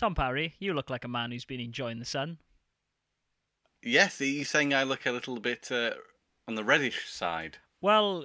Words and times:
Tom 0.00 0.14
Parry, 0.14 0.54
you 0.58 0.72
look 0.72 0.88
like 0.88 1.04
a 1.04 1.08
man 1.08 1.30
who's 1.30 1.44
been 1.44 1.60
enjoying 1.60 1.98
the 1.98 2.06
sun. 2.06 2.38
Yes, 3.82 4.18
are 4.22 4.24
you 4.24 4.44
saying 4.44 4.72
I 4.72 4.82
look 4.82 5.04
a 5.04 5.12
little 5.12 5.38
bit 5.38 5.70
uh, 5.70 5.90
on 6.48 6.54
the 6.54 6.64
reddish 6.64 7.10
side? 7.10 7.58
Well, 7.82 8.24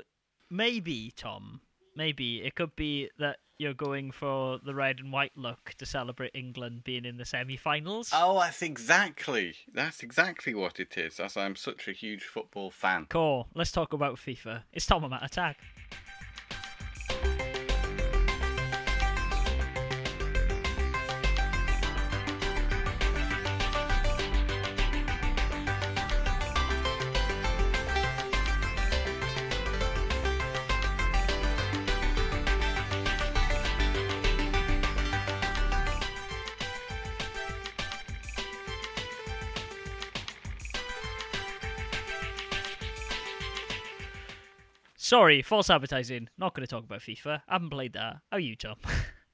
maybe, 0.50 1.12
Tom. 1.18 1.60
Maybe. 1.94 2.38
It 2.38 2.56
could 2.56 2.78
be 2.78 3.10
that 3.20 3.40
you're 3.58 3.74
going 3.74 4.12
for 4.12 4.58
the 4.66 4.74
red 4.74 5.00
and 5.00 5.12
white 5.12 5.34
look 5.36 5.74
to 5.78 5.86
celebrate 5.86 6.32
England 6.34 6.86
being 6.86 7.04
in 7.04 7.18
the 7.18 7.26
semi 7.26 7.58
finals. 7.58 8.10
Oh, 8.14 8.40
that's 8.40 8.62
exactly. 8.62 9.56
That's 9.74 10.02
exactly 10.02 10.54
what 10.54 10.80
it 10.80 10.98
is, 10.98 11.20
as 11.20 11.36
I'm 11.36 11.58
such 11.58 11.90
a 11.90 11.92
huge 11.92 12.24
football 12.24 12.72
fan. 12.72 13.08
Cool. 13.10 13.50
Let's 13.54 13.74
talk 13.74 13.92
about 13.92 14.16
FIFA. 14.16 14.64
It's 14.72 14.86
Tom 14.86 15.12
at 15.12 15.26
Attack. 15.26 15.58
Sorry, 45.16 45.42
false 45.42 45.70
advertising. 45.70 46.28
Not 46.38 46.54
going 46.54 46.68
to 46.68 46.70
talk 46.70 46.84
about 46.84 47.00
FIFA. 47.00 47.42
I 47.48 47.54
haven't 47.54 47.70
played 47.70 47.94
that. 47.94 48.18
How 48.30 48.36
are 48.36 48.40
you, 48.42 48.58
Tom? 48.58 48.76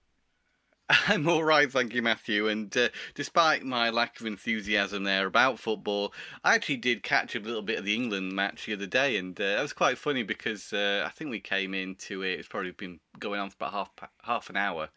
I'm 1.08 1.28
all 1.28 1.44
right, 1.44 1.72
thank 1.72 1.96
you, 1.96 2.04
Matthew. 2.04 2.50
And 2.50 2.78
uh, 2.78 2.90
despite 3.16 3.64
my 3.64 3.90
lack 3.90 4.20
of 4.20 4.28
enthusiasm 4.28 5.06
there 5.06 5.26
about 5.26 5.58
football, 5.58 6.14
I 6.44 6.54
actually 6.54 6.78
did 6.78 7.02
catch 7.02 7.36
a 7.36 7.40
little 7.40 7.64
bit 7.64 7.80
of 7.80 7.86
the 7.86 7.96
England 7.96 8.34
match 8.34 8.68
the 8.68 8.74
other 8.74 8.86
day, 8.86 9.18
and 9.18 9.42
uh, 9.42 9.44
it 9.44 9.62
was 9.64 9.74
quite 9.74 9.98
funny 9.98 10.22
because 10.22 10.72
uh, 10.72 11.04
I 11.04 11.10
think 11.10 11.32
we 11.32 11.40
came 11.40 11.74
into 11.74 12.22
it. 12.22 12.38
It's 12.38 12.48
probably 12.48 12.74
been 12.74 13.00
going 13.18 13.40
on 13.40 13.50
for 13.50 13.56
about 13.56 13.74
half 13.74 13.90
half 14.22 14.50
an 14.52 14.58
hour, 14.58 14.90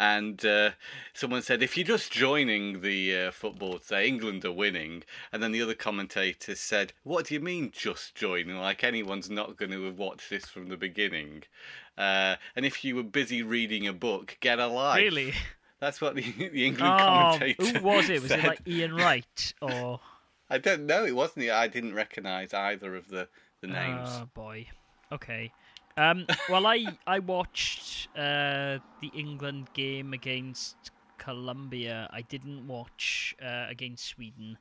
and 0.00 0.44
uh, 0.44 0.70
someone 1.12 1.42
said, 1.42 1.62
"If 1.62 1.76
you're 1.76 1.86
just 1.86 2.10
joining 2.10 2.80
the 2.80 3.16
uh, 3.26 3.30
football 3.30 3.78
today, 3.78 4.08
England 4.08 4.44
are 4.44 4.50
winning," 4.50 5.04
and 5.30 5.42
then 5.42 5.52
the 5.52 5.62
other 5.62 5.74
commentator 5.74 6.54
said, 6.56 6.92
"What 7.04 7.26
do 7.26 7.34
you 7.34 7.40
mean 7.40 7.70
just 7.72 8.14
joining? 8.16 8.56
Like 8.56 8.82
anyone's 8.82 9.30
not 9.30 9.56
going 9.58 9.70
to 9.72 9.84
have 9.84 9.98
watched 9.98 10.30
this 10.30 10.46
from 10.46 10.68
the 10.68 10.76
beginning." 10.78 11.42
Uh, 11.98 12.36
and 12.56 12.64
if 12.64 12.82
you 12.82 12.96
were 12.96 13.02
busy 13.02 13.42
reading 13.42 13.86
a 13.86 13.92
book, 13.92 14.38
get 14.40 14.58
a 14.58 14.66
life. 14.66 14.96
Really? 15.02 15.34
That's 15.80 16.00
what 16.00 16.14
the, 16.14 16.22
the 16.38 16.66
England 16.66 16.94
Oh, 16.94 17.04
commentator. 17.04 17.78
who 17.78 17.84
was 17.84 18.08
it? 18.08 18.22
Was 18.22 18.30
said. 18.30 18.38
it 18.40 18.46
like 18.48 18.66
Ian 18.66 18.94
Wright 18.94 19.54
or? 19.60 20.00
I 20.50 20.58
don't 20.58 20.86
know. 20.86 21.04
It 21.04 21.14
wasn't. 21.14 21.48
I 21.50 21.68
didn't 21.68 21.94
recognise 21.94 22.52
either 22.54 22.96
of 22.96 23.08
the 23.08 23.28
the 23.60 23.66
names. 23.68 24.08
Oh 24.12 24.28
boy. 24.34 24.66
Okay. 25.12 25.52
Um, 25.96 26.26
well, 26.46 26.66
I 26.66 26.98
I 27.06 27.18
watched 27.18 28.08
uh, 28.16 28.78
the 29.00 29.08
England 29.08 29.72
game 29.72 30.12
against 30.12 30.90
Colombia. 31.18 32.08
I 32.12 32.22
didn't 32.22 32.66
watch 32.66 33.34
uh, 33.42 33.66
against 33.68 34.06
Sweden 34.06 34.58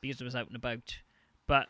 because 0.00 0.20
I 0.20 0.24
was 0.24 0.36
out 0.36 0.48
and 0.48 0.56
about. 0.56 0.98
But 1.46 1.68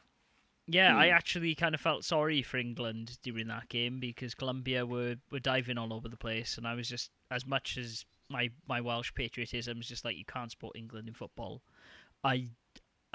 yeah, 0.66 0.94
I 0.96 1.08
Hmm. 1.08 1.10
actually 1.10 1.54
kind 1.54 1.74
of 1.74 1.80
felt 1.80 2.04
sorry 2.04 2.42
for 2.42 2.58
England 2.58 3.18
during 3.22 3.48
that 3.48 3.68
game 3.68 4.00
because 4.00 4.34
Colombia 4.34 4.86
were, 4.86 5.16
were 5.30 5.40
diving 5.40 5.78
all 5.78 5.92
over 5.92 6.08
the 6.08 6.16
place, 6.16 6.56
and 6.58 6.66
I 6.66 6.74
was 6.74 6.88
just 6.88 7.10
as 7.30 7.46
much 7.46 7.76
as 7.78 8.04
my 8.28 8.50
my 8.68 8.80
Welsh 8.80 9.12
patriotism 9.14 9.80
is 9.80 9.88
just 9.88 10.04
like 10.04 10.16
you 10.16 10.24
can't 10.24 10.50
support 10.50 10.76
England 10.76 11.08
in 11.08 11.14
football. 11.14 11.62
I 12.24 12.48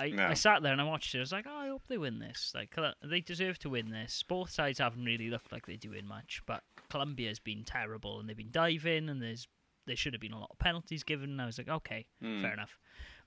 I, 0.01 0.09
No. 0.09 0.27
I 0.27 0.33
sat 0.33 0.61
there 0.63 0.71
and 0.71 0.81
I 0.81 0.85
watched 0.85 1.13
it. 1.13 1.19
I 1.19 1.21
was 1.21 1.31
like, 1.31 1.45
oh, 1.47 1.55
I 1.57 1.67
hope 1.67 1.83
they 1.87 1.97
win 1.97 2.19
this. 2.19 2.51
Like 2.55 2.75
they 3.03 3.21
deserve 3.21 3.59
to 3.59 3.69
win 3.69 3.89
this. 3.91 4.23
Both 4.23 4.49
sides 4.51 4.79
haven't 4.79 5.05
really 5.05 5.29
looked 5.29 5.51
like 5.51 5.65
they're 5.65 5.77
doing 5.77 6.05
much, 6.07 6.41
but 6.45 6.63
Colombia's 6.89 7.39
been 7.39 7.63
terrible 7.63 8.19
and 8.19 8.27
they've 8.27 8.35
been 8.37 8.51
diving 8.51 9.09
and 9.09 9.21
there's 9.21 9.47
there 9.87 9.95
should 9.95 10.13
have 10.13 10.21
been 10.21 10.31
a 10.33 10.39
lot 10.39 10.49
of 10.51 10.59
penalties 10.59 11.03
given. 11.03 11.31
And 11.31 11.41
I 11.41 11.45
was 11.45 11.57
like, 11.57 11.69
okay, 11.69 12.05
Hmm. 12.21 12.41
fair 12.41 12.53
enough. 12.53 12.77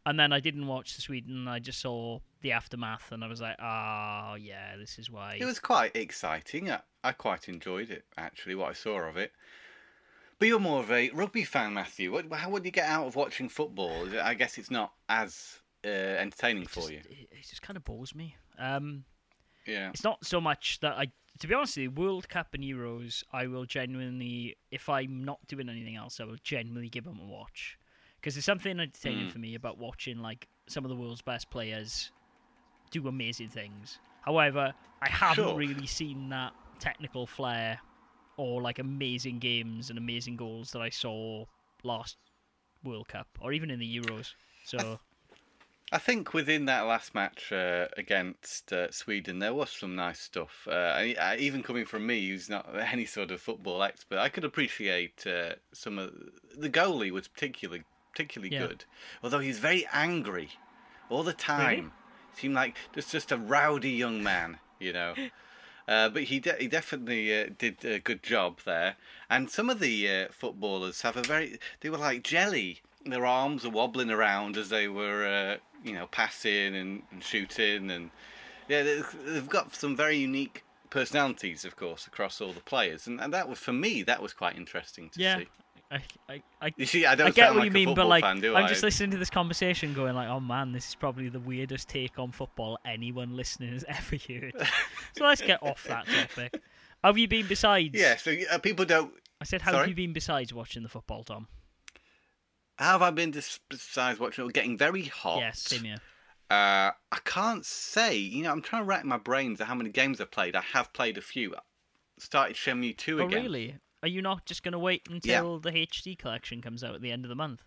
And 0.06 0.20
then 0.20 0.32
I 0.34 0.40
didn't 0.40 0.66
watch 0.66 0.94
the 0.96 1.00
Sweden. 1.02 1.48
I 1.48 1.58
just 1.60 1.80
saw 1.80 2.20
the 2.42 2.52
aftermath, 2.52 3.10
and 3.10 3.24
I 3.24 3.26
was 3.26 3.40
like, 3.40 3.56
oh 3.58 4.34
yeah, 4.38 4.76
this 4.76 4.98
is 4.98 5.10
why. 5.10 5.38
It 5.40 5.46
was 5.46 5.58
quite 5.58 5.96
exciting. 5.96 6.70
I, 6.70 6.80
I 7.02 7.12
quite 7.12 7.48
enjoyed 7.48 7.90
it 7.90 8.04
actually. 8.18 8.54
What 8.54 8.68
I 8.70 8.72
saw 8.74 8.98
of 9.08 9.16
it. 9.16 9.32
But 10.38 10.48
you're 10.48 10.60
more 10.60 10.80
of 10.80 10.90
a 10.90 11.08
rugby 11.10 11.44
fan, 11.44 11.72
Matthew. 11.74 12.12
What, 12.12 12.30
how 12.32 12.50
would 12.50 12.64
you 12.66 12.70
get 12.70 12.86
out 12.86 13.06
of 13.06 13.16
watching 13.16 13.48
football? 13.48 14.06
I 14.22 14.34
guess 14.34 14.58
it's 14.58 14.70
not 14.70 14.92
as 15.08 15.60
uh, 15.84 15.88
entertaining 15.88 16.64
It 16.64 16.70
for 16.70 16.80
just, 16.80 16.92
you. 16.92 17.00
It, 17.08 17.28
it 17.30 17.46
just 17.48 17.62
kind 17.62 17.76
of 17.76 17.84
bores 17.84 18.14
me. 18.14 18.36
Um, 18.58 19.04
Yeah. 19.66 19.90
it's 19.90 20.04
not 20.04 20.24
so 20.24 20.40
much 20.40 20.80
that 20.80 20.94
I, 20.94 21.06
to 21.40 21.46
be 21.46 21.54
honest 21.54 21.76
with 21.76 21.82
you, 21.84 21.90
World 21.90 22.28
Cup 22.28 22.48
and 22.54 22.62
Euros, 22.62 23.22
I 23.32 23.46
will 23.46 23.64
genuinely, 23.64 24.56
if 24.70 24.88
I'm 24.88 25.24
not 25.24 25.38
doing 25.48 25.68
anything 25.68 25.96
else, 25.96 26.20
I 26.20 26.24
will 26.24 26.36
genuinely 26.42 26.88
give 26.88 27.04
them 27.04 27.18
a 27.20 27.26
watch. 27.26 27.78
Because 28.20 28.34
there's 28.34 28.44
something 28.44 28.80
entertaining 28.80 29.28
Mm. 29.28 29.32
for 29.32 29.38
me 29.38 29.54
about 29.54 29.78
watching 29.78 30.18
like 30.18 30.48
some 30.66 30.84
of 30.84 30.88
the 30.88 30.96
world's 30.96 31.20
best 31.22 31.50
players 31.50 32.10
do 32.90 33.06
amazing 33.06 33.48
things. 33.48 33.98
However, 34.22 34.74
I 35.02 35.08
haven't 35.10 35.36
Sure. 35.44 35.56
really 35.56 35.86
seen 35.86 36.30
that 36.30 36.52
technical 36.78 37.26
flair 37.26 37.80
or 38.36 38.62
like 38.62 38.78
amazing 38.78 39.38
games 39.40 39.90
and 39.90 39.98
amazing 39.98 40.36
goals 40.36 40.70
that 40.70 40.80
I 40.80 40.88
saw 40.88 41.44
last 41.82 42.16
World 42.82 43.08
Cup 43.08 43.28
or 43.40 43.52
even 43.52 43.70
in 43.70 43.78
the 43.78 43.96
Euros. 43.98 44.32
So 44.62 44.98
I 45.94 45.98
think 45.98 46.34
within 46.34 46.64
that 46.64 46.86
last 46.86 47.14
match 47.14 47.52
uh, 47.52 47.86
against 47.96 48.72
uh, 48.72 48.90
Sweden, 48.90 49.38
there 49.38 49.54
was 49.54 49.70
some 49.70 49.94
nice 49.94 50.18
stuff. 50.18 50.66
Uh, 50.68 50.72
I, 50.72 51.14
I, 51.20 51.36
even 51.36 51.62
coming 51.62 51.84
from 51.84 52.04
me, 52.04 52.28
who's 52.28 52.50
not 52.50 52.68
any 52.92 53.04
sort 53.04 53.30
of 53.30 53.40
football 53.40 53.80
expert, 53.80 54.18
I 54.18 54.28
could 54.28 54.44
appreciate 54.44 55.24
uh, 55.24 55.54
some 55.72 56.00
of 56.00 56.10
the 56.56 56.68
goalie 56.68 57.12
was 57.12 57.28
particularly 57.28 57.84
particularly 58.10 58.52
Yeah. 58.52 58.66
good. 58.66 58.84
Although 59.22 59.38
he's 59.38 59.60
very 59.60 59.86
angry 59.92 60.50
all 61.08 61.22
the 61.22 61.32
time. 61.32 61.92
Seemed 62.36 62.56
like 62.56 62.76
just 62.92 63.12
just 63.12 63.30
a 63.30 63.36
rowdy 63.36 63.92
young 63.92 64.20
man, 64.22 64.58
you 64.80 64.92
know. 64.92 65.14
Uh, 65.86 66.08
but 66.08 66.22
he 66.22 66.40
de- 66.40 66.56
he 66.58 66.66
definitely 66.66 67.42
uh, 67.42 67.46
did 67.58 67.84
a 67.84 67.98
good 67.98 68.22
job 68.22 68.58
there. 68.64 68.96
And 69.28 69.50
some 69.50 69.68
of 69.68 69.80
the 69.80 70.08
uh, 70.08 70.28
footballers 70.32 71.02
have 71.02 71.14
a 71.14 71.20
very 71.22 71.58
they 71.80 71.90
were 71.90 71.98
like 71.98 72.22
jelly. 72.22 72.80
Their 73.04 73.26
arms 73.26 73.66
are 73.66 73.70
wobbling 73.70 74.10
around 74.10 74.56
as 74.56 74.70
they 74.70 74.88
were 74.88 75.26
uh, 75.26 75.58
you 75.84 75.92
know 75.92 76.06
passing 76.08 76.74
and, 76.74 77.02
and 77.12 77.22
shooting 77.22 77.90
and 77.90 78.10
yeah 78.68 78.82
they- 78.82 79.02
they've 79.26 79.48
got 79.48 79.74
some 79.74 79.94
very 79.94 80.16
unique 80.16 80.64
personalities 80.90 81.64
of 81.64 81.76
course 81.76 82.06
across 82.06 82.40
all 82.40 82.52
the 82.52 82.60
players 82.60 83.06
and, 83.06 83.20
and 83.20 83.32
that 83.32 83.48
was 83.48 83.58
for 83.58 83.72
me 83.72 84.02
that 84.02 84.20
was 84.22 84.32
quite 84.32 84.56
interesting 84.56 85.10
to 85.10 85.20
yeah, 85.20 85.38
see. 85.38 85.48
I, 85.90 86.02
I, 86.28 86.42
I 86.62 86.72
You 86.76 86.86
see, 86.86 87.06
I 87.06 87.14
don't 87.14 87.28
I 87.28 87.30
get 87.30 87.50
what 87.50 87.58
like 87.58 87.66
you 87.66 87.70
mean, 87.70 87.94
but 87.94 88.06
like, 88.06 88.24
fan, 88.24 88.42
I'm 88.56 88.68
just 88.68 88.82
listening 88.82 89.10
to 89.12 89.18
this 89.18 89.30
conversation, 89.30 89.92
going 89.92 90.14
like, 90.14 90.28
"Oh 90.28 90.40
man, 90.40 90.72
this 90.72 90.88
is 90.88 90.94
probably 90.94 91.28
the 91.28 91.38
weirdest 91.38 91.88
take 91.88 92.18
on 92.18 92.32
football 92.32 92.78
anyone 92.84 93.36
listening 93.36 93.72
has 93.72 93.84
ever 93.88 94.16
heard." 94.16 94.54
so 95.16 95.24
let's 95.24 95.42
get 95.42 95.62
off 95.62 95.84
that 95.84 96.06
topic. 96.06 96.60
Have 97.04 97.18
you 97.18 97.28
been 97.28 97.46
besides? 97.46 97.94
Yeah, 97.94 98.16
so 98.16 98.34
uh, 98.50 98.58
people 98.58 98.86
don't. 98.86 99.12
I 99.40 99.44
said, 99.44 99.60
how 99.60 99.72
have 99.72 99.80
Sorry? 99.80 99.90
you 99.90 99.94
been 99.94 100.14
besides 100.14 100.54
watching 100.54 100.82
the 100.82 100.88
football, 100.88 101.22
Tom? 101.22 101.46
Have 102.78 103.02
I 103.02 103.10
been 103.10 103.30
besides 103.68 104.18
watching? 104.18 104.46
it? 104.46 104.52
Getting 104.52 104.76
very 104.76 105.04
hot. 105.04 105.38
Yes, 105.38 105.60
same 105.60 105.84
here. 105.84 105.98
Uh, 106.50 106.90
I 107.12 107.18
can't 107.24 107.64
say. 107.64 108.16
You 108.16 108.42
know, 108.44 108.50
I'm 108.50 108.62
trying 108.62 108.82
to 108.82 108.86
rack 108.86 109.04
my 109.04 109.16
brains 109.16 109.60
at 109.60 109.66
how 109.66 109.74
many 109.74 109.90
games 109.90 110.20
I've 110.20 110.30
played. 110.30 110.56
I 110.56 110.60
have 110.60 110.92
played 110.92 111.16
a 111.16 111.22
few. 111.22 111.54
Started 112.18 112.56
Shenmue 112.56 112.96
2 112.96 113.22
Oh 113.22 113.26
again. 113.26 113.42
really? 113.42 113.76
Are 114.02 114.08
you 114.08 114.22
not 114.22 114.44
just 114.44 114.62
going 114.62 114.72
to 114.72 114.78
wait 114.78 115.08
until 115.10 115.58
the 115.58 115.70
HD 115.70 116.18
collection 116.18 116.60
comes 116.60 116.84
out 116.84 116.94
at 116.94 117.00
the 117.00 117.10
end 117.10 117.24
of 117.24 117.28
the 117.28 117.34
month? 117.34 117.62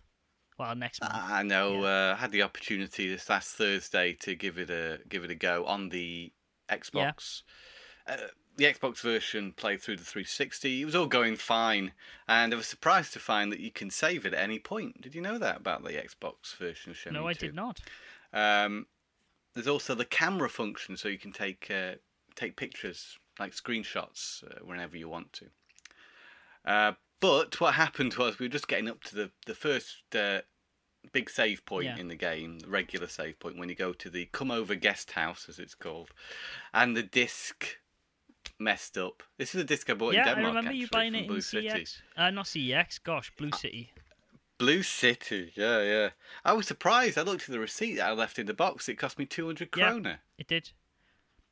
Well, 0.58 0.74
next 0.76 1.00
month. 1.00 1.14
I 1.14 1.42
know. 1.42 1.84
Uh, 1.84 2.14
I 2.16 2.20
had 2.20 2.30
the 2.32 2.42
opportunity 2.42 3.08
this 3.08 3.28
last 3.28 3.56
Thursday 3.56 4.12
to 4.20 4.34
give 4.34 4.58
it 4.58 4.70
a 4.70 5.00
give 5.08 5.24
it 5.24 5.30
a 5.30 5.34
go 5.34 5.64
on 5.66 5.88
the 5.88 6.32
Xbox. 6.68 7.42
Uh, 8.06 8.16
the 8.58 8.64
Xbox 8.64 9.00
version 9.00 9.52
played 9.52 9.80
through 9.80 9.96
the 9.96 10.04
360. 10.04 10.82
It 10.82 10.84
was 10.84 10.96
all 10.96 11.06
going 11.06 11.36
fine, 11.36 11.92
and 12.28 12.52
I 12.52 12.56
was 12.56 12.66
surprised 12.66 13.12
to 13.12 13.20
find 13.20 13.52
that 13.52 13.60
you 13.60 13.70
can 13.70 13.88
save 13.88 14.26
it 14.26 14.34
at 14.34 14.42
any 14.42 14.58
point. 14.58 15.00
Did 15.00 15.14
you 15.14 15.22
know 15.22 15.38
that 15.38 15.58
about 15.58 15.84
the 15.84 15.92
Xbox 15.92 16.56
version 16.56 16.94
no, 17.12 17.28
I 17.28 17.32
did 17.34 17.54
not. 17.54 17.80
Um, 18.32 18.86
there's 19.54 19.68
also 19.68 19.94
the 19.94 20.04
camera 20.04 20.50
function, 20.50 20.96
so 20.96 21.08
you 21.08 21.18
can 21.18 21.32
take 21.32 21.70
uh, 21.70 21.94
take 22.34 22.56
pictures 22.56 23.16
like 23.38 23.52
screenshots 23.52 24.44
uh, 24.44 24.58
whenever 24.64 24.96
you 24.96 25.08
want 25.08 25.32
to. 25.34 25.46
Uh, 26.64 26.92
but 27.20 27.60
what 27.60 27.74
happened 27.74 28.14
was 28.14 28.38
we 28.38 28.46
were 28.46 28.52
just 28.52 28.68
getting 28.68 28.88
up 28.88 29.02
to 29.04 29.14
the 29.14 29.30
the 29.46 29.54
first 29.54 30.02
uh, 30.16 30.40
big 31.12 31.30
save 31.30 31.64
point 31.64 31.86
Yeah. 31.86 31.96
in 31.96 32.08
the 32.08 32.16
game, 32.16 32.58
the 32.58 32.68
regular 32.68 33.06
save 33.06 33.38
point 33.38 33.56
when 33.56 33.68
you 33.68 33.76
go 33.76 33.92
to 33.92 34.10
the 34.10 34.26
come 34.26 34.50
over 34.50 34.74
guest 34.74 35.12
house 35.12 35.46
as 35.48 35.60
it's 35.60 35.76
called, 35.76 36.10
and 36.74 36.96
the 36.96 37.04
disc 37.04 37.78
messed 38.58 38.98
up. 38.98 39.22
This 39.38 39.54
is 39.54 39.60
a 39.60 39.64
disc 39.64 39.88
I 39.90 39.94
bought 39.94 40.14
yeah, 40.14 40.22
in 40.22 40.28
I 40.28 40.34
Denmark 40.34 40.54
remember 40.56 40.72
you 40.72 40.88
buying 40.88 41.14
it 41.14 41.22
in 41.22 41.26
Blue 41.26 41.40
City. 41.40 41.68
CX. 41.68 41.98
Uh, 42.16 42.30
not 42.30 42.46
CX. 42.46 43.02
Gosh, 43.02 43.30
Blue 43.36 43.50
City. 43.52 43.92
Blue 44.58 44.82
City, 44.82 45.52
yeah, 45.54 45.82
yeah. 45.82 46.08
I 46.44 46.52
was 46.52 46.66
surprised. 46.66 47.16
I 47.16 47.22
looked 47.22 47.42
at 47.44 47.50
the 47.50 47.60
receipt 47.60 47.94
that 47.96 48.08
I 48.08 48.12
left 48.12 48.38
in 48.40 48.46
the 48.46 48.54
box. 48.54 48.88
It 48.88 48.96
cost 48.96 49.16
me 49.18 49.24
200 49.24 49.68
Yeah. 49.76 49.90
kroner. 49.90 50.20
It 50.36 50.48
did. 50.48 50.72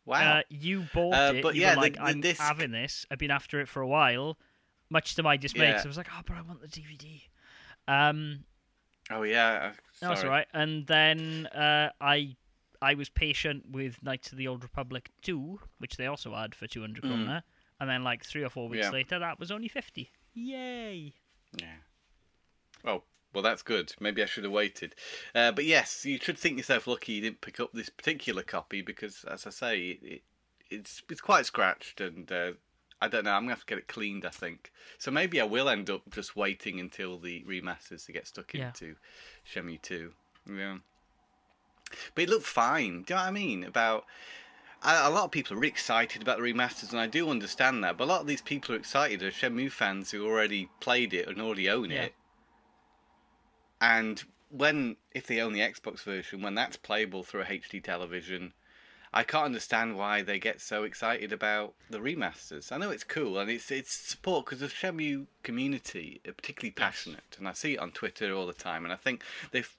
Wow. 0.04 0.38
Uh, 0.38 0.42
you 0.48 0.86
bought 0.92 1.14
Uh, 1.14 1.32
it. 1.36 1.42
but 1.42 1.54
you 1.54 1.62
yeah, 1.62 1.76
were 1.76 1.82
like, 1.82 1.94
the 1.94 2.02
I'm 2.02 2.20
disc- 2.20 2.40
having 2.40 2.72
this. 2.72 3.06
I've 3.10 3.18
been 3.18 3.30
after 3.30 3.60
it 3.60 3.68
for 3.68 3.80
a 3.80 3.86
while, 3.86 4.38
much 4.90 5.14
to 5.16 5.22
my 5.22 5.36
dismay. 5.36 5.68
Yeah. 5.68 5.80
I 5.84 5.86
was 5.86 5.96
like, 5.96 6.08
oh, 6.12 6.22
but 6.26 6.36
I 6.36 6.40
want 6.42 6.60
the 6.60 6.68
DVD. 6.68 7.22
Um, 7.88 8.44
oh, 9.10 9.22
yeah. 9.22 9.70
uh, 9.70 9.72
no, 10.02 10.08
that's 10.08 10.24
all 10.24 10.30
right. 10.30 10.48
And 10.52 10.86
then 10.88 11.46
uh, 11.46 11.90
I, 12.00 12.36
I 12.82 12.94
was 12.94 13.08
patient 13.08 13.70
with 13.70 14.02
Knights 14.02 14.32
of 14.32 14.38
the 14.38 14.48
Old 14.48 14.62
Republic 14.62 15.10
2, 15.22 15.60
which 15.78 15.96
they 15.96 16.06
also 16.06 16.34
had 16.34 16.54
for 16.54 16.66
200 16.66 17.02
Mm. 17.04 17.08
kroner. 17.08 17.42
And 17.78 17.90
then, 17.90 18.02
like 18.04 18.24
three 18.24 18.42
or 18.42 18.48
four 18.48 18.68
weeks 18.68 18.84
Yeah. 18.86 18.90
later, 18.90 19.18
that 19.18 19.38
was 19.38 19.50
only 19.50 19.68
50. 19.68 20.10
Yay! 20.34 21.12
Yeah. 21.60 21.76
Oh, 22.84 23.02
well, 23.32 23.42
that's 23.42 23.62
good. 23.62 23.94
Maybe 24.00 24.22
I 24.22 24.26
should 24.26 24.44
have 24.44 24.52
waited. 24.52 24.94
Uh, 25.34 25.52
but 25.52 25.64
yes, 25.64 26.04
you 26.06 26.18
should 26.18 26.38
think 26.38 26.56
yourself 26.56 26.86
lucky 26.86 27.12
you 27.14 27.20
didn't 27.20 27.40
pick 27.42 27.60
up 27.60 27.72
this 27.72 27.90
particular 27.90 28.42
copy 28.42 28.80
because, 28.82 29.24
as 29.24 29.46
I 29.46 29.50
say, 29.50 29.80
it, 29.90 30.02
it, 30.02 30.22
it's 30.70 31.02
it's 31.10 31.20
quite 31.20 31.44
scratched 31.46 32.00
and 32.00 32.30
uh, 32.32 32.52
I 33.00 33.08
don't 33.08 33.24
know. 33.24 33.32
I'm 33.32 33.42
gonna 33.42 33.52
have 33.52 33.60
to 33.60 33.66
get 33.66 33.78
it 33.78 33.88
cleaned. 33.88 34.24
I 34.24 34.30
think 34.30 34.72
so. 34.98 35.10
Maybe 35.10 35.38
I 35.40 35.44
will 35.44 35.68
end 35.68 35.90
up 35.90 36.02
just 36.10 36.34
waiting 36.34 36.80
until 36.80 37.18
the 37.18 37.44
remasters 37.44 38.06
to 38.06 38.12
get 38.12 38.26
stuck 38.26 38.54
Yeah. 38.54 38.68
into 38.68 38.96
Shenmue 39.52 39.82
Two. 39.82 40.14
Yeah. 40.50 40.78
But 42.14 42.24
it 42.24 42.30
looked 42.30 42.46
fine. 42.46 43.02
Do 43.02 43.14
you 43.14 43.16
know 43.16 43.22
what 43.22 43.28
I 43.28 43.30
mean? 43.30 43.64
About 43.64 44.04
a 44.82 45.10
lot 45.10 45.24
of 45.24 45.30
people 45.30 45.56
are 45.56 45.60
really 45.60 45.68
excited 45.68 46.22
about 46.22 46.38
the 46.38 46.44
remasters, 46.44 46.90
and 46.90 47.00
I 47.00 47.06
do 47.06 47.30
understand 47.30 47.82
that. 47.82 47.96
But 47.96 48.04
a 48.04 48.06
lot 48.06 48.20
of 48.20 48.26
these 48.26 48.42
people 48.42 48.74
are 48.74 48.78
excited 48.78 49.22
are 49.22 49.30
Shenmue 49.30 49.70
fans 49.70 50.10
who 50.10 50.26
already 50.26 50.68
played 50.80 51.12
it 51.14 51.28
and 51.28 51.40
already 51.40 51.68
own 51.68 51.90
Yeah. 51.90 52.04
it. 52.04 52.14
And 53.80 54.22
when, 54.50 54.96
if 55.12 55.26
they 55.26 55.40
own 55.40 55.52
the 55.52 55.60
Xbox 55.60 56.02
version, 56.02 56.42
when 56.42 56.54
that's 56.54 56.76
playable 56.76 57.22
through 57.22 57.42
a 57.42 57.46
HD 57.46 57.82
television, 57.82 58.52
I 59.12 59.22
can't 59.22 59.46
understand 59.46 59.96
why 59.96 60.22
they 60.22 60.38
get 60.38 60.60
so 60.60 60.84
excited 60.84 61.32
about 61.32 61.74
the 61.88 61.98
remasters. 61.98 62.70
I 62.70 62.76
know 62.76 62.90
it's 62.90 63.04
cool 63.04 63.38
and 63.38 63.50
it's 63.50 63.70
it's 63.70 63.92
support 63.92 64.44
because 64.44 64.60
the 64.60 64.66
Shenmue 64.66 65.26
community 65.42 66.20
are 66.26 66.32
particularly 66.32 66.72
passionate, 66.72 67.36
and 67.38 67.48
I 67.48 67.52
see 67.52 67.74
it 67.74 67.78
on 67.80 67.92
Twitter 67.92 68.32
all 68.34 68.46
the 68.46 68.52
time. 68.52 68.84
And 68.84 68.92
I 68.92 68.96
think 68.96 69.22
they've, 69.52 69.74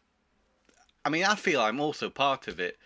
I 1.07 1.09
mean, 1.09 1.23
I 1.23 1.35
feel 1.35 1.61
I'm 1.61 1.79
also 1.79 2.09
part 2.09 2.49
of 2.49 2.59
it, 2.59 2.77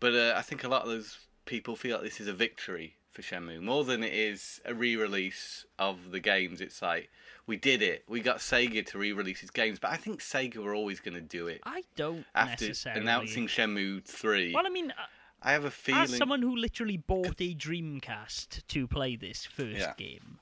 but 0.00 0.14
uh, 0.14 0.34
I 0.36 0.42
think 0.42 0.64
a 0.64 0.68
lot 0.68 0.82
of 0.82 0.88
those 0.88 1.18
people 1.46 1.76
feel 1.76 1.96
like 1.96 2.04
this 2.04 2.20
is 2.20 2.28
a 2.28 2.32
victory 2.34 2.96
for 3.10 3.22
Shenmue 3.22 3.62
more 3.62 3.84
than 3.84 4.04
it 4.04 4.12
is 4.12 4.60
a 4.66 4.74
re-release 4.74 5.64
of 5.78 6.10
the 6.10 6.20
games. 6.20 6.60
It's 6.60 6.82
like 6.82 7.08
we 7.46 7.56
did 7.56 7.80
it, 7.80 8.04
we 8.06 8.20
got 8.20 8.36
Sega 8.36 8.84
to 8.88 8.98
re-release 8.98 9.40
its 9.40 9.50
games, 9.50 9.78
but 9.78 9.90
I 9.92 9.96
think 9.96 10.20
Sega 10.20 10.58
were 10.58 10.74
always 10.74 11.00
going 11.00 11.14
to 11.14 11.22
do 11.22 11.46
it 11.46 11.62
I 11.64 11.82
don't 11.96 12.26
after 12.34 12.66
necessarily. 12.66 13.00
announcing 13.00 13.46
Shenmue 13.46 14.04
Three. 14.04 14.52
Well, 14.54 14.66
I 14.66 14.68
mean, 14.68 14.90
uh, 14.90 14.94
I 15.42 15.52
have 15.52 15.64
a 15.64 15.70
feeling. 15.70 16.02
as 16.02 16.14
someone 16.18 16.42
who 16.42 16.54
literally 16.56 16.98
bought 16.98 17.40
a 17.40 17.54
Dreamcast 17.54 18.66
to 18.66 18.86
play 18.88 19.16
this 19.16 19.46
first 19.46 19.78
Yeah. 19.80 19.94
game, 19.96 20.38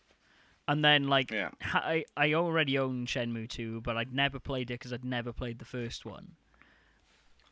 and 0.66 0.84
then 0.84 1.06
like 1.06 1.30
Yeah. 1.30 1.50
I 1.62 2.04
I 2.16 2.34
already 2.34 2.76
own 2.78 3.06
Shenmue 3.06 3.48
2, 3.48 3.80
but 3.82 3.96
I'd 3.96 4.12
never 4.12 4.40
played 4.40 4.72
it 4.72 4.80
because 4.80 4.92
I'd 4.92 5.04
never 5.04 5.32
played 5.32 5.60
the 5.60 5.64
first 5.64 6.04
one. 6.04 6.32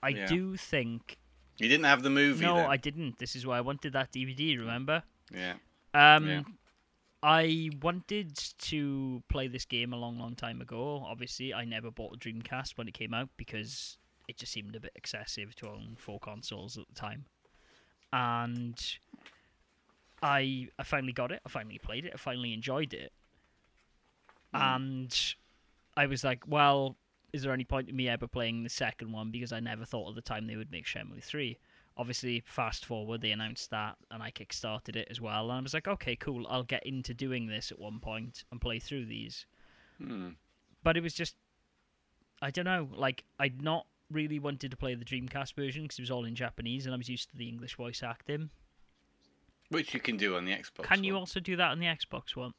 I 0.03 0.11
Yeah. 0.11 0.27
do 0.27 0.57
think 0.57 1.19
You 1.59 1.69
didn't 1.69 1.87
have 1.87 2.03
the 2.03 2.11
movie. 2.11 2.45
no, 2.45 2.57
then? 2.57 2.67
I 2.71 2.77
didn't. 2.77 3.19
This 3.19 3.35
is 3.35 3.47
why 3.47 3.59
I 3.59 3.61
wanted 3.63 3.93
that 3.95 4.13
DVD. 4.13 4.59
Remember? 4.59 5.03
Yeah. 5.33 5.55
Um, 5.95 6.29
Yeah. 6.29 6.43
I 7.23 7.71
wanted 7.83 8.37
to 8.59 9.23
play 9.29 9.49
this 9.49 9.65
game 9.65 9.93
a 9.93 9.97
long, 9.97 10.19
long 10.19 10.37
time 10.37 10.61
ago. 10.61 11.03
Obviously, 11.09 11.53
I 11.55 11.65
never 11.65 11.91
bought 11.91 12.15
a 12.15 12.19
Dreamcast 12.19 12.77
when 12.77 12.87
it 12.89 12.95
came 12.95 13.15
out 13.15 13.31
because 13.37 13.97
it 14.29 14.37
just 14.37 14.53
seemed 14.53 14.77
a 14.77 14.81
bit 14.81 14.93
excessive 14.95 15.55
to 15.57 15.69
own 15.71 15.97
four 15.99 16.21
consoles 16.21 16.77
at 16.77 16.87
the 16.89 16.95
time. 16.95 17.25
And 18.13 18.79
I, 20.23 20.69
I 20.79 20.83
finally 20.85 21.13
got 21.13 21.33
it. 21.33 21.41
I 21.45 21.49
finally 21.49 21.79
played 21.79 22.05
it. 22.05 22.13
I 22.15 22.19
finally 22.19 22.53
enjoyed 22.53 22.93
it. 22.95 23.13
And 24.53 25.35
I 25.97 26.07
was 26.07 26.23
like, 26.25 26.47
well, 26.47 26.97
is 27.33 27.43
there 27.43 27.53
any 27.53 27.65
point 27.65 27.89
in 27.89 27.97
me 27.97 28.09
ever 28.09 28.27
playing 28.27 28.63
the 28.63 28.69
second 28.71 29.13
one? 29.13 29.31
Because 29.31 29.53
I 29.53 29.61
never 29.61 29.85
thought 29.85 30.09
at 30.09 30.15
the 30.15 30.23
time 30.23 30.47
they 30.47 30.57
would 30.57 30.71
make 30.73 30.87
Shenmue 30.87 31.23
3 31.23 31.59
obviously 31.99 32.43
fast 32.45 32.85
forward 32.85 33.23
they 33.23 33.31
announced 33.31 33.71
that 33.71 33.97
and 34.11 34.23
i 34.23 34.31
kickstarted 34.31 34.97
it 34.97 35.09
as 35.11 35.19
well 35.19 35.45
and 35.51 35.59
i 35.59 35.63
was 35.63 35.73
like 35.73 35.89
okay 35.89 36.15
cool 36.15 36.47
i'll 36.51 36.63
get 36.63 36.85
into 36.87 37.15
doing 37.15 37.47
this 37.47 37.73
at 37.73 37.79
one 37.79 37.99
point 38.01 38.45
and 38.51 38.61
play 38.61 38.79
through 38.79 39.07
these 39.07 39.47
Hmm. 39.99 40.33
but 40.85 40.99
it 40.99 41.03
was 41.03 41.15
just 41.15 41.37
i 42.43 42.51
don't 42.51 42.67
know 42.67 42.87
like 42.93 43.25
i'd 43.39 43.63
not 43.63 43.87
really 44.11 44.39
wanted 44.39 44.71
to 44.73 44.77
play 44.77 44.95
the 44.95 45.07
dreamcast 45.07 45.55
version 45.55 45.85
because 45.85 45.99
it 45.99 46.03
was 46.03 46.11
all 46.11 46.27
in 46.27 46.35
japanese 46.35 46.85
and 46.85 46.95
i 46.95 46.99
was 46.99 47.09
used 47.09 47.31
to 47.31 47.37
the 47.39 47.49
english 47.49 47.77
voice 47.77 48.03
acting 48.03 48.51
Which 49.71 49.95
you 49.95 50.01
can 50.01 50.19
do 50.19 50.37
on 50.37 50.45
the 50.45 50.53
Xbox. 50.53 50.83
can 50.83 51.03
you 51.03 51.17
also 51.17 51.41
do 51.41 51.57
that 51.57 51.71
on 51.71 51.79
the 51.79 51.87
xbox 51.87 52.37
one 52.37 52.53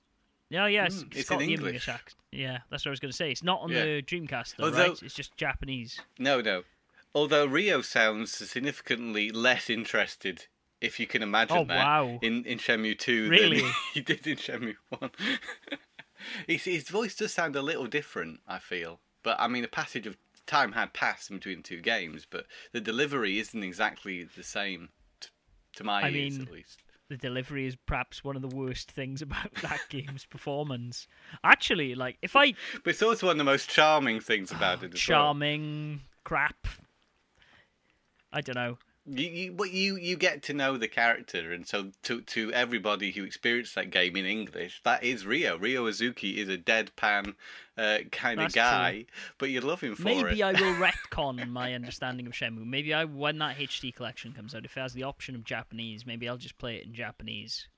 yeah 0.49 0.67
yes 0.67 0.95
Mm, 1.03 1.07
it's 1.07 1.17
it's 1.19 1.29
got 1.29 1.41
in 1.41 1.47
the 1.47 1.53
English. 1.53 1.88
accent 1.89 2.15
yeah 2.31 2.59
that's 2.69 2.85
what 2.85 2.89
i 2.89 2.91
was 2.91 2.99
going 2.99 3.11
to 3.11 3.15
say 3.17 3.31
it's 3.31 3.44
not 3.44 3.61
on 3.61 3.69
Yeah. 3.71 3.83
the 3.85 4.01
dreamcast 4.01 4.55
though 4.55 4.65
Although- 4.65 4.89
right 4.89 5.03
it's 5.03 5.13
just 5.15 5.35
japanese 5.38 5.99
No, 6.19 6.41
no. 6.41 6.63
Although 7.15 7.45
Ryo 7.47 7.81
sounds 7.81 8.31
significantly 8.31 9.31
less 9.31 9.69
interested, 9.71 10.45
if 10.81 10.99
you 10.99 11.07
can 11.07 11.23
imagine 11.23 11.57
Oh, 11.57 11.63
that, 11.65 11.83
wow. 11.83 12.19
in, 12.21 12.44
in 12.45 12.59
Shenmue 12.59 12.99
2 12.99 13.29
Really? 13.29 13.61
than 13.61 13.71
he 13.94 14.01
did 14.01 14.27
in 14.27 14.35
Shenmue 14.38 14.75
1. 14.99 15.09
his, 16.47 16.63
his 16.65 16.89
voice 16.89 17.15
does 17.15 17.33
sound 17.33 17.55
a 17.55 17.61
little 17.61 17.88
different, 17.88 18.41
I 18.47 18.59
feel. 18.59 18.99
But, 19.23 19.38
I 19.39 19.47
mean, 19.47 19.63
a 19.63 19.67
passage 19.69 20.05
of 20.05 20.15
time 20.45 20.73
had 20.73 20.94
passed 20.94 21.31
in 21.31 21.38
between 21.38 21.63
two 21.63 21.81
games, 21.81 22.27
but 22.29 22.45
the 22.71 22.81
delivery 22.81 23.39
isn't 23.39 23.63
exactly 23.63 24.23
the 24.23 24.44
same, 24.44 24.89
t- 25.19 25.29
to 25.77 25.83
my 25.83 26.03
I 26.03 26.09
ears 26.09 26.38
mean, 26.38 26.47
at 26.47 26.53
least. 26.53 26.83
The 27.09 27.18
delivery 27.18 27.65
is 27.65 27.75
perhaps 27.75 28.24
one 28.24 28.36
of 28.36 28.42
the 28.42 28.56
worst 28.56 28.92
things 28.92 29.21
about 29.21 29.54
that 29.62 29.80
game's 29.89 30.25
performance. 30.25 31.07
Actually, 31.44 31.95
like 31.95 32.18
if 32.21 32.36
I 32.36 32.54
But 32.83 32.92
it's 32.92 33.01
also 33.01 33.27
one 33.27 33.36
of 33.36 33.38
the 33.39 33.44
most 33.44 33.69
charming 33.69 34.19
things 34.19 34.51
about 34.51 34.83
it 34.83 34.94
as 34.94 35.07
well. 35.07 35.18
charming 35.18 36.01
crap, 36.24 36.68
I 38.31 38.42
don't 38.42 38.56
know. 38.56 38.77
You, 39.09 39.30
you, 39.30 39.51
but 39.54 39.71
you, 39.71 39.95
you 39.95 40.18
get 40.18 40.44
to 40.44 40.54
know 40.54 40.75
the 40.75 40.89
character, 40.89 41.54
and 41.54 41.65
so 41.65 41.92
to 42.04 42.21
to 42.21 42.51
everybody 42.51 43.12
who 43.12 43.24
experienced 43.24 43.74
that 43.75 43.89
game 43.89 44.18
in 44.18 44.25
English, 44.25 44.81
that 44.83 45.01
is 45.01 45.25
Ryo. 45.25 45.57
Ryo 45.57 45.86
Hazuki 45.86 46.36
is 46.36 46.50
a 46.50 46.57
deadpan 46.57 47.36
uh, 47.77 48.00
kind 48.12 48.42
of 48.42 48.51
guy, 48.51 49.06
but 49.38 49.50
you 49.50 49.62
love 49.62 49.80
him 49.80 49.95
for 49.95 50.04
Maybe 50.04 50.42
it. 50.42 50.44
I 50.44 50.51
will 50.51 50.75
retcon 50.88 51.47
my 51.47 51.73
understanding 51.73 52.28
of 52.28 52.33
Shenmue. 52.33 52.66
Maybe 52.66 52.94
I, 52.94 53.06
when 53.06 53.37
that 53.37 53.56
HD 53.56 53.95
collection 53.95 54.33
comes 54.33 54.54
out, 54.54 54.66
if 54.66 54.76
it 54.76 54.81
has 54.81 54.94
the 54.94 55.04
option 55.04 55.35
of 55.35 55.45
Japanese, 55.45 56.06
maybe 56.06 56.28
I'll 56.28 56.35
just 56.35 56.57
play 56.57 56.76
it 56.76 56.85
in 56.85 56.94
Japanese. 56.94 57.69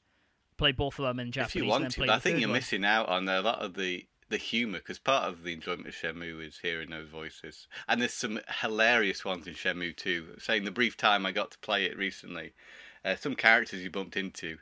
Play 0.58 0.72
both 0.72 0.98
of 0.98 1.06
them 1.06 1.20
in 1.20 1.32
Japanese. 1.32 1.56
if 1.56 1.62
you 1.62 1.70
want 1.70 1.92
to, 1.92 2.00
but 2.00 2.10
I 2.10 2.20
think 2.20 2.40
you're 2.40 2.50
one. 2.50 2.58
missing 2.58 2.84
out 2.84 3.08
on 3.08 3.30
a 3.30 3.42
lot 3.42 3.60
of 3.60 3.76
the 3.76 4.06
the 4.30 4.38
humour 4.38 4.80
because 4.80 5.00
part 5.00 5.26
of 5.26 5.44
the 5.44 5.54
enjoyment 5.54 5.88
of 5.88 5.96
Shenmue 5.96 6.46
is 6.46 6.60
hearing 6.60 6.90
those 6.90 7.10
voices, 7.10 7.68
and 7.88 8.02
there's 8.02 8.14
some 8.14 8.40
hilarious 8.62 9.26
ones 9.26 9.48
in 9.48 9.54
Shenmue 9.54 9.96
too. 9.96 10.36
Saying 10.40 10.64
the 10.64 10.72
brief 10.72 10.96
time 10.98 11.26
I 11.26 11.32
got 11.32 11.52
to 11.52 11.60
play 11.60 11.86
it 11.86 11.98
recently, 11.98 12.54
uh, 13.04 13.16
some 13.16 13.36
characters 13.36 13.82
you 13.82 13.90
bumped 13.90 14.18
into. 14.18 14.58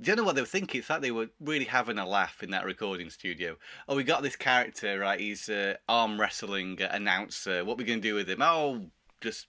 Do 0.00 0.10
you 0.10 0.16
know 0.16 0.24
what 0.24 0.34
they 0.34 0.40
were 0.40 0.46
thinking? 0.46 0.78
It's 0.80 0.88
like 0.88 1.02
they 1.02 1.10
were 1.10 1.28
really 1.38 1.66
having 1.66 1.98
a 1.98 2.08
laugh 2.08 2.42
in 2.42 2.50
that 2.50 2.64
recording 2.64 3.10
studio. 3.10 3.56
Oh, 3.86 3.94
we 3.94 4.04
got 4.04 4.22
this 4.22 4.36
character, 4.36 4.98
right? 4.98 5.20
He's 5.20 5.50
uh, 5.50 5.74
arm 5.86 6.18
wrestling 6.18 6.80
announcer. 6.80 7.62
What 7.64 7.74
are 7.74 7.76
we 7.76 7.84
going 7.84 8.00
to 8.00 8.08
do 8.08 8.14
with 8.14 8.30
him? 8.30 8.40
Oh, 8.40 8.86
just 9.20 9.48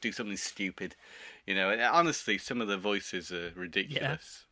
do 0.00 0.10
something 0.10 0.38
stupid. 0.38 0.96
You 1.46 1.54
know, 1.54 1.68
and 1.68 1.82
honestly, 1.82 2.38
some 2.38 2.62
of 2.62 2.68
the 2.68 2.78
voices 2.78 3.30
are 3.30 3.52
ridiculous. 3.54 4.00
Yeah, 4.40 4.43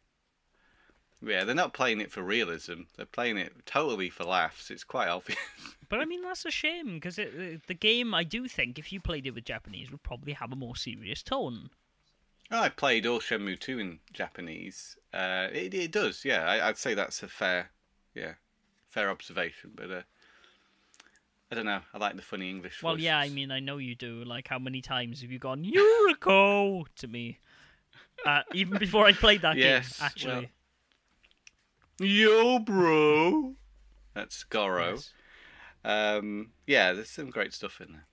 they're 1.22 1.54
not 1.54 1.72
playing 1.72 2.00
it 2.00 2.10
for 2.10 2.22
realism. 2.22 2.82
They're 2.96 3.06
playing 3.06 3.38
it 3.38 3.52
totally 3.64 4.10
for 4.10 4.24
laughs. 4.24 4.70
It's 4.70 4.84
quite 4.84 5.08
obvious. 5.08 5.38
But 5.88 6.00
I 6.00 6.06
mean, 6.06 6.22
that's 6.22 6.46
a 6.46 6.50
shame 6.50 6.94
because 6.94 7.16
the 7.16 7.74
game, 7.78 8.14
I 8.14 8.24
do 8.24 8.48
think, 8.48 8.78
if 8.78 8.94
you 8.94 8.98
played 8.98 9.26
it 9.26 9.32
with 9.34 9.44
Japanese, 9.44 9.90
would 9.90 10.02
probably 10.02 10.32
have 10.32 10.50
a 10.50 10.56
more 10.56 10.74
serious 10.74 11.22
tone. 11.22 11.68
I 12.50 12.70
played 12.70 13.04
all 13.06 13.18
Shenmue 13.20 13.60
2 13.60 13.78
in 13.78 13.98
Japanese. 14.10 14.96
Uh, 15.12 15.48
it, 15.52 15.74
it 15.74 15.92
does, 15.92 16.24
yeah. 16.24 16.46
I, 16.46 16.68
I'd 16.68 16.78
say 16.78 16.94
that's 16.94 17.22
a 17.22 17.28
fair, 17.28 17.72
yeah, 18.14 18.32
fair 18.88 19.10
observation. 19.10 19.72
But 19.74 19.90
uh, 19.90 20.00
I 21.50 21.56
don't 21.56 21.66
know. 21.66 21.82
I 21.92 21.98
like 21.98 22.16
the 22.16 22.22
funny 22.22 22.48
English. 22.48 22.82
Well, 22.82 22.98
yeah, 22.98 23.18
I 23.18 23.28
mean, 23.28 23.50
I 23.50 23.60
know 23.60 23.76
you 23.76 23.94
do. 23.94 24.24
Like, 24.24 24.48
how 24.48 24.58
many 24.58 24.80
times 24.80 25.20
have 25.20 25.30
you 25.30 25.38
gone 25.38 25.62
Yuriko 25.62 26.86
to 26.96 27.06
me? 27.06 27.38
Uh, 28.24 28.44
even 28.54 28.78
before 28.78 29.04
I 29.04 29.12
played 29.12 29.42
that 29.42 29.56
Yes, 29.58 29.98
game, 29.98 30.06
actually. 30.06 30.32
well- 30.32 30.44
Yo, 31.98 32.58
bro. 32.58 33.54
That's 34.14 34.44
Goro. 34.44 34.92
Yes. 34.92 35.10
Um, 35.84 36.50
yeah, 36.66 36.92
there's 36.92 37.10
some 37.10 37.30
great 37.30 37.52
stuff 37.52 37.80
in 37.80 37.92
there. 37.92 38.06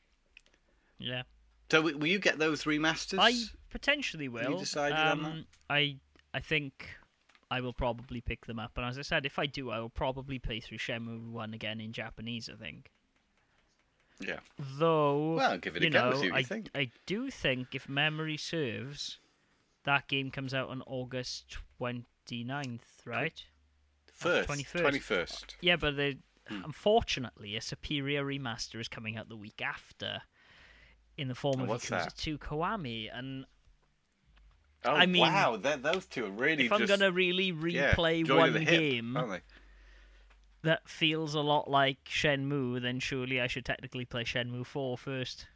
Yeah. 0.98 1.24
So, 1.72 1.82
will 1.82 2.08
you 2.08 2.20
get 2.20 2.40
those 2.40 2.64
remasters? 2.64 3.20
I 3.20 3.34
potentially 3.70 4.28
will. 4.28 4.52
You 4.52 4.60
decided 4.60 4.98
on 4.98 5.12
um, 5.12 5.24
that? 5.24 5.46
I 5.70 5.98
I 6.34 6.40
think 6.40 6.90
I 7.52 7.62
will 7.62 7.74
probably 7.74 8.22
pick 8.22 8.46
them 8.46 8.60
up, 8.60 8.72
and 8.76 8.86
as 8.86 8.98
I 8.98 9.04
said, 9.04 9.26
if 9.26 9.38
I 9.38 9.46
do, 9.46 9.70
I 9.70 9.80
will 9.80 9.90
probably 9.90 10.40
play 10.40 10.60
through 10.60 10.80
Shenmue 10.80 11.32
One 11.32 11.54
again 11.54 11.80
in 11.80 11.94
Japanese. 11.94 12.50
I 12.52 12.56
think. 12.56 12.90
Yeah. 14.20 14.40
Though, 14.58 15.36
Well, 15.36 15.58
give 15.58 15.78
it 15.78 15.84
a 15.84 15.90
go, 15.90 16.12
know, 16.12 16.36
I, 16.36 16.44
think. 16.44 16.70
I 16.76 16.92
do 17.06 17.30
think, 17.32 17.74
if 17.74 17.88
memory 17.88 18.36
serves, 18.36 19.20
that 19.86 20.10
game 20.10 20.30
comes 20.30 20.54
out 20.54 20.68
on 20.68 20.84
August 20.86 21.58
29th, 21.80 22.82
right? 23.06 23.42
First, 24.20 24.50
21st. 24.50 24.82
twenty 24.82 25.00
first. 25.00 25.56
Yeah, 25.62 25.78
but 25.78 25.96
the, 25.96 26.18
Hmm. 26.50 26.64
unfortunately, 26.66 27.56
a 27.56 27.62
superior 27.62 28.26
remaster 28.26 28.80
is 28.82 28.88
coming 28.88 29.18
out 29.18 29.30
the 29.30 29.36
week 29.36 29.62
after 29.62 30.22
in 31.18 31.28
the 31.28 31.36
form 31.36 31.60
Oh, 31.60 31.64
of 31.64 31.70
what's 31.70 31.86
Yakuza 31.86 32.06
that? 32.06 32.16
2 32.18 32.38
Kiwami. 32.40 33.10
And 33.14 33.46
Oh 34.84 34.94
I 34.96 35.06
mean, 35.06 35.22
wow, 35.22 35.58
that, 35.58 35.84
those 35.84 36.06
two 36.06 36.26
are 36.26 36.32
really 36.32 36.66
if 36.66 36.72
I'm 36.72 36.86
going 36.86 37.02
to 37.02 37.12
really 37.12 37.52
replay 37.54 38.26
joy 38.26 38.48
to 38.48 38.54
one 38.54 38.62
hip, 38.62 38.68
game 38.70 39.18
that 40.64 40.90
feels 40.90 41.34
a 41.36 41.42
lot 41.42 41.70
like 41.70 42.04
Shenmue, 42.06 42.82
then 42.82 43.00
surely 43.00 43.40
I 43.40 43.48
should 43.48 43.66
technically 43.66 44.06
play 44.06 44.24
Shenmue 44.24 44.66
4 44.66 44.98
first. 44.98 45.48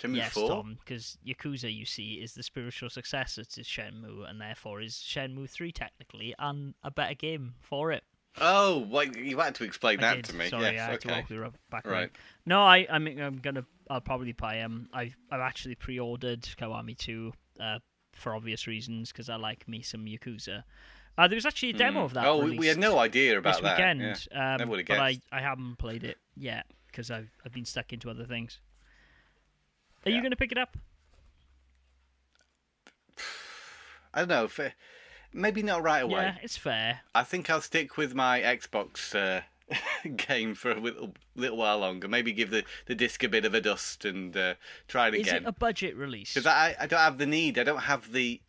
Shenmue 0.00 0.16
yes, 0.16 0.32
four. 0.32 0.48
Tom, 0.48 0.78
because 0.78 1.18
Yakuza, 1.26 1.74
you 1.74 1.84
see, 1.84 2.14
is 2.14 2.34
the 2.34 2.42
spiritual 2.42 2.90
successor 2.90 3.44
to 3.44 3.60
Shenmue, 3.62 4.28
and 4.28 4.40
therefore 4.40 4.80
is 4.80 4.94
Shenmue 4.94 5.48
3 5.50 5.72
technically, 5.72 6.34
and 6.38 6.74
a 6.84 6.90
better 6.90 7.14
game 7.14 7.54
for 7.60 7.90
it. 7.90 8.04
Oh, 8.40 8.86
well, 8.88 9.04
you 9.04 9.38
had 9.38 9.54
to 9.56 9.64
explain 9.64 9.98
I 9.98 10.02
that 10.02 10.16
did. 10.16 10.24
to 10.26 10.36
me. 10.36 10.48
Sorry, 10.48 10.74
yes, 10.74 10.88
I 10.88 10.90
had 10.92 11.00
to 11.00 11.40
walk 11.42 11.54
back 11.70 11.86
Right. 11.86 12.10
No, 12.46 12.62
I, 12.62 12.86
I 12.88 12.98
mean, 12.98 13.20
I'm 13.20 13.38
gonna, 13.38 13.64
I'll 13.90 14.00
probably 14.00 14.32
buy 14.32 14.56
them. 14.56 14.88
I've, 14.92 15.16
I've 15.30 15.40
actually 15.40 15.74
pre-ordered 15.74 16.42
Kiwami 16.42 16.96
2, 16.96 17.32
uh, 17.60 17.78
for 18.14 18.34
obvious 18.34 18.66
reasons, 18.66 19.10
because 19.10 19.28
I 19.28 19.36
like 19.36 19.66
me 19.66 19.82
some 19.82 20.04
Yakuza. 20.04 20.62
Uh, 21.16 21.26
there 21.26 21.36
was 21.36 21.46
actually 21.46 21.70
a 21.70 21.72
demo 21.72 22.00
Hmm. 22.00 22.04
of 22.04 22.14
that. 22.14 22.26
Oh, 22.26 22.44
we, 22.44 22.68
had 22.68 22.78
no 22.78 22.98
idea 22.98 23.38
about 23.38 23.54
this 23.54 23.62
that. 23.62 23.76
weekend, 23.76 24.28
yeah. 24.30 24.54
um, 24.60 24.68
but 24.68 24.90
I. 24.90 25.18
I 25.32 25.40
haven't 25.40 25.76
played 25.76 26.04
it 26.04 26.18
yet 26.36 26.66
because 26.86 27.10
I've, 27.10 27.30
I've 27.44 27.52
been 27.52 27.64
stuck 27.64 27.92
into 27.92 28.08
other 28.08 28.24
things. 28.24 28.60
Are 30.06 30.10
you 30.10 30.20
going 30.20 30.30
to 30.30 30.36
pick 30.36 30.52
it 30.52 30.58
up? 30.58 30.76
I 34.14 34.20
don't 34.20 34.28
know. 34.28 34.44
If, 34.44 34.58
uh, 34.58 34.70
maybe 35.32 35.62
not 35.62 35.82
right 35.82 36.02
away. 36.02 36.22
Yeah, 36.22 36.36
it's 36.42 36.56
fair. 36.56 37.00
I 37.14 37.24
think 37.24 37.50
I'll 37.50 37.60
stick 37.60 37.96
with 37.96 38.14
my 38.14 38.40
Xbox 38.40 39.14
uh, 39.14 39.42
game 40.16 40.54
for 40.54 40.70
a 40.70 40.80
little, 40.80 41.14
little 41.36 41.58
while 41.58 41.78
longer. 41.78 42.08
Maybe 42.08 42.32
give 42.32 42.50
the, 42.50 42.64
the 42.86 42.94
disc 42.94 43.22
a 43.22 43.28
bit 43.28 43.44
of 43.44 43.54
a 43.54 43.60
dust 43.60 44.04
and 44.04 44.36
uh, 44.36 44.54
try 44.86 45.08
it 45.08 45.14
Is 45.14 45.20
again. 45.22 45.36
Is 45.36 45.42
it 45.42 45.48
a 45.48 45.52
budget 45.52 45.96
release? 45.96 46.34
Because 46.34 46.46
I, 46.46 46.76
I 46.80 46.86
don't 46.86 47.00
have 47.00 47.18
the 47.18 47.26
need. 47.26 47.58
I 47.58 47.64
don't 47.64 47.82
have 47.82 48.12
the. 48.12 48.40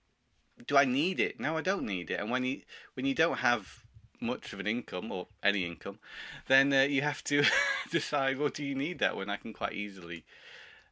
Do 0.68 0.76
I 0.76 0.86
need 0.86 1.20
it? 1.20 1.40
No, 1.40 1.58
I 1.58 1.62
don't 1.62 1.84
need 1.84 2.12
it. 2.12 2.20
And 2.20 2.30
when 2.30 2.44
you 2.44 2.62
when 2.94 3.06
you 3.06 3.16
don't 3.16 3.38
have 3.38 3.86
much 4.22 4.52
of 4.52 4.60
an 4.60 4.68
income 4.68 5.10
or 5.10 5.28
any 5.42 5.66
income, 5.66 6.00
then 6.48 6.74
uh, 6.74 6.82
you 6.82 7.02
have 7.02 7.24
to 7.26 7.44
decide. 7.92 8.38
Well, 8.38 8.50
do 8.50 8.64
you 8.64 8.76
need 8.76 9.00
that 9.00 9.16
when 9.16 9.30
I 9.30 9.38
can 9.38 9.54
quite 9.54 9.74
easily 9.74 10.26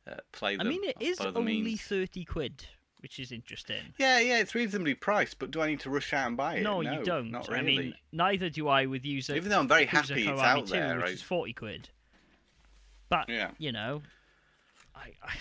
uh, 0.07 0.15
play 0.31 0.57
I 0.59 0.63
mean, 0.63 0.83
it 0.83 0.95
is 0.99 1.19
only 1.19 1.61
means? 1.61 1.81
thirty 1.81 2.23
quid, 2.25 2.65
which 3.01 3.19
is 3.19 3.31
interesting. 3.31 3.93
Yeah, 3.97 4.19
yeah, 4.19 4.39
it's 4.39 4.55
reasonably 4.55 4.93
priced, 4.95 5.39
but 5.39 5.51
do 5.51 5.61
I 5.61 5.67
need 5.67 5.79
to 5.81 5.89
rush 5.89 6.13
out 6.13 6.27
and 6.27 6.37
buy 6.37 6.55
it? 6.55 6.63
No, 6.63 6.81
you 6.81 7.03
don't. 7.03 7.31
Not 7.31 7.49
I 7.49 7.55
really. 7.59 7.77
mean, 7.77 7.93
neither 8.11 8.49
do 8.49 8.67
I 8.67 8.85
with 8.85 9.05
user. 9.05 9.35
Even 9.35 9.49
though 9.49 9.59
I'm 9.59 9.67
very 9.67 9.85
Yakuza 9.85 9.89
happy 10.09 10.27
it's 10.27 10.41
Kiwami 10.41 10.43
out 10.43 10.67
2, 10.67 10.73
there, 10.73 10.95
which 10.95 11.03
right? 11.03 11.13
is 11.13 11.21
forty 11.21 11.53
quid. 11.53 11.89
But 13.09 13.29
Yeah. 13.29 13.51
you 13.57 13.71
know, 13.71 14.01
I, 14.95 15.13
I 15.23 15.35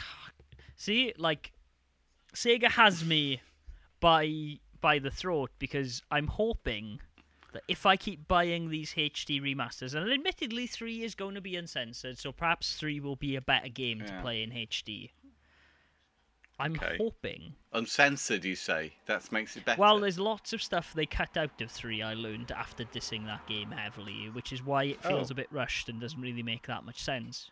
see 0.77 1.13
like 1.19 1.53
Sega 2.35 2.71
has 2.71 3.05
me 3.05 3.41
by 4.01 4.59
by 4.81 4.99
the 4.99 5.11
throat 5.11 5.51
because 5.59 6.03
I'm 6.11 6.27
hoping 6.27 7.01
that 7.57 7.65
if 7.69 7.87
I 7.87 7.97
keep 7.97 8.29
buying 8.29 8.69
these 8.69 8.93
HD 8.93 9.41
remasters, 9.41 9.95
and 9.95 10.13
admittedly 10.13 10.67
three 10.67 11.03
is 11.03 11.15
going 11.15 11.35
to 11.35 11.41
be 11.41 11.57
uncensored, 11.57 12.19
so 12.19 12.31
perhaps 12.31 12.75
three 12.77 13.01
will 13.01 13.17
be 13.17 13.35
a 13.35 13.41
better 13.41 13.69
game 13.71 14.03
to 14.05 14.21
play 14.21 14.43
in 14.43 14.51
HD. 14.51 15.11
I'm 16.59 16.75
Okay. 16.75 16.97
hoping 16.99 17.55
Uncensored, 17.73 18.45
you 18.45 18.57
say? 18.57 18.93
That 19.07 19.31
makes 19.33 19.57
it 19.57 19.65
better. 19.67 19.81
Well, 19.81 20.01
there's 20.01 20.19
lots 20.19 20.53
of 20.55 20.63
stuff 20.63 20.93
they 20.95 21.05
cut 21.07 21.37
out 21.37 21.61
of 21.61 21.71
3 21.71 22.01
I 22.03 22.15
learned 22.15 22.51
after 22.51 22.85
dissing 22.85 23.25
that 23.27 23.47
game 23.47 23.71
heavily, 23.71 24.31
which 24.31 24.53
is 24.53 24.63
why 24.63 24.85
it 24.85 25.03
feels 25.03 25.31
Oh. 25.31 25.33
a 25.33 25.35
bit 25.35 25.49
rushed 25.53 25.89
and 25.91 26.01
doesn't 26.01 26.21
really 26.21 26.43
make 26.43 26.67
that 26.67 26.85
much 26.85 26.99
sense. 26.99 27.51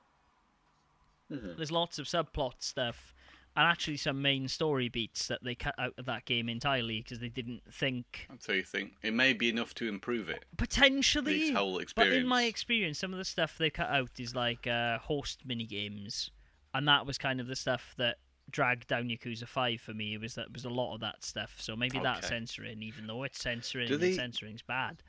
Mhm. 1.31 1.57
There's 1.57 1.71
lots 1.73 1.99
of 1.99 2.07
subplot 2.07 2.63
stuff 2.63 3.15
and 3.57 3.67
actually 3.69 3.97
some 3.97 4.21
main 4.21 4.49
story 4.49 4.89
beats 4.89 5.29
that 5.29 5.43
they 5.45 5.55
cut 5.55 5.75
out 5.79 5.95
of 5.97 6.07
that 6.07 6.25
game 6.25 6.49
entirely 6.49 7.01
because 7.01 7.21
they 7.21 7.29
didn't 7.29 7.63
think 7.73 8.27
So 8.41 8.53
you 8.53 8.63
think. 8.65 8.93
It 9.03 9.15
may 9.15 9.33
be 9.33 9.49
enough 9.49 9.75
to 9.75 9.89
improve 9.89 10.29
it? 10.29 10.45
potentially. 10.57 11.41
This 11.41 11.57
whole 11.57 11.81
but 11.95 12.09
in 12.09 12.27
my 12.27 12.45
experience. 12.45 12.99
some 12.99 13.13
of 13.13 13.19
the 13.19 13.25
stuff 13.25 13.57
they 13.59 13.71
cut 13.71 13.89
out 13.89 14.11
is 14.19 14.35
like 14.35 14.67
uh, 14.67 14.99
host 14.99 15.43
mini 15.45 15.65
games 15.65 16.31
and 16.73 16.89
that 16.89 17.07
was 17.07 17.19
kind 17.19 17.41
of 17.41 17.47
the 17.47 17.57
stuff 17.57 17.95
that 17.99 18.17
dragged 18.51 18.89
down 18.89 19.09
Yakuza 19.09 19.49
5 19.49 19.81
for 19.81 19.95
me 19.95 20.15
it 20.15 20.21
was 20.21 20.35
that 20.35 20.53
was 20.53 20.65
a 20.65 20.71
lot 20.71 20.95
of 20.95 21.01
that 21.01 21.25
stuff. 21.25 21.55
So 21.59 21.77
maybe 21.77 21.99
that's 22.01 22.29
censoring 22.29 22.83
even 22.83 23.07
though 23.07 23.23
it's 23.23 23.41
censoring 23.41 23.89
Do 23.89 23.95
and 23.95 24.15
censoring's 24.15 24.63
bad. 24.63 25.03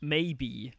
Maybe 0.00 0.72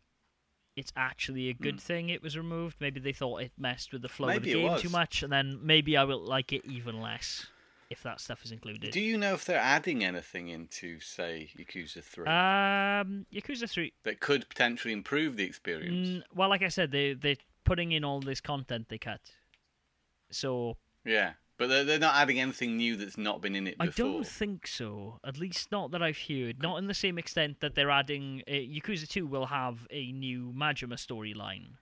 it's 0.75 0.91
actually 0.95 1.49
a 1.49 1.53
good 1.53 1.79
thing 1.79 2.09
it 2.09 2.23
was 2.23 2.37
removed 2.37 2.77
maybe 2.79 2.99
they 2.99 3.13
thought 3.13 3.41
it 3.41 3.51
messed 3.57 3.91
with 3.91 4.01
the 4.01 4.09
flow. 4.09 4.27
Maybe 4.27 4.51
of 4.53 4.57
the 4.61 4.67
game 4.69 4.77
too 4.79 4.89
much 4.89 5.23
and 5.23 5.31
then 5.31 5.59
maybe 5.61 5.97
I 5.97 6.03
will 6.03 6.21
like 6.23 6.53
it 6.53 6.65
even 6.65 7.01
less 7.01 7.47
if 7.89 8.03
that 8.03 8.21
stuff 8.21 8.45
is 8.45 8.51
included 8.51 8.91
Do 8.91 9.01
you 9.01 9.17
know 9.17 9.33
if 9.33 9.43
they're 9.43 9.59
adding 9.59 10.03
anything 10.03 10.47
into, 10.47 10.99
say, 11.01 11.49
Yakuza 11.57 12.01
3 12.03 12.25
um 12.27 13.25
Yakuza 13.33 13.69
3 13.69 13.91
that 14.03 14.19
could 14.21 14.47
potentially 14.47 14.93
improve 14.93 15.35
the 15.35 15.43
experience? 15.43 16.07
Mm, 16.07 16.23
well, 16.33 16.49
like 16.49 16.61
I 16.61 16.69
said, 16.69 16.91
they 16.91 17.13
they're 17.13 17.35
putting 17.65 17.91
in 17.91 18.03
all 18.03 18.21
this 18.21 18.41
content 18.41 18.87
they 18.89 18.97
cut. 18.97 19.21
So 20.31 20.77
Yeah, 21.03 21.33
but 21.61 21.69
they're, 21.69 21.83
they're 21.83 21.99
not 21.99 22.15
adding 22.15 22.39
anything 22.39 22.75
new 22.75 22.95
that's 22.95 23.19
not 23.19 23.39
been 23.39 23.55
in 23.55 23.67
it 23.67 23.77
before. 23.77 24.05
I 24.05 24.09
don't 24.09 24.25
think 24.25 24.65
so. 24.65 25.19
At 25.23 25.37
least 25.37 25.71
not 25.71 25.91
that 25.91 26.01
I've 26.01 26.17
heard. 26.17 26.59
Not 26.59 26.77
in 26.79 26.87
the 26.87 26.95
same 26.95 27.19
extent 27.19 27.59
that 27.59 27.75
they're 27.75 27.91
adding. 27.91 28.41
Uh, 28.47 28.53
Yakuza 28.53 29.07
Two 29.07 29.27
will 29.27 29.45
have 29.45 29.85
a 29.91 30.11
new 30.11 30.51
Majima 30.57 30.93
storyline, 30.95 31.73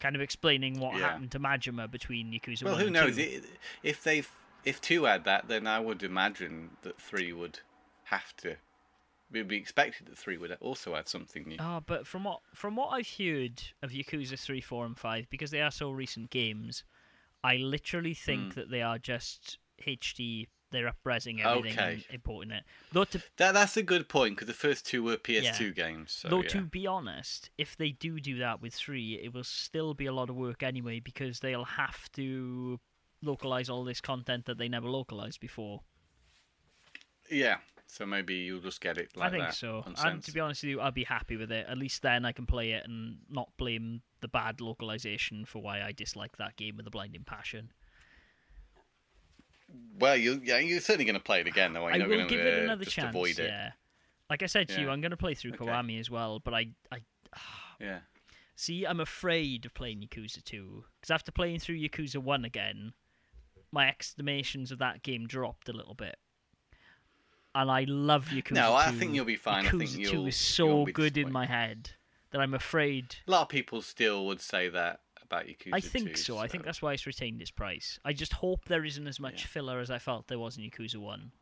kind 0.00 0.14
of 0.14 0.20
explaining 0.20 0.78
what 0.80 0.96
Yeah. 0.96 1.12
happened 1.12 1.30
to 1.30 1.40
Majima 1.40 1.90
between 1.90 2.30
Yakuza 2.30 2.64
well, 2.64 2.76
who 2.76 2.90
knows? 2.90 3.16
2. 3.16 3.22
It, 3.22 3.44
if 3.82 4.02
they 4.04 4.22
if 4.66 4.82
two 4.82 5.04
had 5.04 5.24
that, 5.24 5.48
then 5.48 5.66
I 5.66 5.80
would 5.80 6.02
imagine 6.02 6.68
that 6.82 7.00
three 7.00 7.32
would 7.32 7.60
have 8.04 8.36
to. 8.36 8.50
It 8.50 8.58
would 9.38 9.48
be 9.48 9.56
expected 9.56 10.08
that 10.08 10.18
three 10.18 10.36
would 10.36 10.52
also 10.60 10.94
add 10.94 11.08
something 11.08 11.44
new. 11.48 11.56
Ah, 11.58 11.80
but 11.80 12.06
from 12.06 12.24
what 12.24 12.40
from 12.52 12.76
what 12.76 12.88
I've 12.88 13.08
heard 13.08 13.62
of 13.82 13.92
Yakuza 13.92 14.38
three, 14.38 14.60
four, 14.60 14.84
and 14.84 14.98
five, 14.98 15.26
because 15.30 15.50
they 15.50 15.62
are 15.62 15.70
so 15.70 15.90
recent 15.90 16.28
games, 16.28 16.84
I 17.44 17.56
literally 17.56 18.14
think 18.14 18.54
Hmm. 18.54 18.60
that 18.60 18.70
they 18.70 18.82
are 18.82 18.98
just 18.98 19.58
HD. 19.84 20.48
They're 20.70 20.90
upresing 20.90 21.44
everything 21.44 21.78
Okay. 21.78 21.92
and 21.94 22.04
importing 22.10 22.50
it. 22.50 22.64
Though 22.92 23.04
to 23.04 23.22
That 23.36 23.52
that's 23.52 23.76
a 23.76 23.82
good 23.82 24.08
point 24.08 24.36
because 24.36 24.46
the 24.48 24.54
first 24.54 24.86
two 24.86 25.02
were 25.02 25.18
PS2 25.18 25.74
games. 25.74 26.12
So, 26.12 26.28
Though 26.30 26.42
yeah. 26.42 26.48
to 26.48 26.62
be 26.62 26.86
honest, 26.86 27.50
if 27.58 27.76
they 27.76 27.90
do 27.90 28.18
do 28.20 28.38
that 28.38 28.62
with 28.62 28.74
three, 28.74 29.20
it 29.22 29.34
will 29.34 29.44
still 29.44 29.92
be 29.92 30.06
a 30.06 30.12
lot 30.14 30.30
of 30.30 30.36
work 30.36 30.62
anyway 30.62 30.98
because 31.00 31.40
they'll 31.40 31.64
have 31.64 32.10
to 32.12 32.80
localize 33.20 33.68
all 33.68 33.84
this 33.84 34.00
content 34.00 34.46
that 34.46 34.56
they 34.56 34.68
never 34.68 34.88
localized 34.88 35.40
before. 35.40 35.82
Yeah, 37.30 37.58
so 37.92 38.06
maybe 38.06 38.34
you'll 38.36 38.62
just 38.62 38.80
get 38.80 38.96
it 38.96 39.10
like 39.14 39.32
that. 39.32 39.36
I 39.36 39.38
think 39.38 39.50
that. 39.50 39.54
so. 39.54 39.84
And 40.02 40.22
to 40.22 40.32
be 40.32 40.40
honest 40.40 40.62
with 40.62 40.70
you, 40.70 40.80
I'll 40.80 40.90
be 40.90 41.04
happy 41.04 41.36
with 41.36 41.52
it. 41.52 41.66
At 41.68 41.76
least 41.76 42.00
then 42.00 42.24
I 42.24 42.32
can 42.32 42.46
play 42.46 42.70
it 42.72 42.84
and 42.86 43.18
not 43.28 43.50
blame 43.58 44.00
the 44.22 44.28
bad 44.28 44.62
localization 44.62 45.44
for 45.44 45.60
why 45.60 45.82
I 45.82 45.92
dislike 45.92 46.38
that 46.38 46.56
game 46.56 46.78
with 46.78 46.86
a 46.86 46.90
blinding 46.90 47.24
passion. 47.24 47.70
Well, 49.98 50.16
you 50.16 50.40
yeah, 50.42 50.58
you're 50.58 50.80
certainly 50.80 51.04
going 51.04 51.18
to 51.18 51.22
play 51.22 51.42
it 51.42 51.46
again, 51.46 51.74
though. 51.74 51.84
I 51.84 51.98
will 51.98 52.08
gonna, 52.08 52.26
give 52.28 52.40
it 52.40 52.60
uh, 52.60 52.64
another 52.64 52.84
just 52.84 52.96
chance. 52.96 53.10
Avoid 53.10 53.38
it. 53.38 53.50
Yeah. 53.50 53.72
Like 54.30 54.42
I 54.42 54.46
said 54.46 54.70
to 54.70 54.80
you, 54.80 54.88
I'm 54.88 55.02
going 55.02 55.10
to 55.10 55.16
play 55.18 55.34
through 55.34 55.52
Okay. 55.52 55.66
Kiwami 55.66 56.00
as 56.00 56.08
well, 56.08 56.40
but 56.40 56.54
I, 56.54 56.68
I 56.90 57.00
Yeah. 57.78 57.98
See, 58.56 58.86
I'm 58.86 59.00
afraid 59.00 59.66
of 59.66 59.74
playing 59.74 60.00
Yakuza 60.00 60.42
2 60.42 60.84
because 60.98 61.10
after 61.10 61.30
playing 61.30 61.58
through 61.58 61.76
Yakuza 61.76 62.16
1 62.16 62.46
again, 62.46 62.94
my 63.70 63.88
estimations 63.88 64.72
of 64.72 64.78
that 64.78 65.02
game 65.02 65.26
dropped 65.26 65.68
a 65.68 65.72
little 65.74 65.94
bit. 65.94 66.16
And 67.54 67.70
I 67.70 67.84
love 67.84 68.26
Yakuza 68.28 68.52
No, 68.52 68.68
2. 68.70 68.74
I 68.74 68.92
think 68.92 69.14
you'll 69.14 69.24
be 69.26 69.36
fine. 69.36 69.66
I 69.66 69.68
Yakuza 69.70 69.78
think 69.78 69.90
2 70.08 70.12
you'll- 70.12 70.26
is 70.26 70.36
so 70.36 70.86
good 70.86 71.16
in 71.18 71.30
my 71.30 71.44
head 71.46 71.90
that 72.30 72.40
I'm 72.40 72.54
afraid. 72.54 73.16
A 73.26 73.30
lot 73.30 73.42
of 73.42 73.48
people 73.50 73.82
still 73.82 74.24
would 74.26 74.40
say 74.40 74.68
that 74.70 75.00
about 75.20 75.46
Yakuza. 75.46 75.70
I 75.74 75.80
think 75.80 76.10
2, 76.10 76.16
so. 76.16 76.38
I 76.38 76.46
think 76.48 76.64
that's 76.64 76.80
why 76.80 76.94
it's 76.94 77.06
retained 77.06 77.42
its 77.42 77.50
price. 77.50 77.98
I 78.04 78.14
just 78.14 78.32
hope 78.34 78.64
there 78.66 78.84
isn't 78.84 79.06
as 79.06 79.20
much 79.20 79.42
Yeah. 79.42 79.46
filler 79.48 79.80
as 79.80 79.90
I 79.90 79.98
felt 79.98 80.28
there 80.28 80.38
was 80.38 80.56
in 80.56 80.64
Yakuza 80.64 80.96
1. 80.96 81.32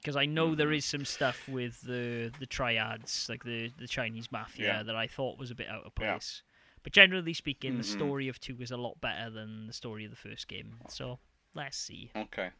Because 0.00 0.16
I 0.16 0.24
know 0.26 0.54
there 0.54 0.68
Mhm. 0.68 0.76
is 0.76 0.84
some 0.86 1.04
stuff 1.04 1.46
with 1.48 1.82
the 1.82 2.32
the 2.38 2.46
triads, 2.46 3.28
like 3.28 3.44
the, 3.44 3.68
the 3.78 3.86
Chinese 3.88 4.30
mafia, 4.32 4.66
Yeah. 4.66 4.82
that 4.84 4.96
I 4.96 5.06
thought 5.06 5.38
was 5.38 5.50
a 5.50 5.54
bit 5.54 5.68
out 5.68 5.84
of 5.84 5.92
Yeah. 6.00 6.12
place. 6.14 6.42
But 6.82 6.92
generally 6.94 7.34
speaking, 7.34 7.76
the 7.76 7.82
Mhm. 7.82 7.92
story 7.98 8.28
of 8.28 8.40
2 8.40 8.62
is 8.62 8.70
a 8.70 8.78
lot 8.78 8.98
better 9.02 9.28
than 9.28 9.66
the 9.66 9.72
story 9.74 10.04
of 10.06 10.10
the 10.10 10.16
first 10.16 10.48
game. 10.48 10.78
So, 10.88 11.18
let's 11.52 11.76
see. 11.76 12.10
Okay. 12.16 12.52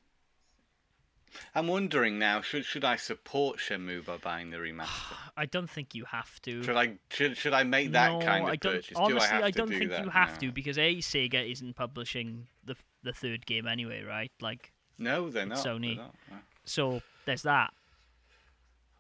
I'm 1.55 1.67
wondering 1.69 2.19
now, 2.19 2.41
should 2.41 2.65
should 2.65 2.85
I 2.85 2.97
support 2.97 3.59
Shenmue 3.59 4.05
by 4.05 4.17
buying 4.17 4.51
the 4.51 4.59
remaster? 4.59 5.15
I 5.37 5.47
don't 5.47 5.71
think 5.71 5.95
you 5.95 6.05
have 6.05 6.41
to. 6.43 6.63
Should 6.63 6.77
I 6.77 6.95
should, 7.11 7.37
should 7.37 7.53
I 7.53 7.63
make 7.63 7.93
that 7.93 8.13
no, 8.13 8.19
kind 8.21 8.45
of 8.45 8.51
I 8.51 8.57
don't, 8.57 8.75
purchase? 8.75 8.97
Honestly, 8.97 9.19
do 9.19 9.25
I 9.25 9.27
have 9.27 9.45
I 9.45 9.51
don't 9.51 9.71
do 9.71 9.79
think 9.79 9.93
you 9.93 10.11
have 10.11 10.39
to 10.39 10.53
because 10.53 10.79
a 10.79 10.97
Sega 10.97 11.51
isn't 11.51 11.77
publishing 11.77 12.47
the 12.65 12.77
the 13.03 13.13
third 13.13 13.47
game 13.47 13.67
anyway, 13.67 14.03
right? 14.03 14.33
Like, 14.41 14.73
No, 14.99 15.31
they're 15.31 15.47
not. 15.47 15.55
It's 15.59 15.65
they're 15.65 15.75
Sony. 15.75 15.97
not, 15.97 16.15
no. 16.31 16.37
so 16.65 17.03
there's 17.25 17.43
that. 17.43 17.73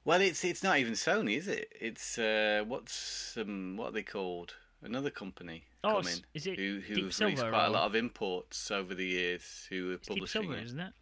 Well, 0.04 0.20
it's 0.20 0.44
it's 0.44 0.62
not 0.62 0.78
even 0.78 0.94
Sony, 0.94 1.36
is 1.36 1.48
it? 1.48 1.72
It's 1.78 2.18
uh, 2.18 2.64
what's 2.66 3.36
um, 3.36 3.76
what 3.76 3.88
are 3.88 3.92
they 3.92 4.02
called? 4.02 4.54
Another 4.82 5.10
company 5.10 5.64
Oh, 5.84 5.96
coming 5.96 6.24
is 6.32 6.46
it 6.46 6.58
who 6.58 6.80
who 6.80 6.94
Deep 6.94 6.96
released 6.96 7.18
Silver 7.18 7.50
quite 7.50 7.66
a 7.66 7.70
lot 7.70 7.84
of 7.84 7.94
imports 7.94 8.70
over 8.70 8.94
the 8.94 9.04
years. 9.04 9.66
Who 9.68 9.90
are 9.90 9.94
It's 9.94 10.08
Deep 10.08 10.16
publishing 10.16 10.42
Silver, 10.42 10.56
it. 10.56 10.64
isn't 10.64 10.80
it? 10.80 10.92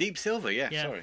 Deep 0.00 0.16
Silver, 0.16 0.50
yeah, 0.50 0.70
Yeah. 0.72 0.82
sorry. 0.84 1.02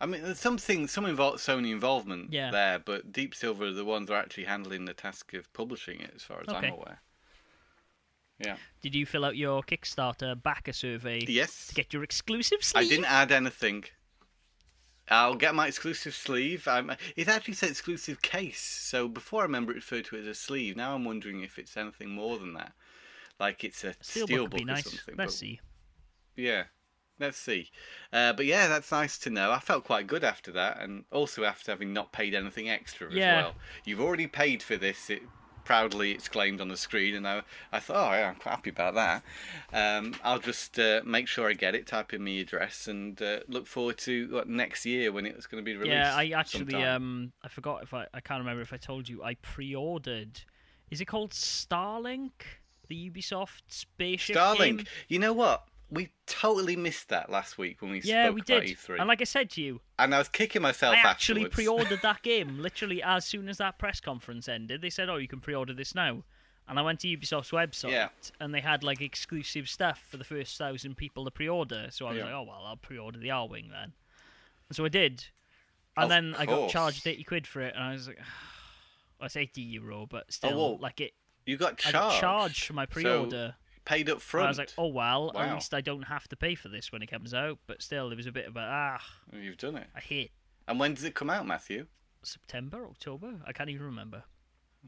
I 0.00 0.06
mean, 0.06 0.22
there's 0.22 0.38
something, 0.38 0.86
some 0.86 1.04
invol- 1.04 1.34
Sony 1.34 1.72
involvement 1.72 2.32
Yeah. 2.32 2.52
there, 2.52 2.78
but 2.78 3.10
Deep 3.12 3.34
Silver 3.34 3.64
are 3.66 3.72
the 3.72 3.84
ones 3.84 4.06
that 4.06 4.14
are 4.14 4.20
actually 4.22 4.44
handling 4.44 4.84
the 4.84 4.94
task 4.94 5.34
of 5.34 5.52
publishing 5.52 6.00
it, 6.00 6.12
as 6.14 6.22
far 6.22 6.40
as 6.40 6.48
Okay. 6.48 6.68
I'm 6.68 6.72
aware. 6.74 7.00
Yeah. 8.38 8.56
Did 8.82 8.94
you 8.94 9.04
fill 9.04 9.24
out 9.24 9.36
your 9.36 9.64
Kickstarter 9.64 10.40
backer 10.40 10.72
survey 10.72 11.24
Yes. 11.26 11.66
to 11.66 11.74
get 11.74 11.92
your 11.92 12.04
exclusive 12.04 12.62
sleeve? 12.62 12.86
I 12.86 12.88
didn't 12.88 13.06
add 13.06 13.32
anything. 13.32 13.84
I'll 15.08 15.34
get 15.34 15.56
my 15.56 15.66
exclusive 15.66 16.14
sleeve. 16.14 16.68
Um, 16.68 16.92
it 17.16 17.26
actually 17.26 17.54
said 17.54 17.70
exclusive 17.70 18.22
case, 18.22 18.60
so 18.60 19.08
before 19.08 19.40
I 19.40 19.46
remember 19.46 19.72
it 19.72 19.76
referred 19.76 20.04
to 20.04 20.16
it 20.16 20.20
as 20.20 20.26
a 20.28 20.34
sleeve. 20.36 20.76
Now 20.76 20.94
I'm 20.94 21.04
wondering 21.04 21.40
if 21.40 21.58
it's 21.58 21.76
anything 21.76 22.10
more 22.10 22.38
than 22.38 22.52
that, 22.54 22.74
like 23.40 23.64
it's 23.64 23.82
a 23.82 23.94
Steelbook 23.94 24.28
steelbook 24.28 24.52
would 24.52 24.62
or 24.62 24.64
nice. 24.66 24.84
something. 24.84 25.16
Let's 25.16 25.32
but- 25.34 25.38
see. 25.38 25.60
Yeah, 26.36 26.64
let's 27.20 27.38
see. 27.38 27.70
Uh, 28.12 28.32
but 28.32 28.46
yeah, 28.46 28.68
that's 28.68 28.90
nice 28.92 29.18
to 29.18 29.30
know. 29.30 29.50
I 29.50 29.58
felt 29.58 29.84
quite 29.84 30.06
good 30.06 30.24
after 30.24 30.52
that, 30.52 30.80
and 30.80 31.04
also 31.12 31.44
after 31.44 31.72
having 31.72 31.92
not 31.92 32.12
paid 32.12 32.34
anything 32.34 32.68
extra 32.68 33.12
Yeah. 33.12 33.38
as 33.38 33.44
well. 33.44 33.54
You've 33.84 34.00
already 34.00 34.26
paid 34.26 34.62
for 34.62 34.76
this. 34.76 35.10
It 35.10 35.22
proudly 35.64 36.12
exclaimed 36.12 36.62
on 36.62 36.68
the 36.68 36.76
screen, 36.78 37.14
and 37.14 37.28
I, 37.28 37.42
I 37.72 37.78
thought, 37.78 38.10
oh 38.10 38.14
yeah, 38.16 38.28
I'm 38.30 38.36
quite 38.36 38.52
happy 38.52 38.70
about 38.70 38.94
that. 38.94 39.22
Um, 39.70 40.14
I'll 40.24 40.38
just 40.38 40.78
uh, 40.78 41.02
make 41.04 41.28
sure 41.28 41.46
I 41.48 41.52
get 41.52 41.74
it, 41.74 41.86
type 41.86 42.14
in 42.14 42.24
my 42.24 42.30
address, 42.30 42.88
and 42.88 43.20
uh, 43.20 43.40
look 43.48 43.66
forward 43.66 43.98
to 43.98 44.28
what, 44.32 44.48
next 44.48 44.86
year 44.86 45.12
when 45.12 45.26
it's 45.26 45.46
going 45.46 45.62
to 45.62 45.64
be 45.64 45.76
released. 45.76 45.92
Yeah, 45.92 46.16
I 46.16 46.30
actually 46.34 46.74
um 46.74 47.32
I 47.42 47.48
forgot 47.48 47.82
if 47.82 47.92
I 47.92 48.06
I 48.14 48.20
can't 48.20 48.40
remember 48.40 48.62
if 48.62 48.72
I 48.72 48.78
told 48.78 49.08
you 49.10 49.22
I 49.22 49.34
pre-ordered. 49.34 50.40
Is 50.90 51.02
it 51.02 51.04
called 51.04 51.32
Starlink? 51.32 52.30
The 52.88 53.10
Ubisoft 53.10 53.60
spaceship 53.68 54.36
Starlink. 54.36 54.58
game? 54.78 54.86
You 55.08 55.18
know 55.18 55.34
what? 55.34 55.64
We 55.90 56.10
totally 56.26 56.76
missed 56.76 57.08
that 57.08 57.30
last 57.30 57.56
week 57.56 57.80
when 57.80 57.90
we 57.90 58.00
Yeah, 58.02 58.24
spoke 58.26 58.34
we 58.34 58.40
about 58.42 58.66
did. 58.66 58.76
E3, 58.76 58.98
And 58.98 59.08
like 59.08 59.20
I 59.22 59.24
said 59.24 59.48
to 59.52 59.62
you, 59.62 59.80
and 59.98 60.14
I 60.14 60.18
was 60.18 60.28
kicking 60.28 60.60
myself. 60.62 60.94
I 60.94 60.98
actually 60.98 61.42
afterwards. 61.46 61.54
pre-ordered 61.54 62.00
that 62.02 62.22
game 62.22 62.58
literally 62.58 63.02
as 63.02 63.24
soon 63.24 63.48
as 63.48 63.56
that 63.58 63.78
press 63.78 63.98
conference 64.00 64.48
ended. 64.48 64.82
They 64.82 64.90
said, 64.90 65.08
"Oh, 65.08 65.16
you 65.16 65.28
can 65.28 65.40
pre-order 65.40 65.72
this 65.72 65.94
now." 65.94 66.22
And 66.68 66.78
I 66.78 66.82
went 66.82 67.00
to 67.00 67.08
Ubisoft's 67.08 67.50
website, 67.52 67.92
Yeah. 67.92 68.08
and 68.40 68.52
they 68.54 68.60
had 68.60 68.84
like 68.84 69.00
exclusive 69.00 69.70
stuff 69.70 70.04
for 70.10 70.18
the 70.18 70.24
first 70.24 70.58
thousand 70.58 70.96
people 70.98 71.24
to 71.24 71.30
pre-order. 71.30 71.88
So 71.90 72.04
I 72.06 72.10
was 72.10 72.18
Yeah. 72.18 72.24
like, 72.24 72.34
"Oh 72.34 72.42
well, 72.42 72.62
I'll 72.66 72.76
pre-order 72.76 73.18
the 73.18 73.28
Arwing 73.28 73.70
then." 73.70 73.94
And 74.68 74.76
so 74.76 74.84
I 74.84 74.88
did, 74.88 75.24
and 75.96 76.04
Of 76.04 76.08
then 76.10 76.34
I 76.36 76.44
got 76.44 76.68
charged 76.68 77.06
eighty 77.06 77.24
quid 77.24 77.46
for 77.46 77.62
it, 77.62 77.74
and 77.74 77.82
I 77.82 77.92
was 77.92 78.08
like, 78.08 78.18
well, 79.18 79.24
"It's 79.26 79.36
eighty 79.36 79.62
euro, 79.62 80.04
but 80.06 80.24
oh, 80.24 80.30
still, 80.30 80.58
whoa. 80.58 80.72
like 80.82 81.00
it." 81.00 81.14
You 81.46 81.56
got 81.56 81.72
I 81.86 81.90
charged. 81.92 81.94
got 81.94 82.20
charged 82.20 82.64
for 82.66 82.74
my 82.74 82.84
pre-order. 82.84 83.54
Paid 83.88 84.08
up 84.10 84.14
and 84.16 84.22
front. 84.22 84.46
I 84.46 84.48
was 84.50 84.58
like, 84.58 84.72
"Oh 84.78 84.86
well, 84.88 85.32
Wow. 85.34 85.40
at 85.42 85.54
least 85.54 85.72
I 85.74 85.80
don't 85.80 86.02
have 86.02 86.28
to 86.28 86.36
pay 86.36 86.54
for 86.54 86.68
this 86.68 86.92
when 86.92 87.02
it 87.02 87.06
comes 87.10 87.32
out." 87.34 87.58
But 87.66 87.82
still, 87.82 88.08
there 88.08 88.16
was 88.16 88.26
a 88.26 88.32
bit 88.32 88.46
of 88.46 88.56
a 88.56 88.60
ah, 88.60 89.02
You've 89.32 89.56
done 89.56 89.76
it. 89.76 89.86
I 89.96 90.00
hate 90.00 90.30
And 90.66 90.78
when 90.78 90.94
does 90.94 91.04
it 91.04 91.14
come 91.14 91.30
out, 91.30 91.46
Matthew? 91.46 91.86
September, 92.22 92.84
October. 92.86 93.40
I 93.46 93.52
can't 93.52 93.70
even 93.70 93.86
remember. 93.86 94.22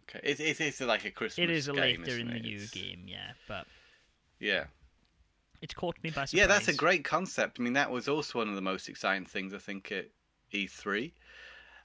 Okay, 0.09 0.21
it, 0.23 0.41
it 0.41 0.61
is 0.61 0.81
like 0.81 1.05
a 1.05 1.11
Christmas. 1.11 1.43
It 1.43 1.51
is 1.51 1.69
a 1.69 1.73
game, 1.73 2.03
later 2.03 2.19
in 2.19 2.29
isn't 2.29 2.29
the 2.31 2.37
it? 2.37 2.45
year 2.45 2.57
It's- 2.57 2.71
game, 2.71 3.05
yeah, 3.07 3.33
but 3.49 3.67
Yeah, 4.39 4.65
it's 5.63 5.75
caught 5.75 5.97
me 6.03 6.11
by 6.11 6.25
surprise. 6.27 6.35
yeah, 6.35 6.47
that's 6.47 6.69
a 6.69 6.75
great 6.75 7.05
concept. 7.05 7.59
I 7.59 7.63
mean, 7.63 7.73
that 7.75 7.91
was 7.91 8.09
also 8.09 8.39
one 8.39 8.49
of 8.49 8.55
the 8.55 8.61
most 8.63 8.89
exciting 8.89 9.27
things 9.27 9.53
I 9.55 9.59
think 9.59 9.91
at 9.93 10.07
E3, 10.53 11.13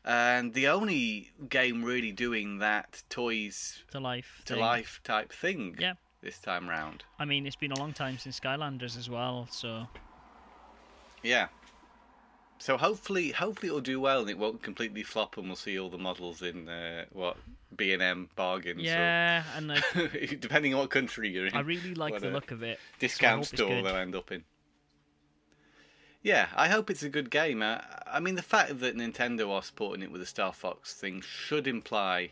and 0.03 0.53
the 0.53 0.67
only 0.67 1.31
game 1.49 1.83
really 1.83 2.11
doing 2.11 2.59
that 2.59 3.03
toys 3.09 3.83
to 3.91 3.99
life. 3.99 4.41
to 4.45 4.53
thing. 4.53 4.61
life 4.61 4.99
type 5.03 5.31
thing. 5.31 5.75
Yeah. 5.79 5.93
This 6.25 6.39
time 6.39 6.67
round. 6.67 7.03
I 7.19 7.25
mean, 7.25 7.45
it's 7.45 7.55
been 7.55 7.71
a 7.71 7.77
long 7.77 7.93
time 7.93 8.17
since 8.17 8.39
Skylanders 8.39 8.97
as 8.97 9.07
well, 9.11 9.47
so 9.51 9.88
Yeah. 11.21 11.49
So 12.57 12.77
hopefully, 12.77 13.29
hopefully 13.29 13.67
it'll 13.67 13.79
do 13.79 13.99
well 13.99 14.21
and 14.21 14.29
it 14.31 14.38
won't 14.39 14.63
completely 14.63 15.03
flop, 15.03 15.38
and 15.38 15.45
we'll 15.45 15.55
see 15.55 15.77
all 15.77 15.88
the 15.89 15.99
models 15.99 16.41
in 16.41 16.67
uh, 16.67 17.05
what 17.11 17.38
B 17.77 17.93
and 17.93 18.01
M 18.01 18.27
bargains. 18.35 18.81
yeah. 18.81 19.43
And 19.55 19.67
like, 19.67 19.83
depending 20.39 20.73
on 20.73 20.79
what 20.79 20.89
country 20.89 21.29
you're 21.29 21.45
in. 21.45 21.55
I 21.55 21.59
really 21.59 21.93
like 21.93 22.13
What 22.13 22.23
the 22.23 22.31
look 22.31 22.49
of 22.49 22.63
it. 22.63 22.79
discount 22.97 23.41
it's 23.41 23.49
store 23.49 23.83
they'll 23.83 23.95
end 23.95 24.15
up 24.15 24.31
in. 24.31 24.43
Yeah, 26.23 26.47
I 26.55 26.69
hope 26.69 26.89
it's 26.89 27.03
a 27.03 27.09
good 27.09 27.29
game. 27.29 27.61
Uh, 27.61 27.81
I 28.07 28.19
mean, 28.19 28.33
the 28.33 28.41
fact 28.41 28.79
that 28.79 28.97
Nintendo 28.97 29.51
are 29.51 29.61
supporting 29.61 30.01
it 30.01 30.11
with 30.11 30.23
a 30.23 30.25
Star 30.25 30.53
Fox 30.53 30.95
thing 30.95 31.21
should 31.21 31.67
imply 31.67 32.31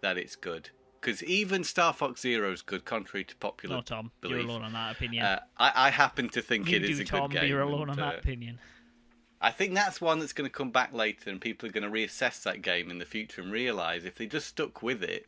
that 0.00 0.16
it's 0.16 0.36
good. 0.36 0.70
Because 1.00 1.22
even 1.24 1.62
Star 1.64 1.92
Fox 1.92 2.20
Zero 2.20 2.52
is 2.52 2.62
good, 2.62 2.84
contrary 2.84 3.24
to 3.24 3.36
popular 3.36 3.76
No, 3.76 3.82
Tom, 3.82 4.10
belief. 4.20 4.36
you're 4.38 4.46
alone 4.46 4.62
on 4.62 4.72
that 4.72 4.96
opinion. 4.96 5.24
Uh, 5.24 5.40
I, 5.58 5.72
I 5.86 5.90
happen 5.90 6.28
to 6.30 6.42
think 6.42 6.68
you 6.70 6.76
it 6.76 6.84
is 6.84 6.98
do, 6.98 7.02
a 7.02 7.06
Tom, 7.06 7.30
good 7.30 7.40
game. 7.40 7.50
you're 7.50 7.60
alone 7.62 7.82
and, 7.82 7.90
on 7.92 7.96
that 7.96 8.14
uh, 8.16 8.18
opinion. 8.18 8.58
I 9.40 9.50
think 9.50 9.74
that's 9.74 10.00
one 10.00 10.18
that's 10.18 10.32
going 10.32 10.48
to 10.48 10.52
come 10.54 10.70
back 10.70 10.92
later, 10.92 11.30
and 11.30 11.40
people 11.40 11.68
are 11.68 11.72
going 11.72 11.84
to 11.84 11.90
reassess 11.90 12.42
that 12.44 12.62
game 12.62 12.90
in 12.90 12.98
the 12.98 13.04
future 13.04 13.42
and 13.42 13.52
realise 13.52 14.04
if 14.04 14.14
they 14.16 14.26
just 14.26 14.46
stuck 14.48 14.82
with 14.82 15.02
it, 15.02 15.26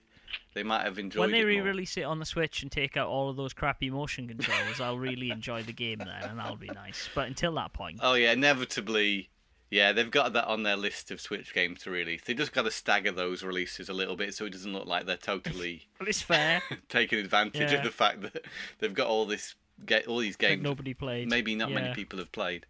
they 0.54 0.62
might 0.62 0.83
have 0.83 0.98
enjoyed 0.98 1.20
it. 1.20 1.24
When 1.24 1.31
they 1.33 1.40
it 1.40 1.44
more. 1.44 1.64
re-release 1.64 1.96
it 1.98 2.02
on 2.02 2.18
the 2.18 2.24
Switch 2.24 2.62
and 2.62 2.72
take 2.72 2.96
out 2.96 3.09
all 3.09 3.28
of 3.28 3.37
those 3.37 3.52
crappy 3.52 3.90
motion 3.90 4.26
controls, 4.26 4.81
I'll 4.81 4.98
really 4.98 5.31
enjoy 5.31 5.62
the 5.62 5.72
game 5.74 5.98
then, 5.98 6.09
and 6.31 6.38
that'll 6.38 6.57
be 6.57 6.68
nice. 6.74 7.09
But 7.14 7.28
until 7.28 7.52
that 7.54 7.72
point, 7.74 8.00
Oh 8.02 8.14
yeah, 8.14 8.33
inevitably. 8.33 9.28
Yeah, 9.70 9.92
they've 9.92 10.11
got 10.11 10.33
that 10.33 10.46
on 10.46 10.62
their 10.62 10.76
list 10.76 11.11
of 11.11 11.20
Switch 11.20 11.52
games 11.52 11.81
to 11.83 11.90
release. 11.90 12.22
They 12.24 12.33
just 12.35 12.52
got 12.52 12.62
to 12.62 12.70
stagger 12.70 13.12
those 13.12 13.42
releases 13.42 13.88
a 13.90 13.92
little 13.92 14.16
bit 14.16 14.35
so 14.35 14.46
it 14.46 14.50
doesn't 14.52 14.72
look 14.72 14.87
like 14.87 15.04
they're 15.07 15.16
totally 15.18 15.88
but 15.98 16.09
it's 16.09 16.22
fair. 16.22 16.62
taking 16.88 17.18
advantage 17.18 17.70
Yeah. 17.72 17.78
of 17.78 17.85
the 17.85 17.90
fact 17.90 18.22
that 18.22 18.44
they've 18.78 18.94
got 18.94 19.09
all 19.09 19.26
this 19.26 19.54
get 19.85 20.07
all 20.07 20.18
these 20.18 20.37
that 20.38 20.48
games. 20.48 20.62
nobody 20.62 20.94
played. 20.94 21.28
maybe 21.28 21.54
not 21.54 21.70
many 21.70 21.94
people 21.94 22.18
have 22.18 22.33
played. 22.33 22.66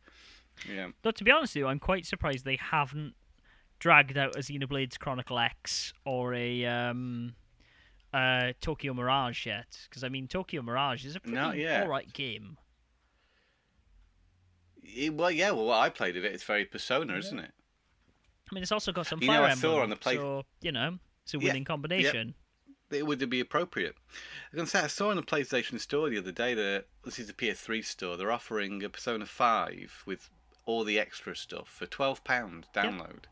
Yeah. 0.69 0.89
Though 1.03 1.13
to 1.13 1.25
be 1.25 1.31
honest 1.31 1.55
with 1.55 1.61
you, 1.61 1.67
I'm 1.69 1.79
quite 1.79 2.05
surprised 2.05 2.45
they 2.45 2.57
haven't 2.61 3.15
dragged 3.79 4.19
out 4.19 4.35
a 4.35 4.41
Xenoblade 4.41 4.99
Chronicle 4.99 5.39
X 5.39 5.93
or 6.05 6.35
a 6.35 6.65
um, 6.65 7.35
uh, 8.13 8.53
Tokyo 8.61 8.93
Mirage 8.93 9.47
yet. 9.47 9.79
Because 9.89 10.03
I 10.03 10.09
mean, 10.09 10.27
Tokyo 10.27 10.63
Mirage 10.63 11.05
is 11.05 11.15
a 11.15 11.21
pretty 11.21 11.39
alright 11.69 12.13
game. 12.13 12.57
It- 14.96 15.14
well, 15.14 15.31
yeah. 15.31 15.51
Well, 15.51 15.66
what 15.66 15.79
I 15.79 15.88
played 15.90 16.16
of 16.16 16.24
it, 16.24 16.33
it's 16.33 16.44
very 16.44 16.64
Persona, 16.64 17.16
isn't 17.16 17.38
it? 17.38 17.53
I 18.51 18.55
mean, 18.55 18.62
it's 18.62 18.72
also 18.72 18.92
got 18.92 19.07
some 19.07 19.20
You 19.20 19.27
know, 19.29 19.35
Fire 19.35 19.42
I 19.44 19.51
Emblem, 19.53 19.72
saw 19.72 19.83
on 19.83 19.90
the 19.90 19.96
play- 19.96 20.16
so 20.16 20.44
you 20.62 20.72
know 20.72 20.98
it's 21.22 21.35
a 21.35 21.38
Yeah, 21.38 21.44
winning 21.44 21.64
combination. 21.64 22.35
It 22.90 23.07
would 23.07 23.29
be 23.29 23.40
appropriate. 23.40 23.94
I 24.51 24.57
can 24.57 24.64
say 24.66 24.81
I 24.81 24.87
saw 24.87 25.11
on 25.11 25.16
the 25.16 25.22
PlayStation 25.22 25.79
Store 25.79 26.09
the 26.09 26.16
other 26.16 26.33
day 26.33 26.55
that 26.55 26.87
this 27.05 27.18
is 27.18 27.27
the 27.27 27.35
PS3 27.35 27.83
store. 27.83 28.16
They're 28.16 28.33
offering 28.33 28.83
a 28.83 28.88
Persona 28.88 29.27
5 29.27 30.05
with 30.07 30.31
all 30.64 30.85
the 30.85 30.98
extra 30.98 31.37
stuff 31.37 31.68
for 31.68 31.85
twelve 31.87 32.24
pounds 32.24 32.66
download. 32.74 33.24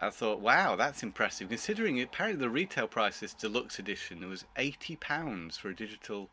I 0.00 0.10
thought, 0.10 0.40
wow, 0.40 0.76
that's 0.76 1.02
impressive. 1.02 1.48
Considering 1.48 2.00
apparently 2.00 2.38
the 2.40 2.50
retail 2.50 2.86
price 2.86 3.18
this 3.20 3.34
deluxe 3.34 3.78
edition 3.80 4.22
it 4.22 4.26
was 4.26 4.44
eighty 4.56 4.94
pounds 4.94 5.56
for 5.56 5.70
a 5.70 5.74
digital 5.74 6.30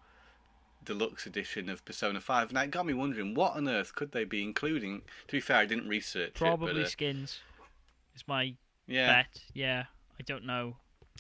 deluxe 0.84 1.26
edition 1.26 1.70
of 1.70 1.84
Persona 1.86 2.22
5. 2.22 2.52
Now 2.52 2.62
it 2.62 2.72
got 2.72 2.86
me 2.86 2.94
wondering, 2.94 3.34
what 3.34 3.56
on 3.56 3.68
earth 3.68 3.96
could 3.96 4.12
they 4.12 4.24
be 4.24 4.44
including? 4.44 5.02
To 5.28 5.32
be 5.32 5.40
fair, 5.40 5.58
I 5.58 5.66
didn't 5.66 5.88
research 5.88 6.34
Probably 6.36 6.72
it, 6.72 6.76
but 6.76 6.84
uh, 6.84 6.88
skins. 6.88 7.40
Is 8.16 8.24
my 8.28 8.54
yeah, 8.88 9.24
bet. 9.24 9.42
Yeah, 9.54 9.86
I 10.20 10.24
don't 10.24 10.46
know. 10.46 10.76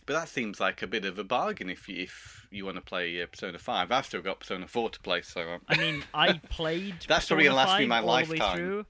But 0.05 0.13
that 0.13 0.29
seems 0.29 0.59
like 0.59 0.81
a 0.81 0.87
bit 0.87 1.05
of 1.05 1.17
a 1.17 1.23
bargain 1.23 1.69
if 1.69 1.87
you 1.87 2.03
if 2.03 2.47
you 2.51 2.65
want 2.65 2.75
to 2.77 2.81
play 2.81 3.21
uh, 3.21 3.25
Persona 3.27 3.57
Five. 3.57 3.91
I've 3.91 4.05
still 4.05 4.21
got 4.21 4.39
Persona 4.41 4.67
Four 4.67 4.89
to 4.89 4.99
play, 4.99 5.21
so 5.21 5.41
um, 5.41 5.61
I 5.67 5.77
mean, 5.77 6.03
I 6.13 6.33
played. 6.49 6.95
That's 7.07 7.27
probably 7.27 7.45
Persona 7.45 7.63
gonna 7.63 7.69
last 7.69 7.79
me 7.79 7.87
5 7.87 7.89
my 7.89 7.99
lifetime. 7.99 8.57
through, 8.57 8.85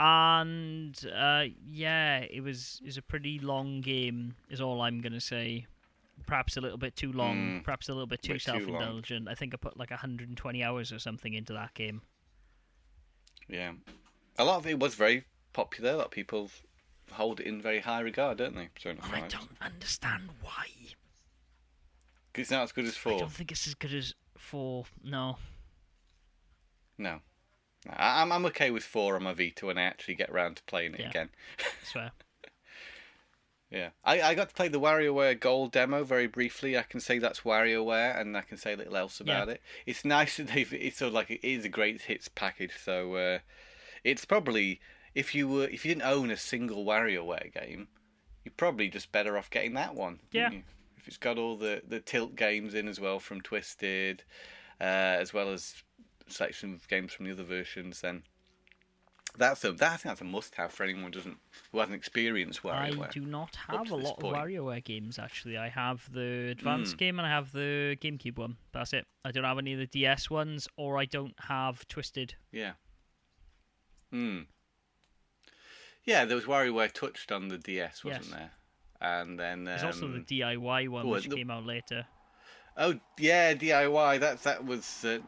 and 0.00 1.06
uh, 1.14 1.44
yeah, 1.70 2.20
it 2.20 2.42
was 2.42 2.80
is 2.84 2.96
a 2.96 3.02
pretty 3.02 3.38
long 3.38 3.80
game. 3.80 4.34
Is 4.50 4.60
all 4.60 4.80
I'm 4.80 5.00
gonna 5.00 5.20
say. 5.20 5.66
Perhaps 6.26 6.56
a 6.56 6.60
little 6.60 6.78
bit 6.78 6.94
too 6.96 7.12
long. 7.12 7.36
Mm, 7.60 7.64
perhaps 7.64 7.88
a 7.88 7.92
little 7.92 8.06
bit 8.06 8.22
too 8.22 8.32
long. 8.32 8.38
self-indulgent. 8.40 9.28
I 9.28 9.34
think 9.34 9.54
I 9.54 9.56
put 9.56 9.76
like 9.78 9.90
120 9.90 10.62
hours 10.64 10.92
or 10.92 10.98
something 10.98 11.32
into 11.34 11.52
that 11.54 11.74
game. 11.74 12.02
yeah, 13.48 13.72
a 14.38 14.44
lot 14.44 14.56
of 14.58 14.66
it 14.66 14.78
was 14.78 14.94
very 14.94 15.24
popular. 15.52 15.92
A 15.92 15.96
lot 15.96 16.06
of 16.06 16.10
people 16.12 16.50
hold 17.12 17.40
it 17.40 17.46
in 17.46 17.62
very 17.62 17.80
high 17.80 18.00
regard, 18.00 18.38
don't 18.38 18.54
they? 18.54 18.68
And 18.84 19.00
I 19.02 19.20
don't 19.28 19.56
understand 19.62 20.28
why. 20.42 20.66
It's 22.34 22.50
not 22.50 22.62
as 22.64 22.72
good 22.72 22.84
as 22.84 22.96
4. 22.96 23.14
I 23.14 23.18
don't 23.18 23.32
think 23.32 23.50
it's 23.50 23.66
as 23.66 23.74
good 23.74 23.92
as 23.94 24.14
four. 24.36 24.84
No. 25.02 25.38
No, 26.98 27.20
I- 27.88 28.20
I'm 28.22 28.30
I'm 28.32 28.44
okay 28.46 28.70
with 28.70 28.84
four 28.84 29.16
on 29.16 29.22
my 29.22 29.32
Vita 29.32 29.66
when 29.66 29.78
I 29.78 29.82
actually 29.82 30.14
get 30.16 30.30
around 30.30 30.56
to 30.56 30.62
playing 30.64 30.94
it 30.94 31.00
Yeah. 31.00 31.08
again. 31.10 31.30
swear. 31.84 32.10
Yeah, 33.70 33.90
I, 34.02 34.22
I 34.22 34.34
got 34.34 34.48
to 34.48 34.54
play 34.54 34.68
the 34.68 34.80
WarioWare 34.80 35.38
Gold 35.38 35.72
demo 35.72 36.02
very 36.02 36.26
briefly. 36.26 36.78
I 36.78 36.82
can 36.84 37.00
say 37.00 37.18
that's 37.18 37.40
WarioWare, 37.40 38.18
and 38.18 38.34
I 38.36 38.40
can 38.40 38.56
say 38.56 38.74
little 38.74 38.96
else 38.96 39.20
Yeah. 39.22 39.34
about 39.36 39.50
it. 39.50 39.60
It's 39.84 40.04
nice 40.06 40.38
that 40.38 40.48
they've. 40.48 40.72
It's 40.72 40.98
sort 40.98 41.08
of 41.08 41.14
like 41.14 41.30
it 41.30 41.46
is 41.46 41.64
a 41.66 41.68
great 41.68 42.00
hits 42.00 42.28
package. 42.28 42.72
So 42.82 43.14
uh, 43.14 43.38
it's 44.04 44.24
probably 44.24 44.80
if 45.14 45.34
you 45.34 45.48
were 45.48 45.64
if 45.64 45.84
you 45.84 45.94
didn't 45.94 46.08
own 46.08 46.30
a 46.30 46.36
single 46.36 46.86
WarioWare 46.86 47.52
game, 47.52 47.88
you're 48.44 48.54
probably 48.56 48.88
just 48.88 49.12
better 49.12 49.36
off 49.36 49.50
getting 49.50 49.74
that 49.74 49.94
one. 49.94 50.20
Yeah. 50.32 50.50
If 50.96 51.06
it's 51.06 51.18
got 51.18 51.36
all 51.36 51.56
the 51.56 51.82
the 51.86 52.00
tilt 52.00 52.36
games 52.36 52.72
in 52.72 52.88
as 52.88 52.98
well 52.98 53.20
from 53.20 53.42
Twisted, 53.42 54.24
uh, 54.80 54.84
as 55.20 55.34
well 55.34 55.50
as 55.52 55.74
a 56.26 56.32
selection 56.32 56.72
of 56.72 56.88
games 56.88 57.12
from 57.12 57.26
the 57.26 57.32
other 57.32 57.44
versions, 57.44 58.00
then. 58.00 58.22
That's 59.36 59.62
a 59.64 59.72
that 59.72 59.86
I 59.92 59.96
think 59.96 60.02
that's 60.10 60.20
a 60.20 60.24
must-have 60.24 60.72
for 60.72 60.82
anyone 60.84 61.04
who 61.04 61.10
doesn't 61.10 61.36
who 61.70 61.78
hasn't 61.78 61.94
experienced 61.94 62.62
WarioWare. 62.62 63.06
I 63.08 63.10
do 63.10 63.20
not 63.20 63.54
have 63.68 63.90
a 63.90 63.96
lot 63.96 64.18
point. 64.18 64.34
of 64.36 64.42
WarioWare 64.42 64.82
games 64.82 65.18
actually. 65.18 65.56
I 65.58 65.68
have 65.68 66.10
the 66.12 66.48
advanced 66.50 66.96
Mm. 66.96 66.98
game 66.98 67.18
and 67.18 67.26
I 67.26 67.30
have 67.30 67.52
the 67.52 67.96
GameCube 68.00 68.38
one. 68.38 68.56
That's 68.72 68.92
it. 68.92 69.06
I 69.24 69.30
don't 69.30 69.44
have 69.44 69.58
any 69.58 69.74
of 69.74 69.78
the 69.78 69.86
DS 69.86 70.30
ones, 70.30 70.66
or 70.76 70.98
I 70.98 71.04
don't 71.04 71.34
have 71.40 71.86
Twisted. 71.88 72.34
Yeah. 72.50 72.72
Hmm. 74.10 74.40
Yeah, 76.04 76.24
there 76.24 76.36
was 76.36 76.46
WarioWare 76.46 76.90
touched 76.92 77.30
on 77.30 77.48
the 77.48 77.58
DS, 77.58 78.02
wasn't 78.04 78.24
Yes. 78.26 78.32
there? 78.34 78.50
And 79.00 79.38
then 79.38 79.64
There's 79.64 79.84
also 79.84 80.08
the 80.08 80.16
um, 80.16 80.24
DIY 80.24 80.88
one, 80.88 81.06
oh, 81.06 81.10
which 81.10 81.28
the- 81.28 81.36
came 81.36 81.50
out 81.50 81.64
later. 81.66 82.06
oh 82.76 82.98
yeah, 83.18 83.52
DIY. 83.54 84.18
That 84.20 84.42
that 84.44 84.64
was 84.64 85.04
uh, 85.04 85.18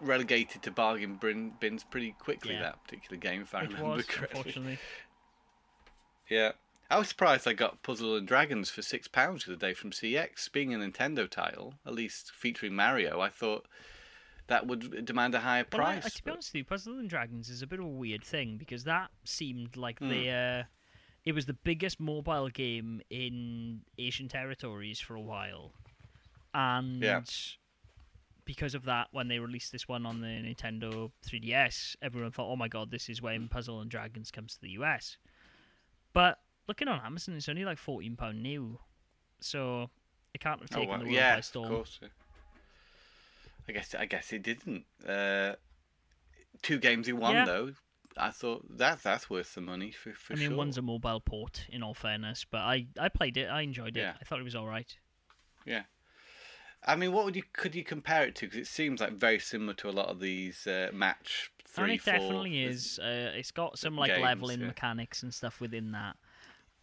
relegated 0.00 0.62
to 0.62 0.70
bargain 0.70 1.16
bin, 1.16 1.52
bins 1.60 1.84
pretty 1.84 2.12
quickly. 2.18 2.54
Yeah. 2.54 2.62
That 2.62 2.84
particular 2.84 3.16
game, 3.18 3.42
if 3.42 3.54
I 3.54 3.62
It 3.62 3.68
remember 3.68 3.88
was, 3.96 4.06
correctly. 4.06 4.38
unfortunately. 4.38 4.78
Yeah. 6.28 6.52
I 6.90 6.98
was 6.98 7.08
surprised 7.08 7.48
I 7.48 7.52
got 7.52 7.82
Puzzle 7.82 8.16
and 8.16 8.26
Dragons 8.28 8.70
for 8.70 8.82
six 8.82 9.08
pounds 9.08 9.44
the 9.44 9.52
other 9.52 9.60
day 9.60 9.74
from 9.74 9.90
CX. 9.90 10.50
Being 10.52 10.72
a 10.74 10.78
Nintendo 10.78 11.28
title, 11.28 11.74
at 11.84 11.94
least 11.94 12.32
featuring 12.32 12.74
Mario, 12.74 13.20
I 13.20 13.28
thought 13.28 13.66
that 14.48 14.66
would 14.66 15.04
demand 15.04 15.34
a 15.34 15.40
higher 15.40 15.64
Well, 15.72 15.82
I, 15.82 15.94
price. 16.00 16.06
I- 16.06 16.08
to 16.10 16.14
be 16.16 16.22
but- 16.26 16.32
honest 16.34 16.52
with 16.52 16.58
you, 16.58 16.64
Puzzle 16.64 16.98
and 16.98 17.10
Dragons 17.10 17.48
is 17.48 17.62
a 17.62 17.66
bit 17.66 17.80
of 17.80 17.84
a 17.86 17.88
weird 17.88 18.22
thing 18.24 18.56
because 18.56 18.84
that 18.84 19.10
seemed 19.24 19.76
like 19.76 19.98
Hmm. 19.98 20.08
the 20.08 20.30
uh, 20.30 20.62
it 21.24 21.32
was 21.32 21.46
the 21.46 21.54
biggest 21.54 21.98
mobile 21.98 22.48
game 22.48 23.02
in 23.10 23.82
Asian 23.98 24.28
territories 24.28 25.00
for 25.00 25.16
a 25.16 25.20
while, 25.20 25.72
and 26.54 27.02
Yeah. 27.02 27.22
Because 28.46 28.74
of 28.74 28.84
that, 28.86 29.08
when 29.10 29.28
they 29.28 29.38
released 29.38 29.72
this 29.72 29.86
one 29.86 30.06
on 30.06 30.20
the 30.22 30.26
Nintendo 30.28 31.10
3DS, 31.26 31.96
everyone 32.00 32.30
thought, 32.32 32.50
"Oh 32.50 32.56
my 32.56 32.68
god, 32.68 32.90
this 32.90 33.10
is 33.10 33.20
when 33.20 33.48
Puzzle 33.48 33.80
and 33.80 33.90
Dragons 33.90 34.30
comes 34.30 34.54
to 34.54 34.60
the 34.62 34.70
US." 34.70 35.18
But 36.14 36.40
looking 36.66 36.88
on 36.88 37.00
Amazon, 37.04 37.34
it's 37.34 37.48
only 37.48 37.64
like 37.66 37.76
fourteen 37.78 38.16
pound 38.16 38.42
new, 38.42 38.78
so 39.40 39.90
it 40.32 40.40
can't 40.40 40.60
have 40.60 40.70
Oh, 40.72 40.76
taken 40.76 40.88
well, 40.88 40.98
the 41.00 41.04
world 41.04 41.14
yeah, 41.14 41.34
by 41.34 41.40
storm. 41.42 41.66
Of 41.66 41.70
course. 41.76 41.98
yeah. 42.00 42.08
I 43.68 43.72
guess 43.72 43.94
I 43.94 44.06
guess 44.06 44.32
it 44.32 44.42
didn't. 44.42 44.84
Uh, 45.06 45.56
two 46.62 46.78
games 46.78 47.08
in 47.08 47.18
one 47.18 47.34
Yeah. 47.34 47.44
though. 47.44 47.72
I 48.18 48.30
thought 48.30 48.64
that 48.78 49.02
that's 49.02 49.28
worth 49.28 49.54
the 49.54 49.60
money 49.60 49.90
for 49.90 50.14
for 50.14 50.32
I 50.32 50.36
mean, 50.36 50.48
sure. 50.48 50.56
one's 50.56 50.78
a 50.78 50.82
mobile 50.82 51.20
port, 51.20 51.66
in 51.68 51.82
all 51.82 51.92
fairness, 51.92 52.46
but 52.48 52.60
I, 52.62 52.86
I 52.98 53.10
played 53.10 53.36
it. 53.36 53.46
I 53.50 53.60
enjoyed 53.60 53.96
it. 53.96 54.00
Yeah. 54.00 54.14
I 54.18 54.24
thought 54.24 54.40
it 54.40 54.44
was 54.44 54.54
all 54.54 54.66
right. 54.66 54.96
I 56.86 56.94
mean, 56.96 57.12
what 57.12 57.24
would 57.24 57.36
you 57.36 57.42
could 57.52 57.74
you 57.74 57.82
compare 57.84 58.24
it 58.24 58.34
to? 58.36 58.46
Because 58.46 58.60
it 58.60 58.66
seems 58.68 59.00
like 59.00 59.12
very 59.14 59.38
similar 59.38 59.74
to 59.74 59.88
a 59.88 59.90
lot 59.92 60.06
of 60.06 60.20
these 60.20 60.66
uh, 60.66 60.90
match 60.92 61.50
three, 61.64 61.84
and 61.84 61.92
it 61.94 62.02
four. 62.02 62.12
definitely 62.14 62.62
is. 62.62 62.98
Uh, 62.98 63.32
it's 63.34 63.50
got 63.50 63.78
some 63.78 63.96
like 63.96 64.10
games, 64.12 64.22
leveling 64.22 64.60
yeah. 64.60 64.66
mechanics 64.68 65.22
and 65.22 65.34
stuff 65.34 65.60
within 65.60 65.92
that. 65.92 66.16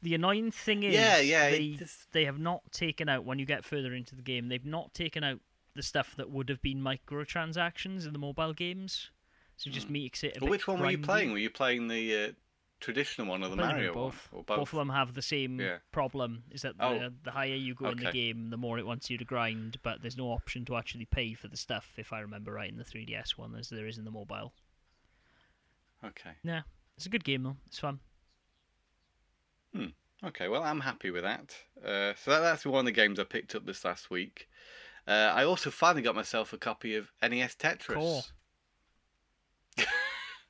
The 0.02 0.16
annoying 0.16 0.52
thing 0.52 0.84
is, 0.84 0.94
Yeah, 0.94 1.20
yeah, 1.20 1.50
they 1.50 1.70
just- 1.72 2.12
they 2.12 2.26
have 2.26 2.38
not 2.38 2.70
taken 2.74 3.08
out 3.08 3.24
when 3.24 3.40
you 3.40 3.46
get 3.46 3.64
further 3.64 3.94
into 3.94 4.16
the 4.16 4.22
game. 4.22 4.50
They've 4.50 4.66
not 4.66 4.94
taken 4.94 5.24
out 5.24 5.40
the 5.76 5.84
stuff 5.84 6.16
that 6.18 6.30
would 6.30 6.50
have 6.50 6.62
been 6.62 6.82
microtransactions 6.82 8.06
in 8.06 8.12
the 8.14 8.20
mobile 8.20 8.54
games. 8.54 9.12
So 9.56 9.70
it 9.70 9.74
just 9.74 9.90
makes 9.90 10.24
it. 10.24 10.36
A 10.36 10.40
Well, 10.42 10.48
bit 10.48 10.52
which 10.52 10.68
one 10.68 10.80
were 10.80 10.90
you 10.92 10.98
playing? 10.98 11.32
Were 11.32 11.38
you 11.38 11.50
playing 11.50 11.88
the 11.88 12.16
uh, 12.16 12.32
traditional 12.84 13.28
one 13.28 13.44
or 13.44 13.50
the 13.50 13.56
Mario 13.56 13.94
both. 13.94 14.28
one? 14.32 14.40
Or 14.40 14.44
both. 14.44 14.74
of 14.74 14.78
them 14.78 14.90
have 14.90 15.14
the 15.14 15.22
same 15.22 15.60
Yeah. 15.60 15.78
problem. 15.92 16.44
Is 16.52 16.62
that 16.64 16.78
the, 16.78 16.84
Oh. 16.86 17.10
the 17.24 17.32
higher 17.32 17.56
you 17.56 17.74
go 17.74 17.90
in 17.90 17.98
the 17.98 18.12
game, 18.12 18.50
the 18.50 18.58
more 18.58 18.78
it 18.78 18.86
wants 18.86 19.10
you 19.10 19.18
to 19.18 19.26
grind. 19.26 19.78
But 19.84 20.02
there's 20.02 20.18
no 20.18 20.32
option 20.32 20.66
to 20.66 20.76
actually 20.76 21.06
pay 21.06 21.34
for 21.34 21.48
the 21.48 21.58
stuff, 21.58 21.94
if 21.98 22.12
I 22.14 22.20
remember 22.20 22.52
right, 22.54 22.70
in 22.70 22.78
the 22.78 22.84
3DS 22.84 23.38
one, 23.38 23.56
as 23.56 23.70
there 23.70 23.88
is 23.88 23.98
in 23.98 24.06
the 24.06 24.12
mobile. 24.12 24.54
Okay. 26.04 26.32
Yeah, 26.44 26.64
it's 26.98 27.06
a 27.06 27.10
good 27.10 27.24
game 27.24 27.44
though. 27.44 27.58
It's 27.68 27.80
fun. 27.80 28.00
Hmm. 29.74 29.88
Okay, 30.24 30.48
well, 30.48 30.64
I'm 30.64 30.82
happy 30.82 31.10
with 31.12 31.24
that. 31.24 31.56
Uh, 31.84 32.14
so 32.16 32.32
that, 32.32 32.40
that's 32.42 32.66
one 32.66 32.80
of 32.80 32.86
the 32.86 32.92
games 32.92 33.20
I 33.20 33.24
picked 33.24 33.56
up 33.56 33.66
this 33.66 33.84
last 33.84 34.10
week. 34.10 34.48
Uh, 35.08 35.32
I 35.34 35.44
also 35.44 35.70
finally 35.70 36.02
got 36.02 36.16
myself 36.16 36.54
a 36.54 36.58
copy 36.58 36.96
of 36.96 37.12
NES 37.22 37.56
Tetris. 37.56 37.94
Cool. 37.96 38.24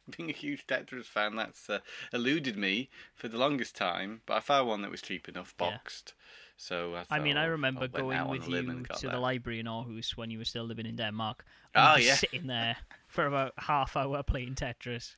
Being 0.17 0.29
a 0.29 0.33
huge 0.33 0.67
Tetris 0.67 1.05
fan, 1.05 1.35
that's 1.35 1.69
uh, 1.69 1.79
eluded 2.11 2.57
me 2.57 2.89
for 3.15 3.27
the 3.27 3.37
longest 3.37 3.75
time, 3.75 4.21
but 4.25 4.35
I 4.35 4.39
found 4.39 4.67
one 4.67 4.81
that 4.81 4.91
was 4.91 5.01
cheap 5.01 5.29
enough, 5.29 5.53
Yeah. 5.59 5.69
boxed. 5.71 6.13
So 6.57 6.95
I, 6.95 7.17
I 7.17 7.19
mean, 7.19 7.35
I 7.37 7.47
oh, 7.47 7.51
remember 7.51 7.81
went 7.81 7.93
going 7.93 8.27
with 8.27 8.47
you 8.47 8.61
to 8.61 9.07
that. 9.07 9.11
the 9.11 9.19
library 9.19 9.59
in 9.59 9.65
Aarhus 9.65 10.15
when 10.15 10.29
you 10.29 10.37
were 10.37 10.45
still 10.45 10.65
living 10.65 10.85
in 10.85 10.95
Denmark. 10.95 11.45
Oh, 11.75 11.95
yeah. 11.97 12.15
sitting 12.15 12.47
there 12.47 12.77
for 13.07 13.25
about 13.25 13.53
half 13.57 13.97
hour 13.97 14.21
playing 14.23 14.55
Tetris. 14.55 15.15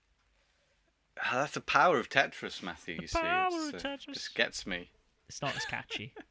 Ah, 1.21 1.31
that's 1.33 1.53
the 1.53 1.61
power 1.61 1.99
of 1.99 2.09
Tetris, 2.09 2.63
Matthew. 2.63 2.99
You 3.01 3.07
see, 3.07 3.19
power 3.19 3.47
of 3.47 3.75
uh, 3.75 3.77
Tetris. 3.77 4.13
just 4.13 4.35
gets 4.35 4.65
me. 4.65 4.91
It's 5.27 5.41
not 5.41 5.55
as 5.55 5.65
catchy. 5.65 6.13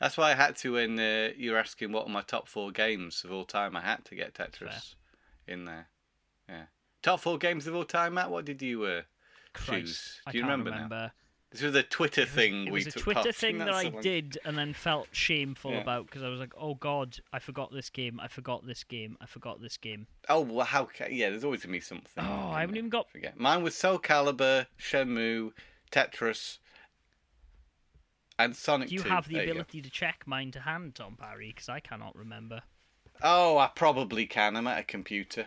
That's 0.00 0.16
why 0.16 0.30
I 0.30 0.34
had 0.34 0.54
to 0.58 0.74
when 0.74 0.98
uh, 0.98 1.30
you 1.36 1.52
were 1.52 1.58
asking 1.58 1.90
what 1.90 2.06
are 2.06 2.10
my 2.10 2.22
top 2.22 2.46
four 2.46 2.70
games 2.70 3.24
of 3.24 3.32
all 3.32 3.44
time. 3.44 3.76
I 3.76 3.80
had 3.80 4.04
to 4.06 4.14
get 4.14 4.34
Tetris 4.34 4.94
in 5.46 5.64
there. 5.64 5.88
Yeah, 6.48 6.64
top 7.02 7.20
four 7.20 7.38
games 7.38 7.66
of 7.66 7.74
all 7.74 7.84
time, 7.84 8.14
Matt. 8.14 8.30
What 8.30 8.44
did 8.44 8.62
you 8.62 8.84
uh, 8.84 9.02
choose? 9.54 10.20
I 10.26 10.32
Do 10.32 10.38
you 10.38 10.44
can't 10.44 10.64
remember, 10.64 10.88
now? 10.88 11.10
This 11.50 11.62
was 11.62 11.74
a 11.76 11.82
Twitter 11.82 12.26
thing 12.26 12.66
It 12.66 12.72
we 12.72 12.80
was 12.80 12.88
a 12.88 12.90
took 12.90 13.04
Twitter 13.04 13.32
thing 13.32 13.56
that 13.58 13.70
I 13.72 13.88
did 13.88 14.36
and 14.44 14.56
then 14.58 14.74
felt 14.74 15.08
shameful 15.12 15.70
Yeah. 15.72 15.80
about 15.80 16.04
because 16.04 16.22
I 16.22 16.28
was 16.28 16.40
like, 16.40 16.52
oh 16.58 16.74
god, 16.74 17.16
I 17.32 17.38
forgot 17.38 17.72
this 17.72 17.88
game, 17.88 18.20
I 18.20 18.28
forgot 18.28 18.66
this 18.66 18.84
game, 18.84 19.16
I 19.20 19.24
forgot 19.24 19.60
this 19.62 19.78
game. 19.78 20.06
Oh 20.28 20.40
well, 20.42 20.66
how? 20.66 20.84
Ca- 20.84 21.08
yeah, 21.10 21.30
there's 21.30 21.44
always 21.44 21.62
gonna 21.62 21.72
be 21.72 21.80
something. 21.80 22.06
Oh, 22.22 22.50
I 22.50 22.60
haven't 22.60 22.76
even 22.76 22.90
got. 22.90 23.10
Forget. 23.10 23.40
Mine 23.40 23.62
was 23.62 23.74
Soul 23.74 23.98
Calibur, 23.98 24.66
Shenmue, 24.78 25.52
Tetris, 25.90 26.58
and 28.38 28.54
Sonic 28.54 28.90
Do 28.90 28.96
you 28.96 29.02
2. 29.02 29.08
have 29.08 29.26
the 29.28 29.34
There 29.36 29.44
ability 29.44 29.80
to 29.82 29.90
check 29.90 30.24
mine 30.26 30.50
to 30.52 30.60
hand, 30.60 30.96
Tom 30.96 31.16
Parry? 31.18 31.48
Because 31.48 31.70
I 31.70 31.80
cannot 31.80 32.14
remember. 32.14 32.60
Oh, 33.22 33.56
I 33.56 33.68
probably 33.74 34.26
can. 34.26 34.54
I'm 34.54 34.66
at 34.66 34.78
a 34.78 34.84
computer, 34.84 35.46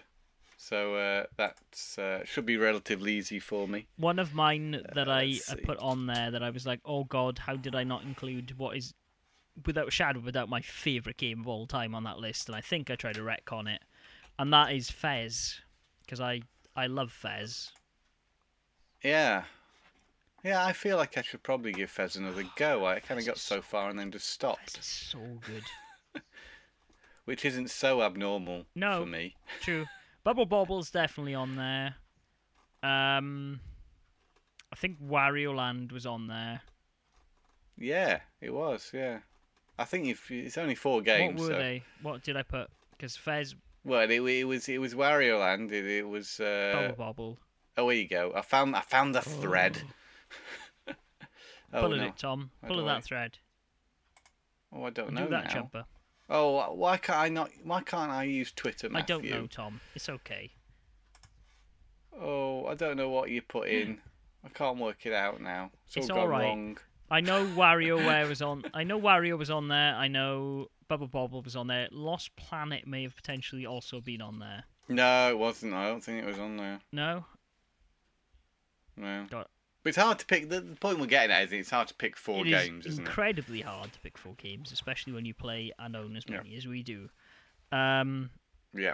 so 0.62 0.93
uh, 0.93 1.24
that's 1.38 1.97
uh, 1.97 2.24
should 2.24 2.45
be 2.45 2.56
relatively 2.56 3.13
easy 3.13 3.39
for 3.39 3.67
me. 3.67 3.88
One 3.97 4.19
of 4.19 4.36
mine 4.36 4.84
that 4.93 5.10
I 5.10 5.26
let's 5.26 5.52
uh, 5.52 5.56
put 5.63 5.80
on 5.80 6.06
there 6.06 6.30
that 6.30 6.43
I 6.43 6.52
was 6.52 6.67
like, 6.67 6.80
oh 6.86 7.04
god, 7.06 7.39
how 7.39 7.56
did 7.56 7.74
I 7.74 7.84
not 7.84 8.04
include 8.04 8.54
what 8.60 8.78
is, 8.78 8.93
without 9.65 9.88
a 9.88 9.91
shadow, 9.91 10.19
without 10.19 10.50
my 10.50 10.62
favourite 10.62 11.17
game 11.17 11.39
of 11.39 11.47
all 11.47 11.65
time 11.65 11.95
on 11.95 12.04
that 12.04 12.19
list? 12.19 12.47
And 12.47 12.56
I 12.56 12.62
think 12.62 12.91
I 12.91 12.95
tried 12.95 13.15
to 13.15 13.21
retcon 13.21 13.67
it, 13.74 13.82
and 14.38 14.54
that 14.54 14.71
is 14.71 14.91
Fez, 14.91 15.60
because 16.06 16.21
I 16.21 16.41
I 16.76 16.86
love 16.86 17.12
Fez. 17.12 17.71
Yeah. 19.04 19.45
Yeah, 20.43 20.63
I 20.63 20.74
feel 20.74 20.97
like 20.97 21.17
I 21.17 21.24
should 21.24 21.41
probably 21.41 21.71
give 21.71 21.89
Fez 21.89 22.15
another 22.15 22.43
go. 22.56 22.86
I 22.86 23.00
kind 23.08 23.19
of 23.19 23.26
got 23.26 23.39
so 23.39 23.63
far 23.63 23.89
and 23.89 23.97
then 23.97 24.12
just 24.12 24.26
Fez 24.28 24.34
stopped, 24.34 24.78
is 24.78 24.86
so 24.86 25.19
good. 25.43 25.63
which 27.26 27.45
isn't 27.45 27.71
so 27.71 28.04
abnormal 28.04 28.67
No. 28.76 29.02
for 29.02 29.08
me. 29.08 29.36
True. 29.60 29.88
Bubble 30.24 30.46
Bobble's 30.46 30.92
definitely 30.92 31.34
on 31.36 31.56
there. 31.56 31.96
Um, 32.84 33.60
I 34.72 34.76
think 34.76 35.02
Wario 35.02 35.56
Land 35.56 35.92
was 35.92 36.06
on 36.06 36.28
there. 36.28 36.62
Yeah, 37.78 38.20
it 38.40 38.54
was. 38.54 38.92
Yeah, 38.94 39.20
I 39.80 39.86
think 39.86 40.08
if 40.08 40.30
it's 40.30 40.58
only 40.58 40.76
four 40.76 41.02
games. 41.02 41.40
what 41.40 41.50
were 41.50 41.56
so- 41.56 41.60
they? 41.60 41.84
What 42.02 42.24
did 42.24 42.38
I 42.38 42.44
put? 42.44 42.70
Because 42.92 43.18
Fez, 43.18 43.56
Well, 43.84 44.02
it, 44.02 44.12
it 44.12 44.44
was 44.46 44.70
it 44.70 44.80
was 44.80 44.94
Wario 44.94 45.40
Land. 45.40 45.72
It, 45.72 45.86
it 45.86 46.08
was. 46.08 46.40
Uh, 46.40 46.72
Bubble 46.74 46.96
Bobble. 46.96 47.38
oh, 47.78 47.90
here 47.90 48.02
you 48.02 48.08
go. 48.08 48.32
I 48.36 48.42
found 48.42 48.76
I 48.76 48.82
found 48.82 49.16
the 49.16 49.22
thread. 49.22 49.82
Oh 50.88 50.94
Pull 51.82 51.96
no. 51.96 52.04
it, 52.06 52.18
Tom. 52.18 52.52
Pull 52.68 52.88
I- 52.88 52.94
that 52.94 53.04
thread. 53.04 53.38
Oh, 54.74 54.84
I 54.84 54.90
don't 54.92 55.14
know 55.14 55.24
do 55.26 55.32
that 55.32 55.46
now. 55.46 55.50
jumper. 55.54 55.86
Oh, 56.34 56.74
why 56.74 56.96
can't 56.98 57.20
I 57.20 57.28
not? 57.30 57.50
Why 57.63 57.82
can't 57.82 58.10
I 58.10 58.24
use 58.24 58.52
Twitter, 58.54 58.89
Matthew? 58.89 59.15
I 59.15 59.20
don't 59.20 59.30
know, 59.30 59.48
Tom. 59.48 59.82
It's 59.96 60.08
okay. 60.08 60.50
Oh, 62.20 62.65
I 62.67 62.76
don't 62.76 62.96
know 62.96 63.10
what 63.10 63.30
you 63.30 63.41
put 63.41 63.67
in. 63.67 64.00
I 64.46 64.50
can't 64.50 64.78
work 64.78 65.06
it 65.06 65.13
out 65.13 65.41
now. 65.41 65.72
It's, 65.88 65.98
It's 65.98 66.10
all 66.10 66.15
gone 66.17 66.30
wrong. 66.30 66.78
I 67.10 67.20
know 67.20 67.46
WarioWare 67.46 68.30
was 68.30 68.41
on. 68.41 68.63
I 68.74 68.84
know 68.84 69.00
Wario 69.00 69.38
was 69.38 69.50
on 69.50 69.67
there. 69.67 69.94
I 69.96 70.08
know 70.08 70.67
Bubble 70.88 71.08
Bobble 71.08 71.41
was 71.41 71.58
on 71.58 71.67
there. 71.67 71.89
Lost 71.91 72.34
Planet 72.38 72.88
may 72.88 73.04
have 73.04 73.15
potentially 73.15 73.65
also 73.65 74.00
been 74.00 74.22
on 74.22 74.39
there. 74.39 74.63
No, 74.88 75.30
it 75.30 75.38
wasn't. 75.38 75.74
I 75.74 75.88
don't 75.88 76.02
think 76.02 76.24
it 76.24 76.26
was 76.28 76.39
on 76.39 76.56
there. 76.56 76.80
No. 76.94 77.26
No. 78.96 79.26
Got- 79.30 79.50
But 79.84 79.89
it's 79.89 79.98
hard 79.98 80.20
to 80.20 80.26
pick. 80.26 80.50
The, 80.50 80.62
the 80.62 80.76
point 80.76 81.00
we're 81.00 81.08
getting 81.08 81.32
at 81.32 81.44
is 81.44 81.52
it's 81.54 81.70
hard 81.72 81.88
to 81.88 81.94
pick 81.96 82.15
four 82.15 82.46
It 82.46 82.52
is 82.54 82.63
games, 82.67 82.86
isn't 82.86 83.00
it? 83.00 83.02
It's 83.02 83.10
incredibly 83.10 83.62
hard 83.62 83.91
to 83.94 84.00
pick 84.00 84.17
four 84.17 84.34
games, 84.38 84.72
especially 84.72 85.13
when 85.13 85.26
you 85.26 85.34
play 85.34 85.72
and 85.80 85.96
own 85.96 86.15
as 86.15 86.24
Yeah. 86.28 86.38
many 86.38 86.56
as 86.56 86.67
we 86.67 86.84
do. 86.84 87.10
Um, 87.72 88.30
Yeah, 88.76 88.94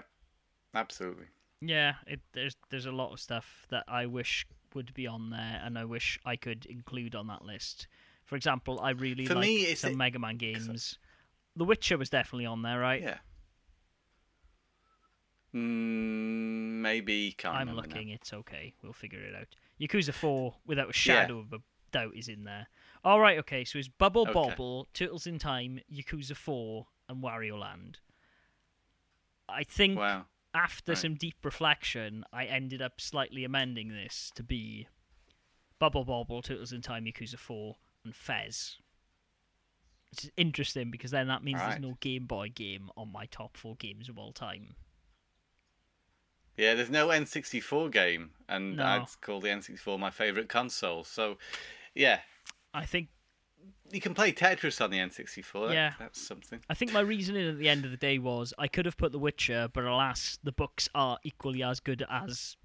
absolutely. 0.73 1.25
yeah, 1.61 1.95
it, 2.05 2.21
there's 2.33 2.55
there's 2.69 2.85
a 2.85 2.91
lot 2.91 3.11
of 3.11 3.19
stuff 3.19 3.65
that 3.69 3.83
I 3.87 4.05
wish 4.05 4.45
would 4.75 4.93
be 4.93 5.07
on 5.07 5.29
there, 5.31 5.61
and 5.63 5.77
I 5.77 5.83
wish 5.85 6.19
I 6.25 6.35
could 6.37 6.65
include 6.67 7.15
on 7.15 7.27
that 7.27 7.43
list. 7.43 7.87
For 8.25 8.35
example, 8.35 8.79
I 8.79 8.91
really 8.91 9.25
For 9.25 9.35
like 9.35 9.41
me, 9.45 9.75
some 9.75 9.93
a- 9.93 9.97
Mega 9.97 10.19
Man 10.19 10.37
games. 10.37 10.99
The 11.55 11.65
Witcher 11.65 11.97
was 11.97 12.09
definitely 12.09 12.45
on 12.45 12.61
there, 12.61 12.79
right? 12.79 13.01
Yeah. 13.01 13.17
Mm, 15.55 16.81
maybe 16.81 17.31
can't. 17.37 17.55
I'm 17.55 17.59
remember 17.69 17.81
now. 17.81 17.87
looking. 17.95 18.09
It's 18.09 18.31
okay. 18.33 18.73
We'll 18.83 18.93
figure 18.93 19.19
it 19.21 19.33
out. 19.35 19.47
Yakuza 19.79 20.13
4, 20.13 20.55
without 20.65 20.89
a 20.89 20.93
shadow 20.93 21.39
of 21.39 21.53
a 21.53 21.59
doubt, 21.91 22.15
is 22.15 22.27
in 22.27 22.43
there. 22.43 22.67
All 23.03 23.19
right. 23.19 23.37
Okay. 23.39 23.63
So 23.63 23.77
it's 23.79 23.87
Bubble 23.87 24.23
Okay. 24.23 24.33
Bobble, 24.33 24.87
Turtles 24.93 25.27
in 25.27 25.39
Time, 25.39 25.79
Yakuza 25.93 26.35
4, 26.35 26.87
and 27.09 27.23
Wario 27.23 27.59
Land. 27.59 27.99
I 29.49 29.63
think 29.63 29.97
Wow. 29.97 30.25
after 30.53 30.91
right. 30.93 30.97
some 30.97 31.15
deep 31.15 31.43
reflection, 31.45 32.25
I 32.33 32.45
ended 32.45 32.81
up 32.81 32.99
slightly 32.99 33.43
amending 33.43 33.89
this 33.89 34.31
to 34.35 34.43
be 34.43 34.87
Bubble 35.79 36.03
Bobble, 36.05 36.41
Turtles 36.41 36.73
in 36.73 36.81
Time, 36.81 37.05
Yakuza 37.05 37.37
4, 37.37 37.77
and 38.03 38.15
Fez. 38.15 38.77
Which 40.11 40.25
is 40.25 40.31
interesting 40.37 40.89
because 40.89 41.11
then 41.11 41.27
that 41.27 41.43
means 41.43 41.59
Right. 41.59 41.69
there's 41.69 41.81
no 41.81 41.97
Game 41.99 42.25
Boy 42.25 42.49
game 42.49 42.89
on 42.97 43.11
my 43.11 43.25
top 43.27 43.55
four 43.57 43.75
games 43.75 44.09
of 44.09 44.17
all 44.17 44.33
time. 44.33 44.75
Yeah, 46.57 46.73
there's 46.73 46.89
no 46.89 47.09
N64 47.09 47.91
game, 47.91 48.31
and 48.49 48.77
No. 48.77 48.83
I'd 48.83 49.05
call 49.21 49.39
the 49.39 49.49
N64 49.49 49.99
my 49.99 50.09
favourite 50.09 50.49
console. 50.49 51.03
So, 51.03 51.37
yeah, 51.93 52.21
I 52.73 52.85
think 52.85 53.09
you 53.91 54.01
can 54.01 54.13
play 54.15 54.33
Tetris 54.33 54.81
on 54.83 54.89
the 54.89 54.97
N64. 54.97 55.67
that- 55.67 55.73
Yeah. 55.73 55.93
that's 55.99 56.19
something. 56.19 56.59
I 56.69 56.73
think 56.73 56.91
my 56.91 56.99
reasoning 56.99 57.47
at 57.47 57.57
the 57.59 57.69
end 57.69 57.85
of 57.85 57.91
the 57.91 57.97
day 57.97 58.17
was 58.17 58.53
I 58.57 58.67
could 58.67 58.85
have 58.85 58.97
put 58.97 59.11
The 59.11 59.19
Witcher, 59.19 59.69
but 59.71 59.83
alas, 59.83 60.39
the 60.43 60.51
books 60.51 60.89
are 60.95 61.19
equally 61.23 61.61
as 61.63 61.79
good 61.79 62.03
as 62.09 62.57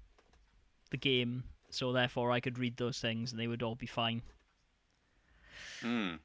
the 0.89 0.97
game, 0.97 1.43
so 1.69 1.93
therefore 1.93 2.31
I 2.31 2.39
could 2.39 2.57
read 2.57 2.77
those 2.77 2.99
things 2.99 3.31
and 3.31 3.39
they 3.39 3.47
would 3.47 3.61
all 3.63 3.75
be 3.75 3.87
fine. 3.87 4.23
Mm. 5.81 6.19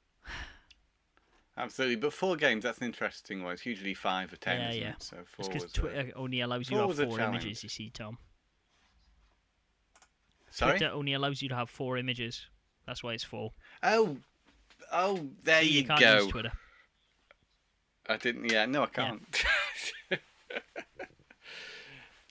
Absolutely, 1.58 1.96
but 1.96 2.12
four 2.12 2.36
games, 2.36 2.62
that's 2.62 2.78
an 2.78 2.84
interesting 2.84 3.42
one. 3.42 3.52
It's 3.54 3.66
usually 3.66 3.92
five 3.92 4.32
or 4.32 4.36
ten, 4.36 4.60
Yeah, 4.60 4.68
isn't 4.70 4.80
yeah. 4.82 4.90
it? 4.90 5.02
So 5.02 5.16
four 5.16 5.24
It's 5.40 5.48
because 5.48 5.62
was, 5.64 5.72
uh, 5.76 5.80
Twitter 5.80 6.12
only 6.14 6.40
allows 6.40 6.70
you 6.70 6.76
to 6.76 6.86
have 6.86 6.96
four 6.96 7.20
images, 7.20 7.62
you 7.64 7.68
see, 7.68 7.90
Tom. 7.90 8.18
Sorry? 10.50 10.78
Twitter 10.78 10.92
only 10.94 11.14
allows 11.14 11.42
you 11.42 11.48
to 11.48 11.56
have 11.56 11.68
four 11.68 11.98
images. 11.98 12.46
That's 12.86 13.02
why 13.02 13.14
it's 13.14 13.24
four. 13.24 13.50
Oh, 13.82 14.16
oh, 14.92 15.20
there 15.42 15.62
See, 15.62 15.80
you, 15.80 15.84
can't 15.84 16.00
go. 16.00 16.18
use 16.18 16.28
Twitter. 16.28 16.52
I 18.08 18.16
didn't. 18.16 18.50
Yeah, 18.50 18.66
no, 18.66 18.84
I 18.84 18.86
can't. 18.86 19.44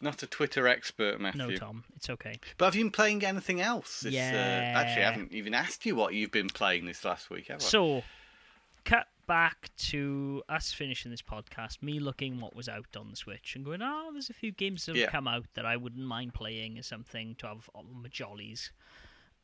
Not 0.02 0.24
a 0.24 0.28
Twitter 0.28 0.68
expert, 0.68 1.20
Matthew. 1.20 1.48
No, 1.48 1.56
Tom, 1.56 1.84
it's 1.96 2.10
okay. 2.10 2.40
But 2.58 2.66
have 2.66 2.76
you 2.76 2.86
been 2.86 2.92
playing 2.92 3.26
anything 3.26 3.62
else? 3.62 4.02
This, 4.02 4.14
uh, 4.14 4.18
actually, 4.18 5.04
I 5.04 5.12
haven't 5.12 5.34
even 5.34 5.54
asked 5.54 5.86
you 5.86 5.96
what 5.96 6.14
you've 6.14 6.32
been 6.32 6.50
playing 6.50 6.86
this 6.86 7.04
last 7.04 7.30
week, 7.30 7.48
have 7.48 7.58
I? 7.58 7.64
So, 7.64 8.04
cut 8.86 9.08
back 9.28 9.70
to 9.78 10.42
us 10.50 10.72
finishing 10.74 11.12
this 11.12 11.22
podcast, 11.22 11.84
me 11.84 12.00
looking 12.00 12.40
what 12.40 12.56
was 12.56 12.68
out 12.70 12.96
on 12.98 13.10
the 13.10 13.16
Switch 13.16 13.56
and 13.56 13.64
going, 13.66 13.82
oh, 13.82 14.10
there's 14.14 14.30
a 14.30 14.34
few 14.34 14.52
games 14.52 14.86
that 14.86 14.96
have 14.96 15.02
Yeah. 15.04 15.12
come 15.12 15.28
out 15.28 15.46
that 15.54 15.66
I 15.66 15.76
wouldn't 15.78 16.06
mind 16.06 16.34
playing 16.34 16.80
or 16.80 16.84
something 16.84 17.36
to 17.36 17.48
have 17.48 17.70
on 17.76 17.86
my 18.02 18.10
jollies. 18.10 18.72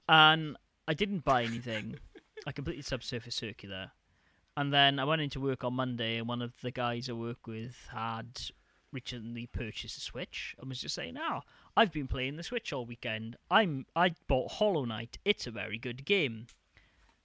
And 0.07 0.57
I 0.87 0.93
didn't 0.93 1.23
buy 1.25 1.43
anything. 1.43 1.99
I 2.47 2.51
completed 2.51 2.85
Subsurface 2.85 3.35
Circular. 3.35 3.91
And 4.55 4.73
then 4.73 4.99
I 4.99 5.03
went 5.05 5.21
into 5.21 5.39
work 5.39 5.63
on 5.63 5.73
Monday, 5.73 6.17
and 6.17 6.27
one 6.27 6.41
of 6.41 6.53
the 6.61 6.71
guys 6.71 7.09
I 7.09 7.13
work 7.13 7.47
with 7.47 7.87
had 7.91 8.39
recently 8.91 9.47
purchased 9.47 9.97
a 9.97 10.01
Switch 10.01 10.55
and 10.59 10.69
was 10.69 10.79
just 10.79 10.93
saying, 10.93 11.17
"Oh, 11.17 11.39
I've 11.75 11.91
been 11.91 12.07
playing 12.07 12.35
the 12.35 12.43
Switch 12.43 12.71
all 12.71 12.85
weekend. 12.85 13.35
I'm 13.49 13.87
I 13.95 14.13
bought 14.27 14.51
Hollow 14.51 14.85
Knight. 14.85 15.17
It's 15.25 15.47
a 15.47 15.51
very 15.51 15.79
good 15.79 16.05
game." 16.05 16.45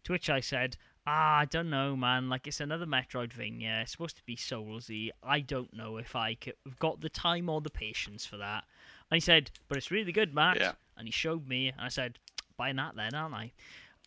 To 0.04 0.12
which 0.12 0.30
I 0.30 0.40
said, 0.40 0.78
"Ah, 1.10 1.38
I 1.38 1.44
don't 1.46 1.70
know, 1.70 1.96
man. 1.96 2.28
Like 2.28 2.46
it's 2.46 2.60
another 2.60 2.86
Metroidvania. 2.86 3.82
It's 3.82 3.92
supposed 3.92 4.16
to 4.16 4.22
be 4.24 4.36
Soulsy. 4.36 5.10
I 5.22 5.40
don't 5.40 5.72
know 5.72 5.96
if 5.96 6.14
I 6.14 6.36
c- 6.42 6.52
have 6.66 6.78
got 6.78 7.00
the 7.00 7.08
time 7.08 7.48
or 7.48 7.60
the 7.60 7.70
patience 7.70 8.26
for 8.26 8.36
that." 8.36 8.64
And 9.10 9.16
he 9.16 9.20
said, 9.20 9.50
"But 9.68 9.78
it's 9.78 9.90
really 9.90 10.12
good, 10.12 10.34
Matt." 10.34 10.58
Yeah. 10.58 10.72
And 10.96 11.08
he 11.08 11.12
showed 11.12 11.46
me, 11.48 11.68
and 11.68 11.80
I 11.80 11.88
said, 11.88 12.18
"Buying 12.56 12.76
that 12.76 12.94
then, 12.94 13.14
aren't 13.14 13.34
I?" 13.34 13.52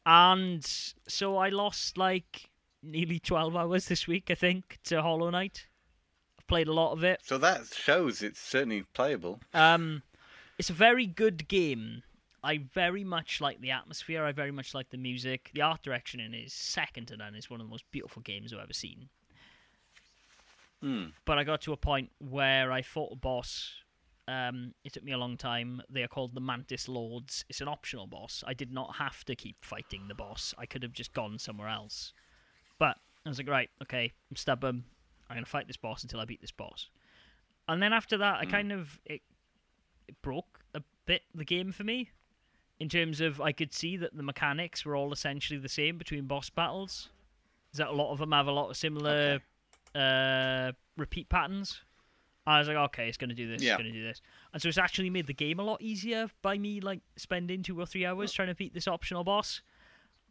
And 0.06 0.64
so 0.66 1.38
I 1.38 1.50
lost 1.50 1.98
like 1.98 2.50
nearly 2.84 3.20
12 3.20 3.56
hours 3.56 3.88
this 3.88 4.08
week, 4.08 4.30
I 4.30 4.36
think, 4.36 4.80
to 4.86 5.02
Hollow 5.02 5.30
Knight. 5.30 5.68
I've 6.40 6.48
played 6.48 6.68
a 6.68 6.74
lot 6.74 6.94
of 6.94 7.04
it. 7.04 7.22
So 7.24 7.38
that 7.38 7.68
shows 7.74 8.22
it's 8.22 8.40
certainly 8.40 8.84
playable. 8.94 9.40
Um, 9.54 10.04
it's 10.58 10.70
a 10.70 10.74
very 10.74 11.06
good 11.06 11.48
game. 11.48 12.04
I 12.44 12.58
very 12.74 13.04
much 13.04 13.40
like 13.40 13.62
the 13.62 13.72
atmosphere. 13.72 14.24
I 14.24 14.32
very 14.32 14.52
much 14.52 14.74
like 14.74 14.90
the 14.90 14.98
music. 14.98 15.52
The 15.54 15.62
art 15.62 15.84
direction 15.84 16.20
in 16.20 16.34
it 16.34 16.40
is 16.46 16.54
second 16.54 17.08
to 17.08 17.18
none. 17.18 17.36
It's 17.36 17.50
one 17.50 17.62
of 17.62 17.68
the 17.68 17.72
most 17.72 17.90
beautiful 17.92 18.22
games 18.24 18.52
I've 18.54 18.60
ever 18.60 18.74
seen. 18.74 19.10
Hmm. 20.82 21.06
But 21.26 21.38
I 21.38 21.44
got 21.44 21.62
to 21.62 21.74
a 21.74 21.78
point 21.78 22.10
where 22.18 22.72
I 22.72 22.82
fought 22.82 23.12
a 23.14 23.16
boss. 23.16 23.72
Um, 24.28 24.74
it 24.84 24.94
took 24.94 25.04
me 25.04 25.12
a 25.12 25.18
long 25.18 25.38
time. 25.38 25.82
They 25.90 26.02
are 26.02 26.08
called 26.08 26.34
the 26.34 26.42
Mantis 26.42 26.88
Lords. 26.88 27.46
It's 27.50 27.62
an 27.62 27.68
optional 27.68 28.08
boss. 28.08 28.44
I 28.48 28.54
did 28.54 28.72
not 28.72 28.96
have 28.96 29.24
to 29.26 29.36
keep 29.36 29.64
fighting 29.64 30.08
the 30.08 30.16
boss. 30.16 30.54
I 30.58 30.66
could 30.66 30.82
have 30.84 30.94
just 30.94 31.14
gone 31.14 31.38
somewhere 31.38 31.68
else. 31.68 32.14
But 32.80 32.98
I 33.26 33.30
was 33.30 33.38
like, 33.38 33.50
right, 33.50 33.70
okay, 33.84 34.12
I'm 34.32 34.36
stubborn. 34.36 34.84
I'm 35.30 35.36
gonna 35.36 35.46
fight 35.46 35.68
this 35.68 35.78
boss 35.78 36.02
until 36.02 36.20
I 36.20 36.26
beat 36.26 36.42
this 36.42 36.52
boss. 36.52 36.90
And 37.68 37.82
then 37.82 37.94
after 37.94 38.18
that, 38.18 38.40
I 38.40 38.46
Hmm. 38.46 38.52
kind 38.52 38.72
of 38.72 39.00
it, 39.06 39.22
it 40.08 40.20
broke 40.22 40.62
a 40.74 40.82
bit 41.06 41.22
the 41.36 41.46
game 41.46 41.72
for 41.72 41.84
me, 41.84 42.10
in 42.82 42.90
terms 42.90 43.22
of 43.22 43.40
I 43.40 43.52
could 43.52 43.74
see 43.74 43.96
that 43.98 44.16
the 44.18 44.24
mechanics 44.24 44.84
were 44.86 44.96
all 44.96 45.12
essentially 45.14 45.60
the 45.60 45.70
same 45.70 45.98
between 45.98 46.26
boss 46.26 46.50
battles. 46.50 47.10
Is 47.74 47.78
that 47.78 47.90
a 47.90 47.94
lot 47.94 48.12
of 48.12 48.18
them 48.20 48.32
have 48.32 48.48
a 48.48 48.52
lot 48.52 48.70
of 48.72 48.76
similar 48.78 49.40
uh, 49.96 50.72
repeat 50.98 51.30
patterns? 51.30 51.82
I 52.48 52.58
was 52.58 52.68
like, 52.68 52.78
okay, 52.78 53.08
it's 53.08 53.18
gonna 53.18 53.36
do 53.36 53.48
this, 53.48 53.62
Yeah. 53.62 53.74
it's 53.74 53.78
gonna 53.82 53.92
do 53.94 54.04
this, 54.04 54.20
and 54.52 54.60
so 54.62 54.68
it's 54.68 54.80
actually 54.80 55.12
made 55.12 55.28
the 55.28 55.34
game 55.34 55.60
a 55.60 55.64
lot 55.64 55.80
easier 55.82 56.30
by 56.42 56.58
me 56.58 56.82
like 56.82 57.02
spending 57.16 57.62
two 57.62 57.80
or 57.80 57.86
three 57.86 58.04
hours 58.06 58.34
trying 58.34 58.48
to 58.48 58.56
beat 58.56 58.74
this 58.74 58.88
optional 58.88 59.24
boss. 59.24 59.62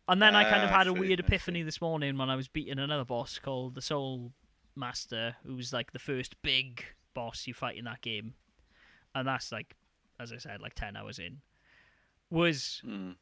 And 0.08 0.20
then 0.20 0.34
I 0.34 0.42
kind 0.50 0.64
of 0.64 0.70
had 0.70 0.88
a 0.88 0.92
weird 0.92 1.20
epiphany 1.20 1.62
this 1.62 1.80
morning 1.80 2.18
when 2.18 2.28
I 2.28 2.34
was 2.34 2.48
beating 2.48 2.80
another 2.80 3.04
boss 3.04 3.38
called 3.38 3.76
the 3.76 3.80
Soul 3.80 4.32
Master, 4.74 5.36
who's 5.46 5.72
like 5.72 5.92
the 5.92 6.00
first 6.00 6.34
big 6.42 6.84
boss 7.14 7.46
you 7.46 7.54
fight 7.54 7.76
in 7.78 7.84
that 7.84 8.00
game, 8.00 8.34
and 9.14 9.28
that's 9.28 9.52
like, 9.52 9.76
as 10.18 10.32
I 10.32 10.38
said, 10.38 10.60
like 10.60 10.74
ten 10.74 10.96
hours 10.96 11.20
in. 11.20 11.40
Was 12.30 12.80
Hmm. 12.84 13.12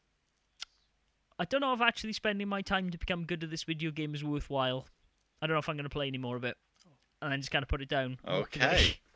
I 1.39 1.45
don't 1.45 1.61
know 1.61 1.73
if 1.73 1.81
actually 1.81 2.13
spending 2.13 2.49
my 2.49 2.63
time 2.63 2.91
to 2.91 2.99
become 2.99 3.25
good 3.25 3.45
at 3.45 3.51
this 3.51 3.63
video 3.63 3.91
game 3.91 4.15
is 4.15 4.25
worthwhile. 4.25 4.89
I 5.41 5.47
don't 5.47 5.55
know 5.55 5.61
if 5.61 5.69
I'm 5.69 5.77
going 5.77 5.85
to 5.85 5.91
play 5.91 6.09
any 6.09 6.19
more 6.19 6.37
of 6.37 6.43
it, 6.45 6.57
and 7.23 7.31
then 7.31 7.41
just 7.41 7.53
kind 7.53 7.63
of 7.63 7.69
put 7.69 7.81
it 7.81 7.89
down. 7.89 8.19
and 8.25 8.39
walk 8.39 8.57
away. 8.57 8.67
Okay. 8.67 9.01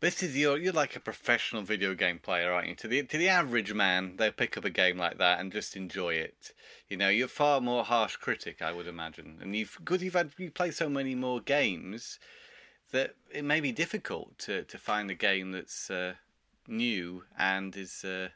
This 0.00 0.22
is 0.22 0.36
your 0.36 0.56
you're 0.58 0.72
like 0.72 0.94
a 0.94 1.00
professional 1.00 1.62
video 1.62 1.92
game 1.92 2.20
player, 2.20 2.52
aren't 2.52 2.68
you? 2.68 2.74
To 2.76 2.86
the 2.86 3.02
to 3.02 3.18
the 3.18 3.28
average 3.28 3.74
man, 3.74 4.14
they'll 4.16 4.30
pick 4.30 4.56
up 4.56 4.64
a 4.64 4.70
game 4.70 4.96
like 4.96 5.18
that 5.18 5.40
and 5.40 5.50
just 5.50 5.76
enjoy 5.76 6.14
it. 6.14 6.52
You 6.88 6.96
know, 6.96 7.08
you're 7.08 7.26
far 7.26 7.60
more 7.60 7.82
harsh 7.82 8.14
critic, 8.14 8.62
I 8.62 8.70
would 8.70 8.86
imagine. 8.86 9.38
And 9.40 9.56
you've 9.56 9.76
because 9.76 10.00
you've 10.00 10.14
had 10.14 10.30
you 10.38 10.52
play 10.52 10.70
so 10.70 10.88
many 10.88 11.16
more 11.16 11.40
games 11.40 12.20
that 12.92 13.16
it 13.32 13.44
may 13.44 13.58
be 13.58 13.72
difficult 13.72 14.38
to, 14.38 14.62
to 14.62 14.78
find 14.78 15.10
a 15.10 15.14
game 15.16 15.50
that's 15.50 15.90
uh, 15.90 16.14
new 16.68 17.24
and 17.38 17.76
is 17.76 18.04
uh, 18.04 18.28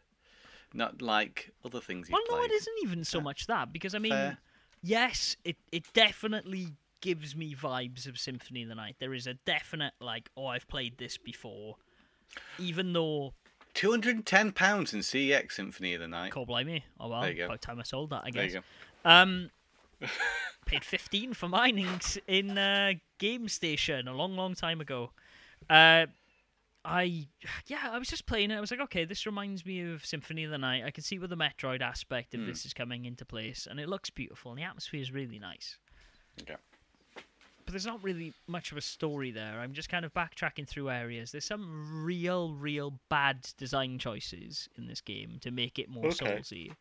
not 0.75 1.01
like 1.03 1.53
other 1.65 1.81
things 1.81 2.09
you've 2.09 2.15
Well, 2.15 2.23
no, 2.29 2.37
played. 2.39 2.51
it 2.51 2.55
isn't 2.55 2.75
even 2.85 3.05
so 3.05 3.21
much 3.21 3.47
that 3.47 3.73
because 3.73 3.95
I 3.95 3.99
mean, 3.99 4.13
Fair. 4.13 4.39
yes, 4.83 5.37
it 5.45 5.57
it 5.71 5.85
definitely 5.93 6.69
gives 7.01 7.35
me 7.35 7.55
vibes 7.55 8.07
of 8.07 8.19
Symphony 8.19 8.63
of 8.63 8.69
the 8.69 8.75
Night. 8.77 8.97
There 9.01 9.13
is 9.15 9.27
a 9.27 9.35
definite 9.35 9.93
like, 10.01 10.31
oh, 10.37 10.47
I've 10.47 10.69
played 10.69 10.99
this 10.99 11.19
before, 11.19 11.77
even 12.59 12.93
though 12.93 13.35
Two 13.75 13.91
hundred 13.91 14.17
and 14.17 14.27
ten 14.27 14.53
pounds 14.53 14.93
in 14.93 15.01
CEX 15.01 15.53
Symphony 15.53 15.95
of 15.95 16.01
the 16.01 16.09
Night. 16.09 16.33
can't 16.33 16.47
blame 16.47 16.67
me. 16.67 16.85
Oh 17.01 17.09
well, 17.09 17.23
There 17.23 17.31
you 17.31 17.37
go. 17.39 17.45
about 17.47 17.63
time 17.63 17.79
I 17.81 17.83
sold 17.85 18.11
that, 18.11 18.23
I 18.25 18.31
There 18.31 18.45
guess. 18.45 18.55
you 18.55 18.61
go. 19.05 19.11
Um, 19.11 19.51
paid 20.67 20.85
fifteen 20.85 21.33
for 21.35 21.49
mine 21.49 21.79
in, 21.79 21.99
in 22.29 22.59
uh, 22.59 22.93
Game 23.19 23.49
Station 23.49 24.09
a 24.09 24.15
long, 24.15 24.37
long 24.37 24.55
time 24.55 24.81
ago. 24.81 25.11
Uh, 25.71 26.07
I 26.85 27.29
yeah, 27.67 27.91
I 27.91 27.99
was 27.99 28.09
just 28.09 28.27
playing 28.27 28.51
it. 28.51 28.57
I 28.57 28.61
was 28.61 28.71
like, 28.71 28.81
okay, 28.81 29.05
this 29.05 29.25
reminds 29.27 29.65
me 29.65 29.93
of 29.93 30.05
Symphony 30.05 30.45
of 30.45 30.51
the 30.51 30.59
Night. 30.59 30.83
I 30.85 30.91
can 30.91 31.05
see 31.05 31.19
where 31.19 31.29
the 31.29 31.37
Metroid 31.37 31.81
aspect 31.81 32.35
of 32.35 32.41
Hmm. 32.41 32.47
this 32.47 32.65
is 32.67 32.75
coming 32.75 33.05
into 33.05 33.25
place, 33.25 33.69
and 33.71 33.79
it 33.79 33.89
looks 33.89 34.11
beautiful, 34.11 34.51
and 34.51 34.59
the 34.59 34.65
atmosphere 34.65 35.01
is 35.01 35.13
really 35.13 35.39
nice. 35.39 35.79
Okay. 36.41 36.57
But 37.15 37.23
but 37.65 37.73
there's 37.73 37.87
not 37.87 38.03
really 38.03 38.35
much 38.49 38.73
of 38.73 38.79
a 38.79 38.81
story 38.81 39.31
there. 39.31 39.61
I'm 39.61 39.73
just 39.73 39.89
kind 39.89 40.05
of 40.05 40.13
backtracking 40.13 40.67
through 40.69 40.91
areas. 40.91 41.31
There's 41.31 41.45
some 41.45 42.05
real, 42.05 42.55
real 42.55 42.99
bad 43.09 43.47
design 43.57 44.01
choices 44.01 44.69
in 44.77 44.89
this 44.89 45.01
game 45.01 45.39
to 45.43 45.53
make 45.53 45.79
it 45.79 45.89
more 45.89 46.07
Okay. 46.07 46.27
Soulsy. 46.27 46.73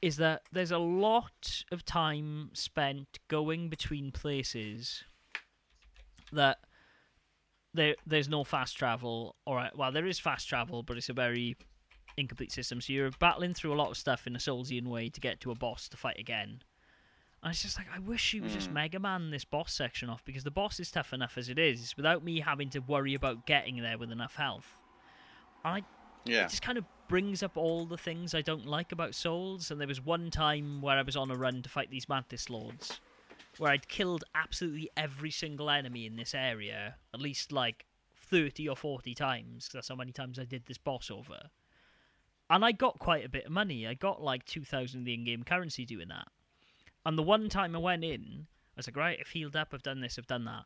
Is 0.00 0.16
that 0.18 0.42
there's 0.52 0.70
a 0.70 0.78
lot 0.78 1.64
of 1.72 1.84
time 1.84 2.50
spent 2.52 3.18
going 3.26 3.68
between 3.68 4.12
places 4.12 5.02
that 6.30 6.58
there 7.74 7.94
there's 8.06 8.28
no 8.28 8.44
fast 8.44 8.76
travel. 8.76 9.36
All 9.46 9.54
right, 9.54 9.76
well 9.76 9.92
there 9.92 10.06
is 10.06 10.18
fast 10.18 10.48
travel, 10.48 10.82
but 10.82 10.96
it's 10.96 11.08
a 11.08 11.14
very 11.14 11.56
incomplete 12.16 12.52
system. 12.52 12.80
So 12.80 12.92
you're 12.92 13.10
battling 13.18 13.54
through 13.54 13.72
a 13.72 13.76
lot 13.76 13.90
of 13.90 13.96
stuff 13.96 14.26
in 14.26 14.34
a 14.34 14.38
Soulsian 14.38 14.88
way 14.88 15.08
to 15.08 15.20
get 15.20 15.40
to 15.40 15.50
a 15.50 15.54
boss 15.54 15.88
to 15.90 15.96
fight 15.96 16.18
again. 16.18 16.62
And 17.42 17.52
it's 17.52 17.62
just 17.62 17.78
like 17.78 17.86
I 17.94 18.00
wish 18.00 18.34
you 18.34 18.42
would 18.42 18.50
just 18.50 18.70
Mm. 18.70 18.74
Mega 18.74 18.98
Man 18.98 19.30
this 19.30 19.44
boss 19.44 19.72
section 19.72 20.10
off 20.10 20.24
because 20.24 20.44
the 20.44 20.50
boss 20.50 20.80
is 20.80 20.90
tough 20.90 21.12
enough 21.12 21.38
as 21.38 21.48
it 21.48 21.58
is 21.58 21.96
without 21.96 22.24
me 22.24 22.40
having 22.40 22.70
to 22.70 22.80
worry 22.80 23.14
about 23.14 23.46
getting 23.46 23.80
there 23.80 23.96
with 23.98 24.10
enough 24.10 24.34
health. 24.34 24.76
And 25.64 25.76
I 25.76 25.82
Yeah. 26.30 26.44
it 26.44 26.50
just 26.50 26.62
kind 26.62 26.78
of 26.78 26.84
brings 27.08 27.42
up 27.42 27.56
all 27.56 27.86
the 27.86 27.96
things 27.96 28.34
I 28.34 28.42
don't 28.42 28.66
like 28.66 28.92
about 28.92 29.14
Souls. 29.14 29.70
And 29.70 29.80
there 29.80 29.88
was 29.88 30.00
one 30.00 30.30
time 30.30 30.82
where 30.82 30.98
I 30.98 31.02
was 31.02 31.16
on 31.16 31.30
a 31.30 31.36
run 31.36 31.62
to 31.62 31.68
fight 31.68 31.90
these 31.90 32.08
Mantis 32.08 32.50
Lords, 32.50 33.00
where 33.58 33.72
I'd 33.72 33.88
killed 33.88 34.24
absolutely 34.34 34.90
every 34.96 35.30
single 35.30 35.70
enemy 35.70 36.06
in 36.06 36.16
this 36.16 36.34
area, 36.34 36.96
at 37.12 37.20
least 37.20 37.52
like 37.52 37.86
30 38.14 38.68
or 38.68 38.76
40 38.76 39.14
times, 39.14 39.64
because 39.64 39.72
that's 39.72 39.88
how 39.88 39.96
many 39.96 40.12
times 40.12 40.38
I 40.38 40.44
did 40.44 40.66
this 40.66 40.78
boss 40.78 41.10
over. 41.10 41.50
And 42.50 42.64
I 42.64 42.72
got 42.72 42.98
quite 42.98 43.24
a 43.24 43.28
bit 43.28 43.46
of 43.46 43.52
money. 43.52 43.86
I 43.86 43.94
got 43.94 44.22
like 44.22 44.44
2,000 44.46 45.06
in 45.06 45.24
game 45.24 45.42
currency 45.42 45.84
doing 45.84 46.08
that. 46.08 46.28
And 47.04 47.16
the 47.18 47.22
one 47.22 47.48
time 47.48 47.74
I 47.74 47.78
went 47.78 48.04
in, 48.04 48.46
I 48.48 48.78
was 48.78 48.86
like, 48.86 48.96
right, 48.96 49.18
I've 49.20 49.28
healed 49.28 49.56
up, 49.56 49.68
I've 49.72 49.82
done 49.82 50.00
this, 50.00 50.18
I've 50.18 50.26
done 50.26 50.44
that. 50.44 50.64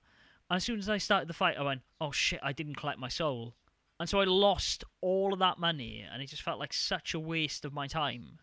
And 0.50 0.57
as 0.57 0.64
soon 0.64 0.78
as 0.78 0.88
I 0.88 0.98
started 0.98 1.28
the 1.28 1.35
fight, 1.35 1.57
I 1.59 1.62
went, 1.62 1.83
oh 2.00 2.11
shit, 2.11 2.40
I 2.42 2.52
didn't 2.52 2.76
collect 2.76 2.98
my 2.98 3.09
soul. 3.09 3.55
And 3.98 4.09
so 4.09 4.20
I 4.20 4.24
lost 4.24 4.85
all 5.00 5.33
of 5.33 5.38
that 5.38 5.59
money, 5.59 6.05
and 6.12 6.22
it 6.22 6.26
just 6.26 6.42
felt 6.42 6.59
like 6.59 6.72
such 6.72 7.14
a 7.14 7.20
waste 7.20 7.64
of 7.64 7.72
my 7.72 7.87
time. 7.87 8.38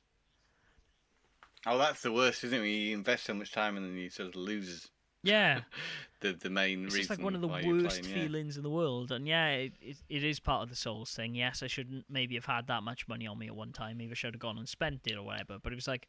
Oh, 1.65 1.78
that's 1.78 2.02
the 2.02 2.12
worst, 2.12 2.43
isn't 2.43 2.58
it? 2.58 2.62
When 2.62 2.69
you 2.69 2.93
invest 2.95 3.26
so 3.26 3.34
much 3.34 3.52
time 3.52 3.76
and 3.78 3.86
then 3.86 3.95
you 3.95 4.10
sort 4.10 4.30
of 4.30 4.36
lose 4.36 4.89
Yeah, 5.24 5.62
the 6.22 6.34
the 6.34 6.50
main 6.50 6.86
it's 6.86 6.95
reason. 6.95 7.12
It's 7.12 7.19
like 7.19 7.26
one 7.26 7.36
of 7.36 7.41
the 7.41 7.48
worst 7.48 8.02
playing, 8.02 8.06
yeah. 8.06 8.24
feelings 8.24 8.58
in 8.58 8.63
the 8.63 8.69
world. 8.69 9.12
And 9.12 9.28
yeah, 9.28 9.50
it, 9.50 9.74
it, 9.82 9.98
it 10.08 10.24
is 10.24 10.39
part 10.39 10.63
of 10.63 10.69
the 10.69 10.76
Souls 10.76 11.12
thing. 11.12 11.36
Yes, 11.36 11.62
I 11.62 11.67
shouldn't 11.67 12.06
maybe 12.10 12.36
have 12.36 12.45
had 12.45 12.67
that 12.67 12.84
much 12.84 13.08
money 13.08 13.28
on 13.28 13.38
me 13.38 13.48
at 13.48 13.56
one 13.56 13.74
time. 13.74 13.98
Maybe 13.98 14.12
I 14.12 14.15
should 14.15 14.34
have 14.34 14.41
gone 14.41 14.58
and 14.58 14.67
spent 14.69 15.02
it 15.06 15.17
or 15.17 15.24
whatever. 15.24 15.58
But 15.62 15.74
it 15.74 15.76
was 15.76 15.88
like, 15.88 16.08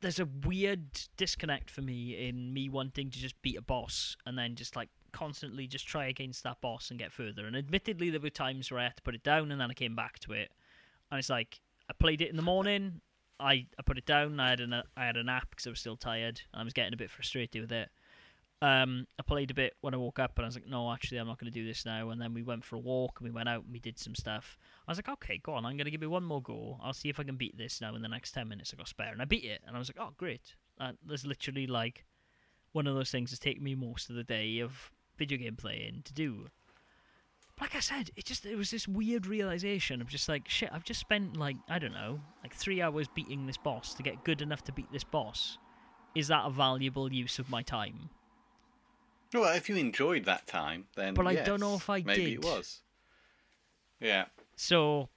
there's 0.00 0.20
a 0.20 0.28
weird 0.46 0.86
disconnect 1.18 1.70
for 1.70 1.82
me 1.82 2.26
in 2.28 2.54
me 2.54 2.70
wanting 2.70 3.10
to 3.10 3.18
just 3.18 3.40
beat 3.42 3.58
a 3.58 3.62
boss 3.62 4.16
and 4.24 4.38
then 4.38 4.54
just 4.54 4.76
like 4.76 4.88
constantly 5.12 5.66
just 5.66 5.86
try 5.86 6.06
against 6.06 6.42
that 6.44 6.60
boss 6.62 6.90
and 6.90 6.98
get 6.98 7.12
further. 7.12 7.46
And 7.46 7.54
admittedly, 7.54 8.08
there 8.08 8.20
were 8.20 8.30
times 8.30 8.70
where 8.70 8.80
I 8.80 8.84
had 8.84 8.96
to 8.96 9.02
put 9.02 9.14
it 9.14 9.22
down 9.22 9.52
and 9.52 9.60
then 9.60 9.70
I 9.70 9.74
came 9.74 9.94
back 9.94 10.18
to 10.20 10.32
it. 10.32 10.50
And 11.10 11.18
it's 11.18 11.28
like 11.28 11.60
I 11.90 11.92
played 11.92 12.22
it 12.22 12.30
in 12.30 12.36
the 12.36 12.42
morning. 12.42 13.02
I, 13.40 13.66
I 13.78 13.82
put 13.84 13.98
it 13.98 14.06
down. 14.06 14.38
I 14.38 14.50
had 14.50 14.60
an 14.60 14.72
I 14.72 15.04
had 15.04 15.16
a 15.16 15.24
nap 15.24 15.48
because 15.50 15.66
I 15.66 15.70
was 15.70 15.80
still 15.80 15.96
tired. 15.96 16.40
I 16.54 16.62
was 16.62 16.72
getting 16.72 16.92
a 16.92 16.96
bit 16.96 17.10
frustrated 17.10 17.62
with 17.62 17.72
it. 17.72 17.88
Um, 18.62 19.06
I 19.18 19.22
played 19.22 19.50
a 19.50 19.54
bit 19.54 19.74
when 19.80 19.94
I 19.94 19.96
woke 19.96 20.18
up, 20.18 20.32
and 20.36 20.44
I 20.44 20.48
was 20.48 20.54
like, 20.54 20.66
no, 20.66 20.92
actually, 20.92 21.16
I'm 21.18 21.26
not 21.26 21.38
going 21.38 21.50
to 21.50 21.58
do 21.58 21.66
this 21.66 21.86
now. 21.86 22.10
And 22.10 22.20
then 22.20 22.34
we 22.34 22.42
went 22.42 22.62
for 22.62 22.76
a 22.76 22.80
walk, 22.80 23.18
and 23.18 23.26
we 23.26 23.34
went 23.34 23.48
out, 23.48 23.64
and 23.64 23.72
we 23.72 23.80
did 23.80 23.98
some 23.98 24.14
stuff. 24.14 24.58
I 24.86 24.90
was 24.90 24.98
like, 24.98 25.08
okay, 25.08 25.40
go 25.42 25.54
on, 25.54 25.64
I'm 25.64 25.78
going 25.78 25.86
to 25.86 25.90
give 25.90 26.02
it 26.02 26.10
one 26.10 26.24
more 26.24 26.42
go. 26.42 26.78
I'll 26.82 26.92
see 26.92 27.08
if 27.08 27.18
I 27.18 27.22
can 27.22 27.36
beat 27.36 27.56
this 27.56 27.80
now 27.80 27.94
in 27.94 28.02
the 28.02 28.08
next 28.08 28.32
10 28.32 28.46
minutes 28.48 28.74
I 28.74 28.76
got 28.76 28.88
spare. 28.88 29.12
And 29.12 29.22
I 29.22 29.24
beat 29.24 29.44
it, 29.44 29.62
and 29.66 29.74
I 29.74 29.78
was 29.78 29.88
like, 29.88 29.96
oh, 29.98 30.12
great. 30.18 30.54
Uh, 30.78 30.92
there's 31.06 31.24
literally 31.24 31.66
like 31.66 32.04
one 32.72 32.86
of 32.86 32.94
those 32.94 33.10
things 33.10 33.30
that's 33.30 33.38
taken 33.38 33.64
me 33.64 33.74
most 33.74 34.10
of 34.10 34.16
the 34.16 34.24
day 34.24 34.58
of 34.60 34.90
video 35.16 35.38
game 35.38 35.56
playing 35.56 36.02
to 36.04 36.12
do. 36.12 36.48
Like 37.60 37.74
I 37.74 37.80
said, 37.80 38.10
it 38.16 38.24
just 38.24 38.46
it 38.46 38.56
was 38.56 38.70
this 38.70 38.88
weird 38.88 39.26
realization 39.26 40.00
of 40.00 40.08
just 40.08 40.28
like 40.28 40.48
shit. 40.48 40.70
I've 40.72 40.84
just 40.84 41.00
spent 41.00 41.36
like 41.36 41.56
I 41.68 41.78
don't 41.78 41.92
know, 41.92 42.20
like 42.42 42.54
three 42.54 42.80
hours 42.80 43.06
beating 43.14 43.46
this 43.46 43.58
boss 43.58 43.92
to 43.94 44.02
get 44.02 44.24
good 44.24 44.40
enough 44.40 44.64
to 44.64 44.72
beat 44.72 44.90
this 44.92 45.04
boss. 45.04 45.58
Is 46.14 46.28
that 46.28 46.46
a 46.46 46.50
valuable 46.50 47.12
use 47.12 47.38
of 47.38 47.50
my 47.50 47.62
time? 47.62 48.10
Well, 49.32 49.54
if 49.54 49.68
you 49.68 49.76
enjoyed 49.76 50.24
that 50.24 50.46
time, 50.46 50.86
then 50.96 51.14
But 51.14 51.26
I 51.26 51.36
don't 51.36 51.60
know 51.60 51.76
if 51.76 51.88
I 51.88 52.02
maybe 52.02 52.24
did. 52.24 52.32
it 52.32 52.44
was. 52.44 52.80
Yeah. 54.00 54.24
So 54.56 55.08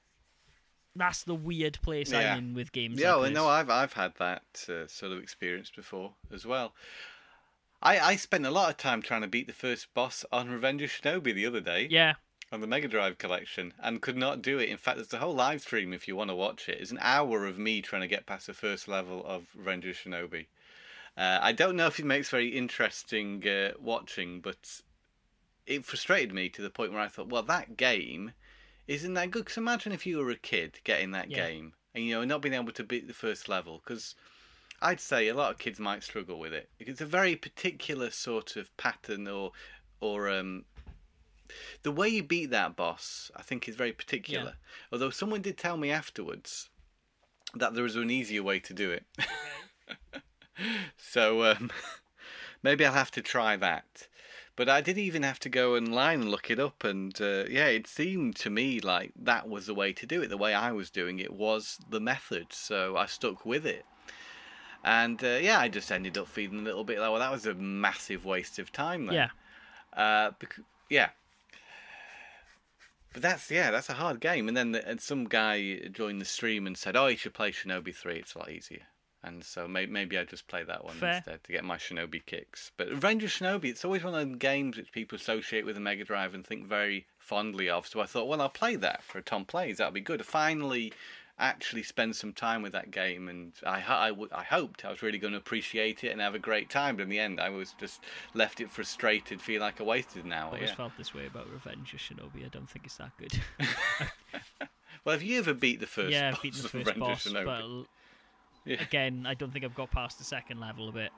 that's 0.96 1.24
the 1.24 1.34
weird 1.34 1.82
place 1.82 2.12
Yeah. 2.12 2.34
I'm 2.34 2.38
in 2.38 2.54
with 2.54 2.72
games. 2.72 3.00
Yeah, 3.00 3.14
like 3.14 3.22
well, 3.22 3.32
no, 3.32 3.48
I've 3.48 3.70
I've 3.70 3.94
had 3.94 4.16
that 4.20 4.66
uh, 4.70 4.88
sort 4.88 5.14
of 5.14 5.20
experience 5.20 5.72
before 5.76 6.14
as 6.32 6.46
well. 6.46 6.74
I 7.82 8.00
I 8.00 8.16
spent 8.18 8.46
a 8.46 8.52
lot 8.52 8.70
of 8.70 8.78
time 8.78 9.02
trying 9.02 9.22
to 9.22 9.28
beat 9.28 9.48
the 9.48 9.54
first 9.54 9.94
boss 9.94 10.26
on 10.32 10.50
Revenge 10.50 10.82
of 10.84 10.92
Shinobi 10.92 11.34
the 11.34 11.46
other 11.46 11.62
day 11.62 11.88
yeah, 11.90 12.14
on 12.54 12.62
the 12.62 12.68
Mega 12.68 12.88
Drive 12.88 13.18
collection 13.18 13.74
and 13.82 14.00
could 14.00 14.16
not 14.16 14.44
do 14.44 14.60
it. 14.60 14.70
In 14.70 14.78
fact, 14.78 14.98
there's 14.98 15.12
a 15.12 15.18
whole 15.18 15.34
live 15.34 15.62
stream 15.62 15.92
if 15.92 16.08
you 16.08 16.16
want 16.16 16.30
to 16.30 16.36
watch 16.36 16.70
it. 16.70 16.80
It's 16.80 16.92
an 16.92 17.00
hour 17.02 17.48
of 17.48 17.58
me 17.58 17.82
trying 17.82 18.04
to 18.04 18.08
get 18.08 18.28
past 18.28 18.46
the 18.46 18.54
first 18.54 18.88
level 18.88 19.26
of 19.26 19.48
Revenge 19.56 19.86
Shinobi. 19.86 20.46
Uh, 21.18 21.40
I 21.42 21.52
don't 21.52 21.76
know 21.76 21.88
if 21.88 22.00
it 22.00 22.06
makes 22.06 22.30
very 22.30 22.50
interesting 22.50 23.46
uh, 23.48 23.72
watching, 23.82 24.40
but 24.40 24.82
it 25.66 25.84
frustrated 25.84 26.32
me 26.32 26.48
to 26.50 26.62
the 26.62 26.70
point 26.70 26.92
where 26.92 27.02
I 27.02 27.08
thought, 27.08 27.30
well, 27.30 27.42
that 27.44 27.76
game 27.76 28.34
isn't 28.88 29.16
that 29.16 29.32
good. 29.32 29.46
Because 29.46 29.58
imagine 29.58 29.92
if 29.92 30.06
you 30.06 30.20
were 30.20 30.30
a 30.30 30.36
kid 30.36 30.80
getting 30.84 31.12
that 31.12 31.32
Yeah. 31.32 31.48
game 31.48 31.74
and 31.96 32.06
you 32.06 32.14
know 32.14 32.24
not 32.24 32.42
being 32.42 32.54
able 32.54 32.72
to 32.74 32.84
beat 32.84 33.08
the 33.08 33.14
first 33.14 33.50
level, 33.50 33.82
because 33.84 34.14
I'd 34.80 35.00
say 35.00 35.28
a 35.28 35.34
lot 35.34 35.52
of 35.52 35.58
kids 35.58 35.80
might 35.80 36.04
struggle 36.04 36.40
with 36.40 36.54
it. 36.54 36.70
It's 36.80 37.02
a 37.02 37.06
very 37.06 37.36
particular 37.36 38.12
sort 38.12 38.58
of 38.58 38.76
pattern 38.78 39.28
or 39.28 39.54
or 40.02 40.30
um, 40.30 40.66
the 41.84 41.92
way 41.92 42.10
you 42.10 42.24
beat 42.24 42.50
that 42.52 42.76
boss. 42.76 43.32
I 43.36 43.42
think 43.42 43.68
is 43.68 43.76
very 43.76 43.92
particular. 43.94 44.56
Although 44.92 45.10
someone 45.10 45.42
did 45.42 45.58
tell 45.58 45.78
me 45.78 45.92
afterwards 45.92 46.70
that 47.56 47.74
there 47.74 47.84
was 47.84 47.96
an 47.96 48.10
easier 48.10 48.44
way 48.44 48.60
to 48.60 48.74
do 48.74 48.92
it. 48.92 49.06
so 50.98 51.44
um, 51.52 51.72
maybe 52.64 52.86
I'll 52.86 52.94
have 52.94 53.12
to 53.12 53.22
try 53.22 53.56
that. 53.58 54.08
But 54.56 54.70
I 54.70 54.82
did 54.82 55.00
even 55.00 55.24
have 55.24 55.40
to 55.40 55.50
go 55.50 55.76
online 55.76 56.22
and 56.22 56.30
look 56.30 56.52
it 56.52 56.60
up, 56.60 56.84
and 56.84 57.20
uh, 57.20 57.46
yeah, 57.50 57.66
it 57.66 57.88
seemed 57.88 58.36
to 58.38 58.52
me 58.52 58.80
like 58.80 59.12
that 59.20 59.50
was 59.50 59.66
the 59.66 59.74
way 59.74 59.94
to 59.94 60.06
do 60.06 60.22
it. 60.22 60.30
The 60.30 60.38
way 60.38 60.54
I 60.54 60.72
was 60.72 60.92
doing 60.92 61.18
it 61.18 61.34
was 61.34 61.80
the 61.90 62.00
method, 62.00 62.48
so 62.52 62.96
I 62.96 63.08
stuck 63.08 63.48
with 63.48 63.66
it. 63.66 63.84
And 64.84 65.24
uh, 65.24 65.40
yeah, 65.42 65.60
I 65.60 65.70
just 65.70 65.92
ended 65.92 66.20
up 66.20 66.28
feeling 66.28 66.60
a 66.60 66.64
little 66.64 66.84
bit 66.84 67.00
like, 67.00 67.10
well, 67.10 67.20
that 67.20 67.32
was 67.32 67.48
a 67.48 67.56
massive 67.56 68.26
waste 68.26 68.60
of 68.60 68.72
time. 68.72 69.08
Then. 69.08 69.16
yeah. 69.16 69.30
Uh, 69.96 70.32
bec- 70.38 70.60
yeah. 70.90 71.10
But 73.14 73.22
that's 73.22 73.50
yeah, 73.52 73.72
that's 73.72 73.90
a 73.90 73.94
hard 73.94 74.20
game. 74.20 74.48
And 74.48 74.58
then 74.58 74.72
the, 74.72 74.88
and 74.88 75.00
some 75.00 75.26
guy 75.26 75.80
joined 75.92 76.20
the 76.20 76.26
stream 76.26 76.68
and 76.68 76.78
said, 76.78 76.96
"Oh, 76.96 77.08
you 77.08 77.18
should 77.18 77.34
play 77.34 77.52
Shinobi 77.52 77.96
Three. 77.96 78.18
It's 78.18 78.36
a 78.36 78.40
lot 78.40 78.50
easier." 78.52 78.82
And 79.26 79.42
so 79.42 79.70
may- 79.70 79.86
maybe 79.86 80.18
I 80.18 80.26
just 80.26 80.48
play 80.48 80.66
that 80.66 80.84
one 80.84 80.96
Fair. 80.96 81.16
instead 81.16 81.44
to 81.46 81.52
get 81.54 81.64
my 81.64 81.78
Shinobi 81.78 82.26
kicks. 82.26 82.72
But 82.76 82.90
Revenge 82.90 83.24
of 83.24 83.30
Shinobi, 83.30 83.66
it's 83.66 83.86
always 83.86 84.04
one 84.04 84.14
of 84.14 84.28
those 84.28 84.38
games 84.38 84.76
which 84.76 84.92
people 84.92 85.16
associate 85.16 85.66
with 85.66 85.76
the 85.76 85.82
Mega 85.82 86.04
Drive 86.04 86.34
and 86.34 86.46
think 86.46 86.68
very 86.68 87.06
fondly 87.20 87.70
of. 87.70 87.88
So 87.88 88.02
I 88.02 88.06
thought, 88.06 88.28
well, 88.28 88.42
I'll 88.42 88.50
play 88.50 88.76
that 88.76 89.02
for 89.02 89.22
Tom 89.22 89.46
plays. 89.46 89.78
That'll 89.78 89.94
be 89.94 90.02
good. 90.02 90.26
Finally 90.26 90.92
actually 91.40 91.84
spend 91.84 92.16
some 92.16 92.32
time 92.34 92.62
with 92.62 92.72
that 92.74 92.92
game, 92.92 93.28
and 93.28 93.54
I 93.66 93.82
I, 93.82 94.12
I 94.32 94.44
hoped 94.44 94.86
I 94.86 94.90
was 94.92 95.02
really 95.02 95.18
going 95.18 95.34
to 95.34 95.40
appreciate 95.40 96.04
it 96.04 96.10
and 96.10 96.22
have 96.22 96.36
a 96.36 96.40
great 96.40 96.70
time. 96.70 96.96
But 96.98 97.04
in 97.04 97.10
the 97.10 97.20
end, 97.20 97.40
I 97.40 97.50
was 97.50 97.74
just 97.74 98.04
left 98.34 98.62
it 98.62 98.70
frustrated, 98.70 99.42
feel 99.42 99.62
like 99.62 99.80
I 99.82 99.84
wasted 99.84 100.26
an 100.26 100.34
hour. 100.34 100.52
I 100.52 100.56
always 100.56 100.70
Yeah. 100.70 100.76
felt 100.76 100.98
this 100.98 101.14
way 101.14 101.26
about 101.26 101.50
Revenge 101.50 101.94
of 101.94 102.00
Shinobi. 102.00 102.46
I 102.46 102.50
don't 102.50 102.70
think 102.70 102.86
it's 102.86 102.98
that 102.98 103.12
good. 103.18 103.40
Well, 105.06 105.14
have 105.14 105.24
you 105.24 105.40
ever 105.40 105.54
beat 105.54 105.82
the 105.82 105.88
first? 105.88 106.14
yeah, 106.14 106.32
boss 106.32 106.42
beaten 106.42 106.60
the 106.62 106.66
of 106.66 106.72
first 106.72 107.00
boss, 107.00 107.28
Shinobi? 107.28 107.86
but 108.64 108.72
Yeah. 108.72 108.82
again, 108.82 109.26
I 109.28 109.34
don't 109.34 109.52
think 109.52 109.66
I've 109.66 109.76
got 109.76 109.92
past 109.92 110.18
the 110.18 110.24
second 110.24 110.62
level 110.62 110.88
of 110.88 110.96
it. 110.96 111.12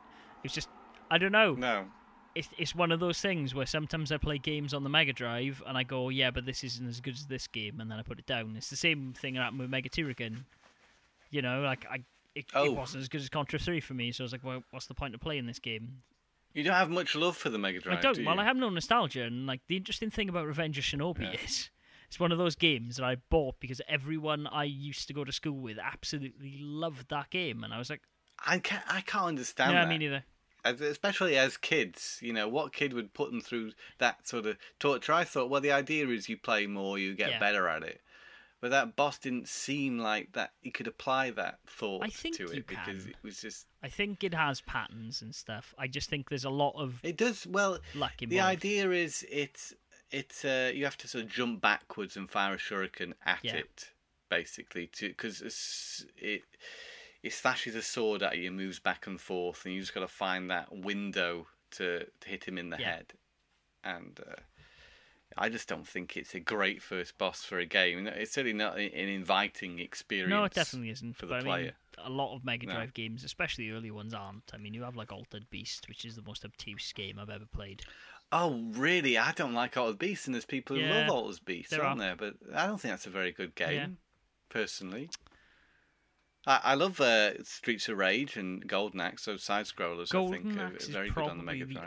It's 0.44 0.54
just, 0.56 0.70
I 1.12 1.20
don't 1.20 1.32
know. 1.32 1.54
No. 1.54 1.86
It's 2.36 2.50
it's 2.58 2.76
one 2.76 2.92
of 2.92 3.00
those 3.00 3.20
things 3.22 3.56
where 3.56 3.66
sometimes 3.66 4.12
I 4.12 4.18
play 4.18 4.38
games 4.38 4.74
on 4.74 4.84
the 4.84 4.90
Mega 4.90 5.14
Drive 5.14 5.64
and 5.66 5.78
I 5.78 5.84
go, 5.84 6.10
yeah, 6.10 6.32
but 6.32 6.46
this 6.46 6.64
isn't 6.66 6.88
as 6.88 7.00
good 7.00 7.14
as 7.16 7.26
this 7.28 7.48
game, 7.48 7.80
and 7.80 7.90
then 7.90 7.98
I 7.98 8.02
put 8.02 8.20
it 8.20 8.26
down. 8.26 8.56
It's 8.58 8.70
the 8.70 8.76
same 8.76 9.14
thing 9.14 9.36
that 9.36 9.42
happened 9.44 9.62
with 9.62 9.70
Mega 9.70 9.90
Turrican. 9.90 10.44
You 11.32 11.42
know, 11.42 11.62
like 11.62 11.86
I. 11.90 12.04
It, 12.36 12.46
Oh. 12.54 12.66
it 12.66 12.76
wasn't 12.76 13.02
as 13.02 13.08
good 13.08 13.22
as 13.22 13.30
Contra 13.30 13.58
3 13.58 13.80
for 13.80 13.94
me, 13.94 14.12
so 14.12 14.22
I 14.22 14.26
was 14.26 14.34
like, 14.34 14.44
well, 14.44 14.62
what's 14.72 14.88
the 14.88 14.94
point 14.94 15.16
of 15.16 15.22
playing 15.22 15.46
this 15.46 15.58
game? 15.60 16.02
You 16.54 16.64
don't 16.66 16.74
have 16.74 16.90
much 16.90 17.16
love 17.16 17.38
for 17.38 17.50
the 17.50 17.58
Mega 17.58 17.80
Drive, 17.80 17.98
I 18.00 18.02
don't. 18.02 18.18
do 18.18 18.26
well. 18.26 18.38
I 18.38 18.44
have 18.44 18.58
no 18.58 18.68
nostalgia, 18.70 19.24
and 19.24 19.48
like 19.48 19.62
the 19.68 19.78
interesting 19.78 20.10
thing 20.10 20.28
about 20.28 20.46
Revenge 20.46 20.78
of 20.78 20.84
Shinobi 20.84 21.22
Yeah. 21.34 21.40
is, 21.46 21.70
it's 22.10 22.20
one 22.20 22.34
of 22.34 22.38
those 22.38 22.56
games 22.58 22.98
that 22.98 23.06
I 23.06 23.16
bought 23.30 23.62
because 23.62 23.80
everyone 23.88 24.48
I 24.48 24.66
used 24.66 25.08
to 25.08 25.14
go 25.14 25.24
to 25.24 25.32
school 25.32 25.58
with 25.58 25.78
absolutely 25.80 26.58
loved 26.60 27.08
that 27.10 27.30
game, 27.30 27.64
and 27.64 27.74
I 27.74 27.78
was 27.78 27.90
like, 27.90 28.02
I 28.46 28.60
can't, 28.60 28.84
I 28.90 29.00
can't 29.00 29.28
understand 29.28 29.72
yeah, 29.72 29.84
that. 29.86 29.90
me 29.90 29.98
neither. 29.98 30.26
As- 30.66 30.82
especially 30.82 31.38
as 31.38 31.56
kids, 31.58 32.20
you 32.22 32.34
know, 32.34 32.48
what 32.50 32.74
kid 32.74 32.92
would 32.94 33.14
put 33.14 33.32
them 33.32 33.40
through 33.40 33.72
that 34.00 34.28
sort 34.28 34.46
of 34.48 34.58
torture? 34.80 35.14
I 35.14 35.24
thought, 35.24 35.50
well, 35.50 35.62
the 35.62 35.72
idea 35.72 36.08
is 36.08 36.28
you 36.28 36.36
play 36.38 36.66
more, 36.68 36.98
you 36.98 37.14
get 37.16 37.30
Yeah. 37.30 37.40
better 37.40 37.68
at 37.70 37.84
it. 37.84 38.02
but 38.62 38.72
that 38.72 38.96
boss 38.96 39.20
didn't 39.20 39.48
seem 39.48 40.00
like 40.00 40.32
that. 40.32 40.52
He 40.62 40.72
could 40.72 40.88
apply 40.88 41.30
that 41.32 41.60
thought 41.68 42.02
I 42.04 42.08
think 42.10 42.38
to 42.38 42.46
it 42.46 42.66
because 42.66 43.04
can. 43.04 43.10
it 43.12 43.18
was 43.22 43.40
just. 43.40 43.68
I 43.84 43.90
think 43.90 44.24
it 44.24 44.34
has 44.34 44.62
patterns 44.62 45.22
and 45.22 45.36
stuff. 45.36 45.76
I 45.78 45.86
just 45.88 46.10
think 46.10 46.30
there's 46.30 46.46
a 46.46 46.50
lot 46.50 46.74
of 46.76 47.00
It 47.04 47.16
does 47.16 47.46
well. 47.46 47.78
luck 47.94 48.14
involved. 48.24 48.32
The 48.32 48.40
idea 48.40 48.90
is 48.90 49.24
it's 49.30 49.74
it's 50.10 50.44
uh, 50.46 50.72
you 50.74 50.84
have 50.86 50.98
to 51.00 51.08
sort 51.08 51.26
of 51.26 51.30
jump 51.30 51.62
backwards 51.62 52.18
and 52.18 52.28
fire 52.28 52.56
a 52.56 52.58
shuriken 52.58 53.14
at 53.24 53.40
Yeah. 53.44 53.58
it, 53.58 53.92
basically, 54.30 54.88
to 54.94 55.10
because 55.10 55.42
it 56.18 56.42
it 57.26 57.34
slashes 57.34 57.76
a 57.76 57.82
sword 57.82 58.22
at 58.24 58.38
you, 58.38 58.52
moves 58.52 58.80
back 58.80 59.08
and 59.08 59.20
forth, 59.20 59.66
and 59.66 59.74
you 59.74 59.80
just 59.82 59.94
got 59.94 60.02
to 60.02 60.08
find 60.08 60.50
that 60.52 60.72
window 60.72 61.48
to, 61.72 62.06
to 62.22 62.30
hit 62.30 62.44
him 62.44 62.58
in 62.58 62.70
the 62.70 62.78
Yeah. 62.78 62.92
head. 62.98 63.14
And 63.84 64.20
uh, 64.20 64.36
I 65.38 65.50
just 65.50 65.68
don't 65.68 65.88
think 65.88 66.16
it's 66.18 66.34
a 66.36 66.40
great 66.40 66.82
first 66.82 67.18
boss 67.18 67.44
for 67.44 67.58
a 67.60 67.66
game. 67.66 68.08
It's 68.08 68.34
certainly 68.34 68.54
not 68.58 68.78
an 68.78 68.90
inviting 69.10 69.80
experience. 69.80 70.30
No, 70.30 70.44
it 70.46 70.54
definitely 70.54 70.92
isn't. 70.92 71.16
for 71.16 71.26
but 71.26 71.30
the 71.30 71.36
I 71.36 71.38
mean, 71.40 71.46
player. 71.46 71.74
a 71.98 72.10
lot 72.10 72.36
of 72.36 72.46
Mega 72.46 72.68
No. 72.68 72.74
Drive 72.74 72.94
games, 72.94 73.24
especially 73.24 73.70
the 73.70 73.76
early 73.76 73.92
ones, 73.92 74.14
aren't. 74.14 74.52
I 74.54 74.58
mean, 74.58 74.74
you 74.74 74.84
have 74.84 74.96
like 74.96 75.12
Altered 75.12 75.50
Beast, 75.50 75.88
which 75.90 76.06
is 76.06 76.16
the 76.16 76.22
most 76.22 76.46
obtuse 76.46 76.94
game 76.94 77.18
I've 77.20 77.30
ever 77.30 77.46
played. 77.46 77.82
Oh, 78.32 78.64
really? 78.74 79.18
I 79.18 79.32
don't 79.34 79.54
like 79.54 79.78
Altered 79.78 80.00
Beast, 80.00 80.28
and 80.28 80.34
there's 80.36 80.46
people 80.46 80.76
who 80.76 80.84
Yeah, 80.84 81.02
love 81.08 81.10
Altered 81.10 81.44
Beast, 81.46 81.72
there 81.72 81.84
aren't 81.84 82.02
are. 82.02 82.16
there? 82.16 82.16
But 82.16 82.36
I 82.56 82.66
don't 82.68 82.80
think 82.80 82.92
that's 82.94 83.08
a 83.08 83.12
very 83.12 83.32
good 83.32 83.56
game, 83.56 83.74
Yeah. 83.74 83.88
personally. 84.50 85.10
I, 86.48 86.60
I 86.64 86.74
love 86.76 87.00
uh, 87.02 87.44
Streets 87.44 87.90
of 87.90 87.98
Rage 87.98 88.38
and 88.38 88.66
Golden 88.68 89.00
Axe, 89.02 89.26
those 89.26 89.44
side 89.44 89.66
scrollers. 89.66 90.14
I 90.16 90.30
think 90.30 90.44
Golden 90.44 90.60
are 90.60 90.66
Axe 90.68 90.84
is 90.86 90.90
very 90.90 91.10
good 91.10 91.24
on 91.24 91.38
the 91.38 91.44
Mega 91.44 91.66
the- 91.66 91.80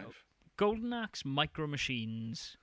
Golden 0.56 0.92
Axe, 0.92 1.24
Micro 1.24 1.66
Machines 1.66 2.56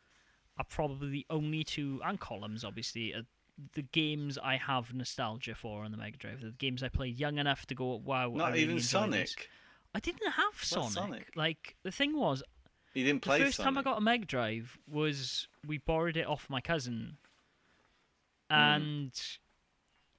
are 0.58 0.66
probably 0.66 1.10
the 1.10 1.26
only 1.30 1.64
two, 1.64 2.02
and 2.06 2.20
Columns, 2.20 2.64
obviously, 2.66 3.14
are 3.14 3.24
the 3.74 3.82
games 3.84 4.38
I 4.38 4.58
have 4.58 4.94
nostalgia 4.94 5.56
for 5.56 5.86
on 5.86 5.92
the 5.92 5.98
Mega 5.98 6.18
Drive. 6.18 6.42
The 6.42 6.52
games 6.52 6.84
I 6.84 6.90
played 6.90 7.18
young 7.18 7.38
enough 7.38 7.66
to 7.68 7.76
go, 7.76 7.96
wow. 8.04 8.30
Not 8.30 8.52
really 8.52 8.64
even 8.64 8.80
Sonic. 8.82 9.22
This. 9.28 9.36
I 9.94 10.00
didn't 10.02 10.30
have 10.32 10.62
Sonic. 10.62 10.92
Sonic? 10.92 11.28
Like 11.38 11.76
the 11.84 11.92
thing 11.92 12.18
was, 12.18 12.44
You 12.94 13.06
didn't 13.06 13.22
play. 13.22 13.40
the 13.40 13.46
first 13.46 13.58
Sonic. 13.58 13.68
time 13.76 13.78
I 13.78 13.82
got 13.84 13.98
a 13.98 14.02
Mega 14.02 14.26
Drive 14.26 14.78
was 14.92 15.48
we 15.66 15.78
borrowed 15.78 16.18
it 16.18 16.28
off 16.28 16.50
my 16.50 16.60
cousin, 16.60 17.18
Hmm. 18.52 18.56
and 18.56 19.12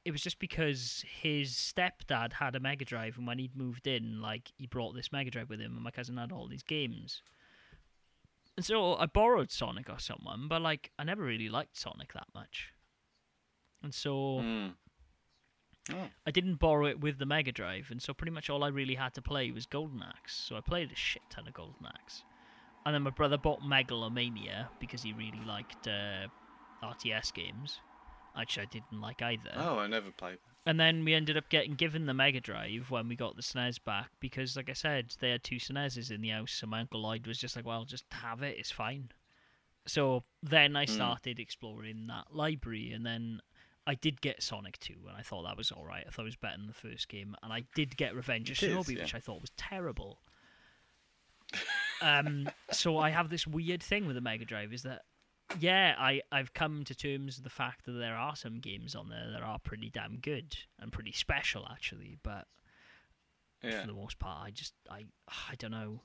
it 0.06 0.12
was 0.12 0.20
just 0.22 0.38
because 0.38 1.04
his 1.20 1.50
stepdad 1.50 2.32
had 2.34 2.54
a 2.54 2.60
Mega 2.60 2.84
Drive, 2.84 3.18
and 3.18 3.26
when 3.26 3.40
he'd 3.40 3.56
moved 3.56 3.88
in, 3.88 4.22
like 4.22 4.52
he 4.56 4.68
brought 4.68 4.94
this 4.94 5.10
Mega 5.10 5.32
Drive 5.32 5.50
with 5.50 5.60
him, 5.60 5.74
and 5.74 5.82
my 5.82 5.90
cousin 5.90 6.16
had 6.16 6.30
all 6.30 6.46
these 6.46 6.62
games. 6.62 7.22
And 8.56 8.64
so 8.64 8.94
I 8.94 9.06
borrowed 9.06 9.50
Sonic 9.50 9.90
or 9.90 9.98
someone, 9.98 10.46
but 10.46 10.62
like 10.62 10.92
I 10.96 11.02
never 11.02 11.24
really 11.24 11.48
liked 11.48 11.76
Sonic 11.76 12.12
that 12.12 12.28
much, 12.34 12.72
and 13.82 13.92
so 13.92 14.40
Mm. 14.40 14.74
Oh. 15.92 16.08
I 16.24 16.30
didn't 16.30 16.56
borrow 16.56 16.86
it 16.86 17.00
with 17.00 17.18
the 17.18 17.26
Mega 17.26 17.50
Drive, 17.50 17.88
and 17.90 18.00
so 18.00 18.14
pretty 18.14 18.32
much 18.32 18.48
all 18.48 18.62
I 18.62 18.68
really 18.68 18.94
had 18.94 19.12
to 19.14 19.22
play 19.22 19.50
was 19.50 19.66
Golden 19.66 20.02
Axe. 20.02 20.36
So 20.36 20.56
I 20.56 20.60
played 20.60 20.92
a 20.92 20.96
shit 20.96 21.22
ton 21.30 21.48
of 21.48 21.54
Golden 21.54 21.86
Axe. 21.86 22.22
And 22.84 22.94
then 22.94 23.02
my 23.02 23.10
brother 23.10 23.36
bought 23.38 23.64
Megalomania 23.64 24.68
because 24.78 25.02
he 25.02 25.12
really 25.12 25.42
liked 25.46 25.88
uh, 25.88 26.26
RTS 26.82 27.32
games, 27.34 27.80
which 28.38 28.58
I 28.58 28.64
didn't 28.66 29.00
like 29.00 29.22
either. 29.22 29.50
oh, 29.56 29.78
I 29.78 29.86
never 29.86 30.10
played. 30.10 30.38
And 30.68 30.80
then 30.80 31.04
we 31.04 31.14
ended 31.14 31.36
up 31.36 31.48
getting 31.48 31.74
given 31.74 32.06
the 32.06 32.14
Mega 32.14 32.40
Drive 32.40 32.90
when 32.90 33.06
we 33.08 33.14
got 33.14 33.36
the 33.36 33.42
SNES 33.42 33.78
back 33.84 34.10
because, 34.18 34.56
like 34.56 34.68
I 34.68 34.72
said, 34.72 35.14
they 35.20 35.30
had 35.30 35.44
two 35.44 35.56
SNESs 35.56 36.10
in 36.10 36.20
the 36.22 36.30
house. 36.30 36.50
So 36.52 36.66
my 36.66 36.80
uncle 36.80 37.00
Lloyd 37.02 37.26
was 37.26 37.38
just 37.38 37.54
like, 37.54 37.64
"Well, 37.64 37.84
just 37.84 38.04
have 38.10 38.42
it. 38.42 38.56
It's 38.58 38.72
fine." 38.72 39.10
So 39.86 40.24
then 40.42 40.74
I 40.74 40.84
Mm. 40.86 40.90
started 40.90 41.38
exploring 41.38 42.08
that 42.08 42.34
library, 42.34 42.90
and 42.92 43.06
then 43.06 43.40
I 43.86 43.94
did 43.94 44.20
get 44.20 44.42
Sonic 44.42 44.78
2, 44.80 44.94
and 45.06 45.16
I 45.16 45.22
thought 45.22 45.44
that 45.44 45.56
was 45.56 45.70
all 45.70 45.84
right. 45.84 46.04
I 46.04 46.10
thought 46.10 46.22
it 46.22 46.24
was 46.24 46.34
better 46.34 46.56
than 46.56 46.66
the 46.66 46.72
first 46.72 47.08
game, 47.08 47.36
and 47.44 47.52
I 47.52 47.62
did 47.76 47.96
get 47.96 48.16
Revenge 48.16 48.50
of 48.50 48.56
Shinobi, 48.56 48.96
yeah. 48.96 49.02
which 49.02 49.14
I 49.14 49.20
thought 49.20 49.40
was 49.40 49.52
terrible. 49.56 50.18
um, 52.02 52.48
so 52.72 52.98
I 52.98 53.10
have 53.10 53.30
this 53.30 53.46
weird 53.46 53.82
thing 53.82 54.06
with 54.06 54.16
the 54.16 54.20
Mega 54.20 54.44
Drive 54.44 54.72
is 54.72 54.82
that 54.82 55.02
yeah, 55.58 55.94
I, 55.98 56.20
I've 56.32 56.52
come 56.54 56.84
to 56.84 56.94
terms 56.94 57.36
with 57.36 57.44
the 57.44 57.50
fact 57.50 57.84
that 57.86 57.92
there 57.92 58.16
are 58.16 58.36
some 58.36 58.60
games 58.60 58.94
on 58.94 59.08
there 59.08 59.30
that 59.32 59.42
are 59.42 59.58
pretty 59.58 59.90
damn 59.90 60.16
good 60.18 60.56
and 60.78 60.92
pretty 60.92 61.12
special 61.12 61.66
actually, 61.70 62.18
but 62.22 62.46
Yeah. 63.62 63.80
for 63.82 63.86
the 63.86 63.92
most 63.92 64.18
part 64.18 64.46
I 64.46 64.50
just 64.50 64.74
I 64.90 65.04
I 65.28 65.54
don't 65.58 65.70
know. 65.70 66.00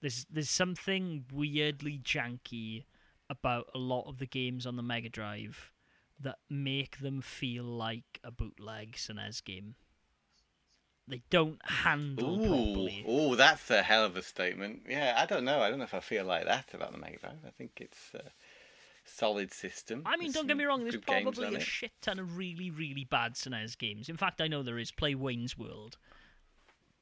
There's 0.00 0.26
there's 0.30 0.50
something 0.50 1.24
weirdly 1.32 1.98
janky 2.02 2.84
about 3.30 3.66
a 3.74 3.78
lot 3.78 4.06
of 4.08 4.18
the 4.18 4.26
games 4.26 4.66
on 4.66 4.76
the 4.76 4.82
Mega 4.82 5.08
Drive 5.08 5.72
that 6.20 6.38
make 6.50 6.98
them 6.98 7.20
feel 7.22 7.64
like 7.64 8.20
a 8.22 8.30
bootleg 8.30 8.92
SNES 8.96 9.42
game. 9.44 9.74
They 11.08 11.22
don't 11.28 11.58
handle 11.68 12.34
Ooh, 12.40 12.48
properly. 12.48 13.04
ooh, 13.08 13.36
that's 13.36 13.70
a 13.70 13.82
hell 13.82 14.04
of 14.04 14.16
a 14.16 14.22
statement. 14.22 14.82
Yeah, 14.88 15.14
I 15.18 15.26
don't 15.26 15.44
know. 15.44 15.60
I 15.60 15.68
don't 15.68 15.78
know 15.78 15.84
if 15.84 15.92
I 15.94 16.00
feel 16.00 16.24
like 16.24 16.46
that 16.46 16.72
about 16.72 16.92
the 16.92 16.98
Mega 16.98 17.18
Drive. 17.18 17.38
I 17.46 17.50
think 17.50 17.72
it's 17.76 18.12
a 18.14 18.22
solid 19.04 19.52
system. 19.52 20.02
I 20.06 20.16
mean, 20.16 20.32
don't 20.32 20.46
get 20.46 20.56
me 20.56 20.64
wrong. 20.64 20.82
There's 20.82 20.96
probably 20.96 21.54
a 21.54 21.58
it. 21.58 21.62
shit 21.62 21.92
ton 22.00 22.18
of 22.18 22.36
really, 22.36 22.70
really 22.70 23.04
bad 23.04 23.34
SNES 23.34 23.78
games. 23.78 24.08
In 24.08 24.16
fact, 24.16 24.40
I 24.40 24.48
know 24.48 24.62
there 24.62 24.78
is. 24.78 24.90
Play 24.90 25.14
Wayne's 25.14 25.56
World. 25.58 25.96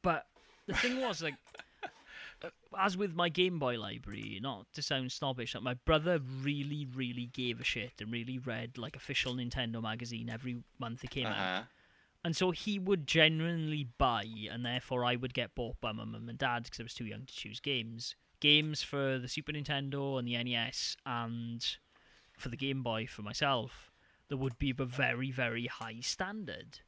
But 0.03 0.27
the 0.67 0.75
thing 0.75 1.01
was, 1.01 1.23
like, 1.23 1.35
uh, 2.43 2.49
as 2.79 2.97
with 2.97 3.15
my 3.15 3.29
Game 3.29 3.59
Boy 3.59 3.79
library, 3.79 4.39
not 4.43 4.67
to 4.75 4.83
sound 4.83 5.13
snobbish, 5.13 5.55
like 5.55 5.65
my 5.65 5.75
brother 5.75 6.21
really, 6.43 6.87
really 6.95 7.27
gave 7.27 7.61
a 7.61 7.65
shit 7.65 7.93
and 8.01 8.13
really 8.13 8.39
read 8.39 8.79
like 8.79 8.97
official 8.97 9.35
Nintendo 9.35 9.81
magazine 9.81 10.29
every 10.29 10.63
month 10.79 11.05
it 11.05 11.11
came 11.11 11.27
out. 11.27 11.37
Uh-huh. 11.37 11.63
And 12.25 12.37
so 12.37 12.53
he 12.53 12.79
would 12.79 13.07
genuinely 13.07 13.89
buy, 13.99 14.25
and 14.51 14.65
therefore 14.65 15.05
I 15.05 15.17
would 15.17 15.35
get 15.35 15.55
bought 15.57 15.81
by 15.81 15.91
my 15.91 16.05
mum 16.05 16.29
and 16.29 16.39
dad 16.39 16.65
because 16.65 16.79
I 16.79 16.85
was 16.85 16.95
too 16.95 17.05
young 17.05 17.27
to 17.27 17.35
choose 17.35 17.59
games. 17.59 18.15
Games 18.39 18.83
for 18.83 19.19
the 19.19 19.29
Super 19.29 19.53
Nintendo 19.53 20.19
and 20.19 20.27
the 20.27 20.43
NES, 20.43 20.97
and 21.05 21.77
for 22.43 22.49
the 22.49 22.57
Game 22.57 22.83
Boy 22.83 23.07
for 23.07 23.23
myself, 23.23 23.91
that 24.29 24.37
would 24.37 24.59
be 24.59 24.71
of 24.71 24.81
a 24.81 24.85
very, 24.85 25.31
very 25.31 25.67
high 25.67 26.01
standard. 26.01 26.81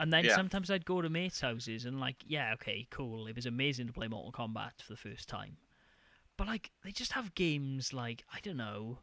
And 0.00 0.12
then 0.12 0.24
Yeah. 0.24 0.34
sometimes 0.34 0.70
I'd 0.70 0.84
go 0.84 1.00
to 1.02 1.08
mates' 1.08 1.40
houses 1.40 1.84
and, 1.84 2.00
like, 2.00 2.22
yeah, 2.26 2.52
okay, 2.54 2.86
cool. 2.90 3.26
It 3.26 3.36
was 3.36 3.46
amazing 3.46 3.86
to 3.86 3.92
play 3.92 4.08
Mortal 4.08 4.32
Kombat 4.32 4.82
for 4.82 4.92
the 4.92 4.96
first 4.96 5.28
time. 5.28 5.58
But, 6.36 6.46
like, 6.46 6.70
they 6.82 6.92
just 6.92 7.12
have 7.12 7.34
games 7.34 7.92
like, 7.92 8.24
I 8.32 8.40
don't 8.40 8.58
know, 8.58 8.98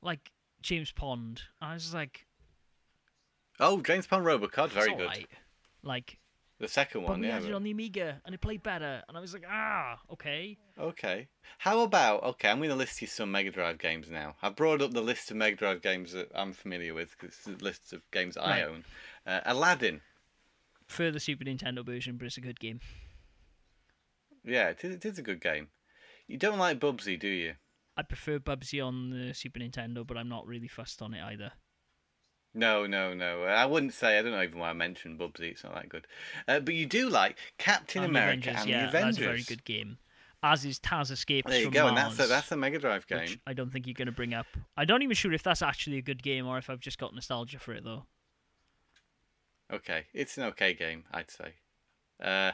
like 0.00 0.32
James 0.60 0.90
Pond. 0.90 1.42
And 1.60 1.70
I 1.70 1.74
was 1.74 1.92
like, 1.94 2.26
Oh, 3.60 3.80
James 3.82 4.06
Pond 4.06 4.24
Robocod, 4.24 4.70
very 4.70 4.90
good. 4.90 5.00
alright. 5.02 5.30
Like, 5.82 6.18
The 6.62 6.68
second 6.68 7.00
but 7.00 7.10
one, 7.10 7.20
we 7.22 7.26
yeah. 7.26 7.32
had 7.34 7.42
it 7.42 7.46
but- 7.48 7.56
on 7.56 7.64
the 7.64 7.72
Amiga 7.72 8.22
and 8.24 8.36
it 8.36 8.40
played 8.40 8.62
better, 8.62 9.02
and 9.08 9.18
I 9.18 9.20
was 9.20 9.32
like, 9.32 9.42
ah, 9.50 9.98
okay. 10.12 10.56
Okay. 10.78 11.26
How 11.58 11.80
about 11.80 12.22
okay? 12.22 12.50
I'm 12.50 12.58
going 12.58 12.70
to 12.70 12.76
list 12.76 13.02
you 13.02 13.08
some 13.08 13.32
Mega 13.32 13.50
Drive 13.50 13.78
games 13.78 14.08
now. 14.08 14.36
I've 14.40 14.54
brought 14.54 14.80
up 14.80 14.92
the 14.92 15.00
list 15.00 15.32
of 15.32 15.36
Mega 15.36 15.56
Drive 15.56 15.82
games 15.82 16.12
that 16.12 16.30
I'm 16.36 16.52
familiar 16.52 16.94
with 16.94 17.16
because 17.18 17.36
it's 17.36 17.60
a 17.60 17.64
list 17.64 17.92
of 17.92 18.08
games 18.12 18.36
that 18.36 18.46
I 18.46 18.62
own. 18.62 18.84
Uh, 19.26 19.40
Aladdin. 19.44 20.02
For 20.86 21.10
the 21.10 21.18
Super 21.18 21.44
Nintendo 21.44 21.84
version, 21.84 22.16
but 22.16 22.26
it's 22.26 22.36
a 22.36 22.40
good 22.40 22.60
game. 22.60 22.78
Yeah, 24.44 24.68
it 24.68 24.84
is, 24.84 24.94
it 24.94 25.04
is 25.04 25.18
a 25.18 25.22
good 25.22 25.40
game. 25.40 25.66
You 26.28 26.38
don't 26.38 26.60
like 26.60 26.78
Bubsy, 26.78 27.18
do 27.18 27.26
you? 27.26 27.54
I 27.96 28.02
prefer 28.02 28.38
Bubsy 28.38 28.80
on 28.80 29.10
the 29.10 29.34
Super 29.34 29.58
Nintendo, 29.58 30.06
but 30.06 30.16
I'm 30.16 30.28
not 30.28 30.46
really 30.46 30.68
fussed 30.68 31.02
on 31.02 31.12
it 31.12 31.24
either. 31.24 31.50
No, 32.54 32.86
no, 32.86 33.14
no. 33.14 33.44
I 33.44 33.64
wouldn't 33.64 33.94
say. 33.94 34.18
I 34.18 34.22
don't 34.22 34.32
know 34.32 34.42
even 34.42 34.58
why 34.58 34.70
I 34.70 34.74
mentioned 34.74 35.18
Bubsy. 35.18 35.50
It's 35.52 35.64
not 35.64 35.74
that 35.74 35.88
good. 35.88 36.06
Uh, 36.46 36.60
but 36.60 36.74
you 36.74 36.84
do 36.86 37.08
like 37.08 37.38
Captain 37.58 38.02
And 38.02 38.10
America 38.10 38.50
Avengers, 38.50 38.62
and 38.62 38.70
yeah, 38.70 38.82
the 38.82 38.88
Avengers. 38.88 39.16
that's 39.16 39.26
a 39.26 39.28
very 39.28 39.42
good 39.42 39.64
game. 39.64 39.98
As 40.44 40.64
is 40.64 40.80
Taz 40.80 41.10
Escapes 41.12 41.48
There 41.48 41.58
you 41.60 41.66
from 41.66 41.72
go, 41.74 41.86
and 41.86 41.96
that's 41.96 42.18
a, 42.18 42.26
that's 42.26 42.50
a 42.50 42.56
Mega 42.56 42.78
Drive 42.78 43.06
game. 43.06 43.20
which 43.20 43.38
I 43.46 43.52
don't 43.52 43.72
think 43.72 43.86
you're 43.86 43.94
going 43.94 44.06
to 44.06 44.12
bring 44.12 44.34
up. 44.34 44.46
I 44.76 44.84
don't 44.84 45.02
even 45.02 45.14
sure 45.14 45.32
if 45.32 45.42
that's 45.42 45.62
actually 45.62 45.98
a 45.98 46.02
good 46.02 46.20
game 46.22 46.46
or 46.48 46.58
if 46.58 46.68
I've 46.68 46.80
just 46.80 46.98
got 46.98 47.14
nostalgia 47.14 47.60
for 47.60 47.72
it 47.72 47.84
though. 47.84 48.06
Okay, 49.72 50.06
it's 50.12 50.36
an 50.36 50.44
okay 50.44 50.74
game, 50.74 51.04
I'd 51.12 51.30
say. 51.30 51.54
Uh, 52.20 52.52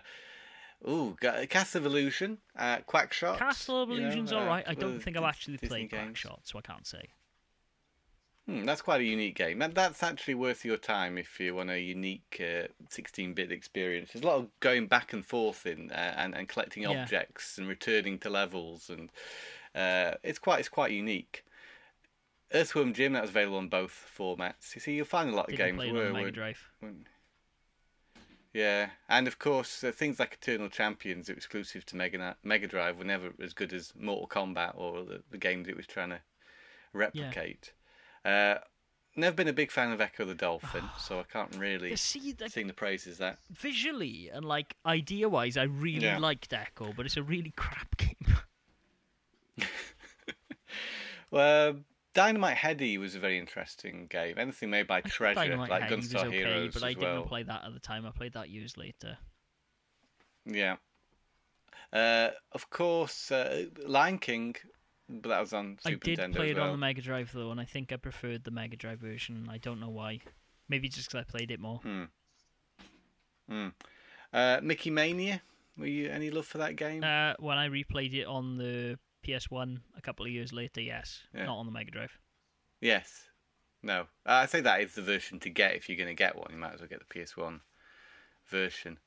ooh, 0.88 1.16
Castle 1.48 1.80
of 1.80 1.86
Illusion, 1.86 2.38
uh, 2.56 2.78
Quackshot. 2.86 3.38
Castle 3.38 3.82
of 3.82 3.88
you 3.88 3.96
know, 3.96 4.02
Illusion's 4.02 4.32
uh, 4.32 4.36
alright. 4.36 4.64
I 4.68 4.74
don't 4.74 5.00
think 5.00 5.16
I've 5.16 5.24
actually 5.24 5.56
Disney 5.56 5.68
played 5.68 5.90
games. 5.90 6.18
Quackshot, 6.18 6.40
so 6.44 6.58
I 6.58 6.62
can't 6.62 6.86
say. 6.86 7.08
Hmm, 8.48 8.64
that's 8.64 8.80
quite 8.80 9.02
a 9.02 9.04
unique 9.04 9.36
game. 9.36 9.58
That, 9.58 9.74
that's 9.74 10.02
actually 10.02 10.34
worth 10.34 10.64
your 10.64 10.78
time 10.78 11.18
if 11.18 11.38
you 11.38 11.54
want 11.54 11.68
a 11.68 11.78
unique 11.78 12.40
uh, 12.40 12.68
16-bit 12.88 13.52
experience. 13.52 14.12
There's 14.12 14.24
a 14.24 14.26
lot 14.26 14.38
of 14.38 14.46
going 14.60 14.86
back 14.86 15.12
and 15.12 15.24
forth 15.24 15.66
in 15.66 15.90
uh, 15.90 16.14
and 16.16 16.34
and 16.34 16.48
collecting 16.48 16.84
Yeah. 16.84 17.02
objects 17.02 17.58
and 17.58 17.68
returning 17.68 18.18
to 18.20 18.30
levels, 18.30 18.88
and 18.88 19.10
uh, 19.74 20.16
it's 20.22 20.38
quite 20.38 20.60
it's 20.60 20.70
quite 20.70 20.92
unique. 20.92 21.44
Earthworm 22.54 22.94
Jim 22.94 23.12
that 23.12 23.20
was 23.20 23.30
available 23.30 23.58
on 23.58 23.68
both 23.68 24.10
formats. 24.16 24.74
You 24.74 24.80
see, 24.80 24.94
you'll 24.94 25.04
find 25.04 25.28
a 25.28 25.36
lot 25.36 25.50
of 25.50 25.56
Didn't 25.56 25.66
games 25.66 25.82
play 25.82 25.92
were, 25.92 26.06
on 26.06 26.12
Mega 26.14 26.30
Drive. 26.30 26.72
Yeah, 28.54 28.88
and 29.10 29.28
of 29.28 29.38
course, 29.38 29.84
uh, 29.84 29.92
things 29.92 30.18
like 30.18 30.38
Eternal 30.40 30.70
Champions, 30.70 31.28
exclusive 31.28 31.84
to 31.84 31.96
Mega 31.96 32.34
Mega 32.42 32.66
Drive, 32.66 32.96
were 32.96 33.04
never 33.04 33.34
as 33.42 33.52
good 33.52 33.74
as 33.74 33.92
Mortal 33.94 34.26
Kombat 34.26 34.72
or 34.74 35.04
the, 35.04 35.22
the 35.30 35.36
games 35.36 35.68
it 35.68 35.76
was 35.76 35.86
trying 35.86 36.08
to 36.08 36.20
replicate. 36.94 37.72
Uh, 38.28 38.58
never 39.16 39.34
been 39.34 39.48
a 39.48 39.52
big 39.52 39.70
fan 39.70 39.90
of 39.92 40.00
Ecco 40.00 40.26
the 40.26 40.34
Dolphin, 40.34 40.84
so 40.98 41.18
I 41.20 41.24
can't 41.24 41.54
really 41.56 41.96
See, 41.96 42.34
like, 42.40 42.50
sing 42.50 42.66
the 42.66 42.74
praises 42.74 43.18
that. 43.18 43.38
visually 43.50 44.30
and 44.32 44.44
like 44.44 44.76
idea 44.84 45.28
wise, 45.28 45.56
I 45.56 45.64
really 45.64 46.04
Yeah. 46.04 46.18
liked 46.18 46.50
Ecco, 46.50 46.94
but 46.96 47.06
it's 47.06 47.16
a 47.16 47.22
really 47.22 47.52
crap 47.56 47.96
game. 47.96 48.16
Well, 51.30 51.76
Dynamite 52.14 52.56
Headdy 52.56 52.96
was 52.98 53.14
a 53.14 53.18
very 53.18 53.38
interesting 53.38 54.06
game. 54.08 54.36
Anything 54.38 54.70
made 54.70 54.86
by 54.86 55.02
Treasure, 55.02 55.34
Dynamite 55.34 55.70
like 55.70 55.82
Headdy 55.82 55.96
Gunstar 55.96 56.24
okay, 56.26 56.36
Heroes 56.38 56.74
but 56.74 56.82
I 56.82 56.94
didn't 56.94 57.02
well. 57.02 57.22
play 57.24 57.42
that 57.42 57.64
at 57.64 57.74
the 57.74 57.80
time. 57.80 58.06
I 58.06 58.10
played 58.10 58.32
that 58.32 58.48
years 58.48 58.76
later. 58.76 59.18
Yeah. 60.46 60.76
Uh, 61.92 62.30
of 62.52 62.70
course, 62.70 63.30
uh, 63.30 63.66
Lion 63.86 64.18
King, 64.18 64.56
but 65.08 65.28
that 65.28 65.40
was 65.40 65.52
on 65.52 65.78
I 65.84 65.94
did 65.94 66.18
Nintendo 66.18 66.34
play 66.36 66.50
it 66.50 66.56
well. 66.56 66.66
on 66.66 66.72
the 66.72 66.78
Mega 66.78 67.00
Drive 67.02 67.30
though, 67.32 67.50
and 67.50 67.60
I 67.60 67.64
think 67.64 67.92
I 67.92 67.96
preferred 67.96 68.44
the 68.44 68.50
Mega 68.50 68.76
Drive 68.76 68.98
version. 69.00 69.48
I 69.50 69.58
don't 69.58 69.80
know 69.80 69.88
why. 69.90 70.20
Maybe 70.68 70.88
just 70.88 71.10
because 71.10 71.24
I 71.26 71.30
played 71.30 71.50
it 71.50 71.60
more. 71.60 71.78
Hmm. 71.78 72.04
Hmm. 73.48 73.68
Uh, 74.32 74.60
Mickey 74.62 74.90
Mania. 74.90 75.42
Were 75.78 75.86
you 75.86 76.10
any 76.10 76.30
love 76.30 76.44
for 76.46 76.58
that 76.58 76.74
game? 76.76 77.04
Uh, 77.04 77.34
when 77.38 77.56
I 77.56 77.68
replayed 77.68 78.12
it 78.12 78.24
on 78.26 78.58
the 78.58 78.98
PS1 79.24 79.78
a 79.96 80.00
couple 80.00 80.26
of 80.26 80.32
years 80.32 80.52
later, 80.52 80.80
yes, 80.80 81.22
Yeah. 81.32 81.44
not 81.46 81.56
on 81.58 81.66
the 81.66 81.72
Mega 81.72 81.90
Drive. 81.92 82.18
Yes. 82.80 83.28
No. 83.82 84.00
Uh, 84.26 84.42
I 84.42 84.46
say 84.46 84.60
that 84.60 84.80
is 84.80 84.94
the 84.96 85.02
version 85.02 85.38
to 85.40 85.50
get 85.50 85.76
if 85.76 85.88
you're 85.88 85.96
going 85.96 86.08
to 86.08 86.14
get 86.14 86.34
one. 86.36 86.48
You 86.50 86.58
might 86.58 86.74
as 86.74 86.80
well 86.80 86.88
get 86.88 86.98
the 86.98 87.04
PS1 87.20 87.60
version. 88.48 88.98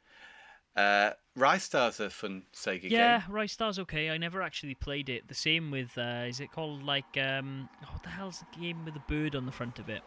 Uh, 0.75 1.11
Star's 1.57 1.99
a 1.99 2.09
fun 2.09 2.43
Sega 2.53 2.89
Yeah, 2.89 3.19
game. 3.21 3.31
Ristar's 3.33 3.79
okay. 3.79 4.09
I 4.09 4.17
never 4.17 4.41
actually 4.41 4.75
played 4.75 5.09
it. 5.09 5.27
The 5.27 5.33
same 5.35 5.69
with 5.71 5.97
uh, 5.97 6.25
is 6.27 6.39
it 6.39 6.51
called 6.51 6.83
like 6.83 7.17
um 7.17 7.69
what 7.89 8.03
the 8.03 8.09
hell's 8.09 8.39
the 8.39 8.59
game 8.59 8.85
with 8.85 8.93
the 8.93 9.01
bird 9.07 9.35
on 9.35 9.45
the 9.45 9.51
front 9.51 9.79
of 9.79 9.89
it? 9.89 10.01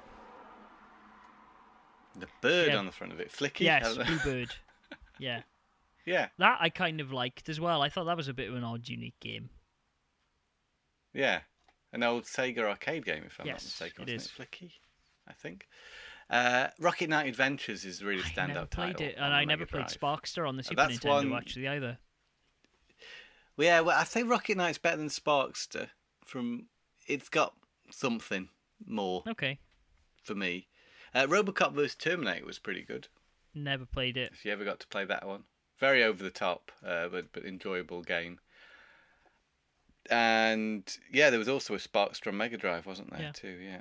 The 2.18 2.28
bird 2.40 2.68
Yeah. 2.68 2.76
on 2.76 2.86
the 2.86 2.92
front 2.92 3.12
of 3.12 3.20
it. 3.20 3.30
Flicky? 3.30 3.60
Yes. 3.60 3.96
Bluebird. 3.96 4.54
yeah, 5.18 5.42
yeah. 6.06 6.28
that 6.38 6.58
I 6.60 6.68
kind 6.70 7.00
of 7.00 7.12
liked 7.12 7.48
as 7.48 7.60
well. 7.60 7.82
I 7.82 7.88
thought 7.88 8.04
that 8.04 8.16
was 8.16 8.28
a 8.28 8.34
bit 8.34 8.48
of 8.48 8.54
an 8.54 8.64
odd, 8.64 8.88
unique 8.88 9.18
game. 9.20 9.50
Yeah. 11.12 11.40
An 11.92 12.02
old 12.02 12.24
Sega 12.24 12.58
arcade 12.68 13.04
game, 13.04 13.22
if 13.24 13.38
I'm 13.38 13.46
not 13.46 13.54
Yes, 13.54 13.64
mistaken. 13.64 14.08
it. 14.08 14.20
Flicky, 14.36 14.72
I 15.28 15.32
think. 15.32 15.68
Uh, 16.30 16.68
Rocket 16.80 17.08
Knight 17.10 17.26
Adventures 17.28 17.84
is 17.84 18.00
a 18.00 18.06
really 18.06 18.22
I 18.22 18.26
standout 18.26 18.48
never 18.54 18.66
played 18.66 18.92
title 18.96 19.06
it, 19.06 19.14
and 19.18 19.32
I 19.34 19.44
never 19.44 19.66
played 19.66 19.86
Drive. 19.88 20.00
Sparkster 20.22 20.48
on 20.48 20.56
the 20.56 20.60
Uh, 20.60 20.64
Super 20.64 20.76
that's 20.88 20.98
Nintendo 20.98 21.30
one- 21.30 21.34
actually 21.40 21.68
either. 21.68 21.98
Well, 23.56 23.66
yeah, 23.66 23.80
well, 23.80 23.98
I 23.98 24.04
think 24.04 24.28
Rocket 24.28 24.56
Knight's 24.56 24.78
better 24.78 24.96
than 24.96 25.08
Sparkster. 25.08 25.90
From 26.24 26.68
it's 27.06 27.28
got 27.28 27.54
something 27.90 28.48
more 28.84 29.22
Okay, 29.28 29.60
for 30.22 30.34
me. 30.34 30.68
Uh, 31.14 31.26
RoboCop 31.26 31.72
vs 31.74 31.94
Terminator 31.94 32.44
was 32.46 32.58
pretty 32.58 32.82
good. 32.82 33.08
never 33.54 33.84
played 33.86 34.16
it. 34.16 34.32
If 34.32 34.44
you 34.44 34.50
ever 34.52 34.64
got 34.64 34.80
to 34.80 34.86
play 34.88 35.04
that 35.04 35.26
one, 35.26 35.44
very 35.78 36.02
over 36.02 36.22
the 36.24 36.30
top, 36.30 36.72
uh, 36.84 37.06
but 37.08 37.30
but 37.32 37.44
enjoyable 37.44 38.02
game. 38.02 38.40
And 40.10 40.82
yeah, 41.12 41.30
there 41.30 41.38
was 41.38 41.48
also 41.48 41.74
a 41.74 41.78
Sparkster 41.78 42.28
on 42.28 42.36
Mega 42.36 42.56
Drive, 42.56 42.86
wasn't 42.86 43.10
there? 43.10 43.20
Yeah. 43.22 43.32
Too, 43.32 43.58
yeah. 43.62 43.80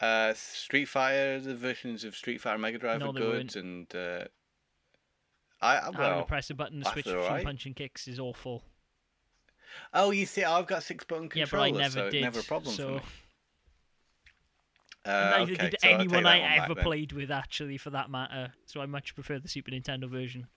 Uh, 0.00 0.34
Street 0.34 0.84
Fighter, 0.86 1.40
the 1.40 1.54
versions 1.54 2.04
of 2.04 2.14
Street 2.14 2.40
Fighter 2.40 2.58
Mega 2.58 2.78
Drive 2.78 3.00
No, 3.00 3.10
are 3.10 3.12
good, 3.12 3.22
weren't. 3.32 3.56
and 3.56 3.94
uh, 3.94 4.24
I 5.60 5.78
I- 5.78 5.84
Having 5.84 6.18
to 6.20 6.24
press 6.26 6.50
a 6.50 6.54
button 6.54 6.82
to 6.82 6.90
switch 6.90 7.06
between 7.06 7.22
alright. 7.24 7.44
punch 7.44 7.64
and 7.66 7.74
kicks 7.74 8.06
is 8.06 8.20
awful. 8.20 8.62
oh, 9.94 10.10
you 10.10 10.26
see, 10.26 10.44
I've 10.44 10.66
got 10.66 10.82
six 10.82 11.04
button 11.04 11.30
Yeah, 11.34 11.46
but 11.50 11.60
I 11.60 11.70
never 11.70 11.90
so 11.90 12.10
did. 12.10 12.22
never 12.22 12.40
a 12.40 12.42
problem 12.42 12.74
so 12.74 12.86
for 12.86 12.94
me. 12.94 13.00
Uh, 15.06 15.36
neither 15.38 15.52
okay, 15.52 15.70
did 15.70 15.80
so 15.80 15.88
anyone 15.88 16.26
I 16.26 16.40
one 16.40 16.48
back 16.58 16.68
ever 16.70 16.74
played 16.82 17.12
with, 17.12 17.30
actually, 17.30 17.78
for 17.78 17.90
that 17.90 18.10
matter. 18.10 18.52
So 18.64 18.80
I 18.80 18.86
much 18.86 19.14
prefer 19.14 19.38
the 19.38 19.46
Super 19.48 19.70
Nintendo 19.70 20.10
version. 20.10 20.48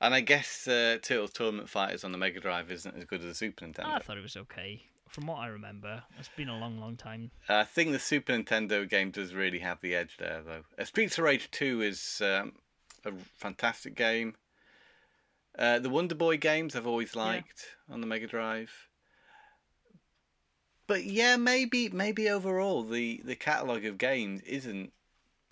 And 0.00 0.14
I 0.14 0.20
guess 0.22 0.66
uh, 0.66 0.96
Turtles 1.02 1.32
Tournament 1.32 1.68
Fighters 1.68 2.02
on 2.02 2.12
the 2.12 2.18
Mega 2.18 2.40
Drive 2.40 2.70
isn't 2.70 2.96
as 2.96 3.04
good 3.04 3.20
as 3.20 3.26
the 3.26 3.34
Super 3.34 3.66
Nintendo. 3.66 3.84
I 3.88 3.98
thought 3.98 4.16
it 4.16 4.22
was 4.22 4.38
okay. 4.38 4.84
From 5.08 5.26
what 5.26 5.38
I 5.38 5.46
remember, 5.48 6.02
it's 6.18 6.28
been 6.36 6.48
a 6.48 6.58
long, 6.58 6.78
long 6.78 6.96
time. 6.96 7.30
I 7.48 7.64
think 7.64 7.92
the 7.92 7.98
Super 7.98 8.32
Nintendo 8.32 8.88
game 8.88 9.10
does 9.10 9.34
really 9.34 9.58
have 9.60 9.80
the 9.80 9.94
edge 9.94 10.16
there, 10.18 10.42
though. 10.44 10.62
Uh, 10.78 10.84
Streets 10.84 11.18
of 11.18 11.24
Rage 11.24 11.50
2 11.50 11.82
is 11.82 12.22
um, 12.24 12.52
a 13.04 13.12
fantastic 13.34 13.94
game. 13.94 14.34
Uh, 15.58 15.78
the 15.78 15.88
Wonder 15.90 16.14
Boy 16.14 16.36
games 16.36 16.76
I've 16.76 16.86
always 16.86 17.16
liked 17.16 17.74
on 17.90 18.00
the 18.00 18.06
Mega 18.06 18.26
Drive. 18.26 18.70
But 20.86 21.04
yeah, 21.04 21.36
maybe 21.36 21.88
maybe 21.90 22.28
overall 22.30 22.82
the, 22.82 23.20
the 23.24 23.34
catalogue 23.36 23.84
of 23.84 23.98
games 23.98 24.40
isn't 24.42 24.92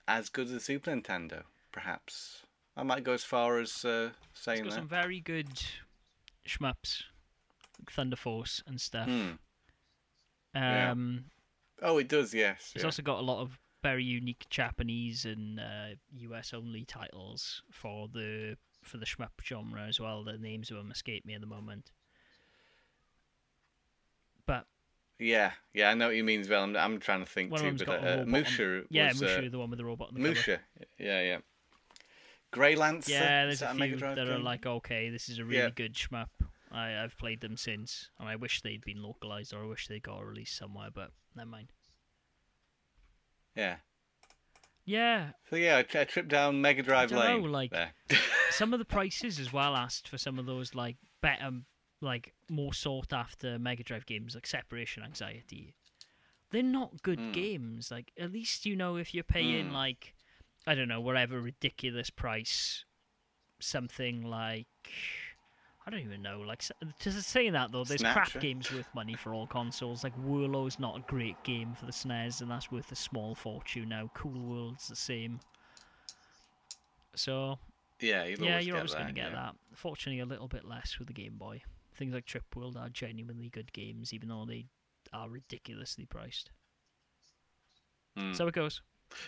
as 0.08 0.28
good 0.28 0.46
as 0.46 0.52
the 0.52 0.60
Super 0.60 0.90
Nintendo, 0.92 1.42
perhaps. 1.72 2.42
I 2.76 2.82
might 2.84 3.04
go 3.04 3.12
as 3.12 3.24
far 3.24 3.58
as 3.58 3.84
uh, 3.84 4.10
It's 4.32 4.42
saying 4.42 4.62
got 4.64 4.70
that. 4.70 4.76
some 4.76 4.88
very 4.88 5.20
good 5.20 5.48
shmups, 6.48 7.02
like 7.78 7.90
Thunder 7.90 8.16
Force 8.16 8.62
and 8.66 8.80
stuff. 8.80 9.08
Hmm. 10.56 10.62
Yeah. 10.62 10.90
Um, 10.90 11.24
Oh, 11.82 11.98
it 11.98 12.08
does, 12.08 12.32
yes. 12.32 12.72
It's 12.74 12.82
yeah. 12.82 12.86
also 12.86 13.02
got 13.02 13.18
a 13.18 13.22
lot 13.22 13.42
of 13.42 13.58
very 13.82 14.02
unique 14.02 14.46
Japanese 14.48 15.26
and 15.26 15.60
uh, 15.60 15.88
US 16.12 16.54
only 16.54 16.84
titles 16.84 17.62
for 17.70 18.08
the 18.08 18.56
for 18.82 18.96
the 18.96 19.04
shmup 19.04 19.30
genre 19.44 19.82
as 19.86 20.00
well. 20.00 20.24
The 20.24 20.38
names 20.38 20.70
of 20.70 20.78
them 20.78 20.90
escape 20.90 21.26
me 21.26 21.34
at 21.34 21.40
the 21.40 21.46
moment. 21.46 21.90
But 24.46 24.66
Yeah, 25.18 25.52
yeah, 25.74 25.90
I 25.90 25.94
know 25.94 26.06
what 26.06 26.16
you 26.16 26.24
mean 26.24 26.40
as 26.40 26.48
well. 26.48 26.62
I'm, 26.62 26.76
I'm 26.76 26.98
trying 26.98 27.20
to 27.20 27.30
think 27.30 27.52
one 27.52 27.64
of 27.66 27.78
too, 27.78 27.84
but 27.84 28.00
got 28.00 28.04
a 28.04 28.12
uh, 28.12 28.16
robot. 28.18 28.28
Musha 28.28 28.76
on, 28.78 28.86
yeah, 28.90 29.08
was, 29.08 29.20
Musha, 29.20 29.46
uh, 29.46 29.50
the 29.50 29.58
one 29.58 29.70
with 29.70 29.78
the 29.78 29.84
robot. 29.84 30.08
On 30.14 30.22
the 30.22 30.34
cover. 30.34 30.60
Yeah, 30.98 31.20
yeah. 31.22 31.38
Gley 32.52 32.76
Lancer. 32.76 33.12
Yeah, 33.12 33.44
there's 33.44 33.60
that 33.60 33.72
a 33.72 33.74
few 33.74 33.96
Drive 33.96 34.16
that 34.16 34.28
are 34.28 34.38
like, 34.38 34.64
okay, 34.64 35.10
this 35.10 35.28
is 35.28 35.38
a 35.38 35.44
really 35.44 35.58
Yeah. 35.64 35.70
good 35.70 35.94
shmup. 35.94 36.28
I, 36.76 37.02
I've 37.02 37.16
played 37.18 37.40
them 37.40 37.56
since, 37.56 38.10
and 38.18 38.28
I 38.28 38.36
wish 38.36 38.60
they'd 38.62 38.84
been 38.84 39.02
localized, 39.02 39.52
or 39.54 39.64
I 39.64 39.66
wish 39.66 39.88
they 39.88 39.98
got 40.00 40.24
released 40.24 40.56
somewhere. 40.56 40.88
But 40.94 41.10
never 41.34 41.48
mind. 41.50 41.72
Yeah. 43.54 43.76
Yeah, 44.88 45.30
So 45.50 45.56
yeah, 45.56 45.78
I, 45.78 45.82
tri- 45.82 46.02
I 46.02 46.04
tripped 46.04 46.28
down 46.28 46.60
Mega 46.60 46.80
Drive 46.80 47.10
Lane. 47.10 47.50
like- 47.50 47.72
there. 47.72 47.90
some 48.50 48.72
of 48.72 48.78
the 48.78 48.84
prices 48.96 49.40
as 49.40 49.52
well 49.52 49.74
asked 49.74 50.06
for 50.06 50.16
some 50.16 50.38
of 50.38 50.46
those 50.46 50.76
like 50.76 50.96
better, 51.20 51.50
like 52.00 52.34
more 52.48 52.72
sought 52.72 53.12
after 53.12 53.58
Mega 53.58 53.82
Drive 53.82 54.06
games 54.06 54.36
like 54.36 54.46
Separation 54.46 55.02
Anxiety. 55.02 55.74
They're 56.52 56.62
not 56.62 57.02
good 57.02 57.18
Mm. 57.18 57.32
games. 57.32 57.90
Like 57.90 58.12
at 58.16 58.30
least 58.32 58.64
you 58.64 58.76
know 58.76 58.94
if 58.94 59.12
you're 59.12 59.24
paying 59.24 59.70
Mm. 59.70 59.72
like 59.72 60.14
I 60.68 60.76
don't 60.76 60.86
know 60.88 61.00
whatever 61.00 61.40
ridiculous 61.40 62.10
price, 62.10 62.84
something 63.60 64.22
like 64.22 64.68
I 65.86 65.90
don't 65.90 66.00
even 66.00 66.20
know. 66.20 66.40
Like 66.40 66.62
s- 66.62 66.72
just 66.98 67.22
saying 67.28 67.52
that 67.52 67.70
though, 67.70 67.84
there's 67.84 68.02
crap 68.02 68.40
games 68.40 68.72
worth 68.72 68.88
money 68.94 69.14
for 69.14 69.32
all 69.32 69.46
consoles. 69.46 70.02
Like 70.02 70.14
Whirlo's 70.14 70.78
not 70.80 70.96
a 70.96 71.00
great 71.00 71.40
game 71.44 71.74
for 71.74 71.86
the 71.86 71.92
SNES, 71.92 72.40
and 72.40 72.50
that's 72.50 72.72
worth 72.72 72.90
a 72.90 72.96
small 72.96 73.34
fortune 73.36 73.88
now. 73.90 74.10
Cool 74.14 74.40
World's 74.40 74.88
the 74.88 74.96
same. 74.96 75.38
So 77.14 77.58
yeah, 78.00 78.24
you'll 78.24 78.40
yeah, 78.40 78.52
always 78.52 78.66
you're 78.66 78.74
get 78.74 78.80
always 78.80 78.94
going 78.94 79.06
to 79.06 79.12
get 79.12 79.30
yeah. 79.30 79.36
that. 79.36 79.54
Fortunately, 79.74 80.20
a 80.20 80.26
little 80.26 80.48
bit 80.48 80.64
less 80.64 80.98
with 80.98 81.06
the 81.06 81.14
Game 81.14 81.36
Boy. 81.38 81.62
Things 81.94 82.12
like 82.12 82.26
Trip 82.26 82.44
World 82.54 82.76
are 82.76 82.88
genuinely 82.88 83.48
good 83.48 83.72
games, 83.72 84.12
even 84.12 84.28
though 84.28 84.44
they 84.44 84.66
are 85.12 85.30
ridiculously 85.30 86.04
priced. 86.04 86.50
Mm. 88.18 88.36
So 88.36 88.48
it 88.48 88.54
goes. 88.54 88.82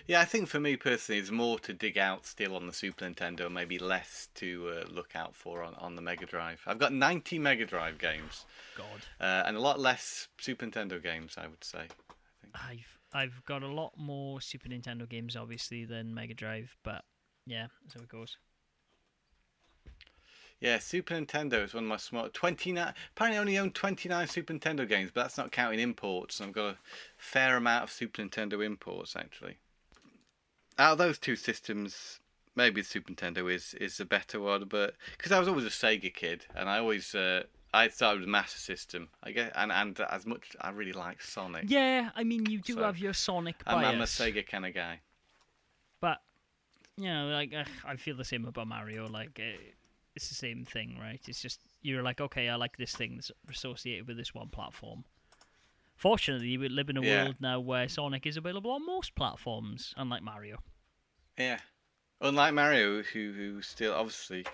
Yeah, 0.07 0.21
I 0.21 0.25
think 0.25 0.49
for 0.49 0.61
me 0.61 0.77
personally, 0.77 1.21
it's 1.21 1.31
more 1.31 1.59
to 1.61 1.73
dig 1.73 1.99
out 1.99 2.27
still 2.27 2.57
on 2.57 2.67
the 2.67 2.73
Super 2.73 3.05
Nintendo, 3.05 3.51
maybe 3.51 3.79
less 3.79 4.29
to 4.37 4.71
uh, 4.71 4.89
look 4.93 5.15
out 5.15 5.35
for 5.35 5.63
on, 5.63 5.75
on 5.75 5.97
the 5.97 6.03
Mega 6.03 6.27
Drive. 6.27 6.61
I've 6.67 6.79
got 6.79 6.93
90 6.93 7.39
Mega 7.39 7.67
Drive 7.67 7.99
games 7.99 8.47
God, 8.77 8.87
uh, 9.21 9.45
and 9.47 9.57
a 9.57 9.61
lot 9.61 9.79
less 9.79 10.29
Super 10.39 10.67
Nintendo 10.67 11.03
games, 11.03 11.37
I 11.39 11.47
would 11.47 11.65
say. 11.65 11.87
I've 12.55 12.99
I've 13.13 13.43
got 13.47 13.63
a 13.63 13.69
lot 13.69 13.93
more 13.97 14.41
Super 14.41 14.69
Nintendo 14.69 15.09
games, 15.09 15.37
obviously, 15.37 15.85
than 15.85 16.15
Mega 16.15 16.35
Drive, 16.35 16.77
but 16.83 17.05
yeah, 17.47 17.69
so 17.89 18.01
it 18.01 18.09
goes. 18.09 18.37
Yeah, 20.61 20.81
Super 20.81 21.15
Nintendo 21.15 21.65
is 21.65 21.73
one 21.73 21.85
of 21.85 21.89
my 21.89 21.97
small 21.99 22.29
29. 22.33 22.93
Apparently, 23.15 23.39
I 23.39 23.41
only 23.41 23.59
own 23.59 23.71
29 23.71 24.27
Super 24.27 24.53
Nintendo 24.53 24.89
games, 24.89 25.11
but 25.15 25.23
that's 25.23 25.39
not 25.39 25.53
counting 25.53 25.79
imports. 25.79 26.41
And 26.41 26.49
I've 26.49 26.55
got 26.55 26.75
a 26.75 26.79
fair 27.17 27.57
amount 27.57 27.85
of 27.85 27.91
Super 27.93 28.23
Nintendo 28.23 28.65
imports 28.65 29.15
actually. 29.15 29.59
Out 30.79 30.93
of 30.93 30.99
those 30.99 31.19
two 31.19 31.37
systems, 31.37 32.21
maybe 32.55 32.81
the 32.83 32.87
Super 32.87 33.13
Nintendo 33.13 33.53
is 33.53 33.75
is 33.75 33.97
the 33.97 34.05
better 34.05 34.41
one, 34.41 34.65
but 34.69 34.95
because 35.17 35.33
I 35.33 35.39
was 35.39 35.49
always 35.49 35.65
a 35.65 35.71
Sega 35.71 36.13
kid, 36.15 36.47
and 36.55 36.69
I 36.69 36.79
always 36.79 37.15
uh, 37.15 37.43
I 37.75 37.89
started 37.89 38.21
with 38.21 38.29
Master 38.29 38.59
System. 38.59 39.09
I 39.23 39.33
guess, 39.33 39.53
and 39.57 39.73
and 39.73 39.99
as 40.01 40.25
much 40.27 40.57
I 40.61 40.71
really 40.71 40.93
like 40.93 41.21
Sonic. 41.21 41.65
Yeah, 41.67 42.11
I 42.15 42.25
mean, 42.25 42.47
you 42.47 42.61
do 42.61 42.75
So, 42.75 42.83
have 42.85 42.99
your 42.99 43.13
Sonic 43.13 43.57
I'm, 43.67 43.85
I'm 43.85 44.01
a 44.01 44.05
Sega 44.05 44.47
kind 44.47 44.67
of 44.67 44.75
guy. 44.75 45.01
but 46.01 46.19
you 46.97 47.07
know, 47.09 47.29
like 47.29 47.53
uh, 47.55 47.65
I 47.85 47.97
feel 47.97 48.17
the 48.17 48.25
same 48.25 48.45
about 48.47 48.67
Mario. 48.69 49.09
Like 49.09 49.41
uh, 49.41 49.59
it's 50.15 50.29
the 50.29 50.35
same 50.35 50.65
thing, 50.65 50.97
right? 51.01 51.21
It's 51.29 51.41
just 51.43 51.61
you're 51.83 52.03
like, 52.03 52.21
okay, 52.21 52.49
I 52.49 52.57
like 52.57 52.77
this 52.77 52.93
thing 52.95 53.17
that's 53.17 53.31
associated 53.51 54.07
with 54.07 54.17
this 54.17 54.35
one 54.35 54.49
platform. 54.49 55.05
Fortunately, 55.99 56.57
we 56.57 56.69
live 56.69 56.89
in 56.89 56.97
a 56.97 57.03
Yeah. 57.03 57.25
world 57.25 57.37
now 57.41 57.59
where 57.59 57.89
Sonic 57.89 58.25
is 58.25 58.37
available 58.37 58.71
on 58.71 58.87
most 58.87 59.15
platforms, 59.17 59.93
unlike 59.97 60.23
Mario. 60.23 60.63
Yeah. 61.37 61.59
Unlike 62.21 62.55
Mario, 62.55 63.03
who 63.03 63.33
who 63.33 63.63
still 63.63 63.93
obviously 63.95 64.47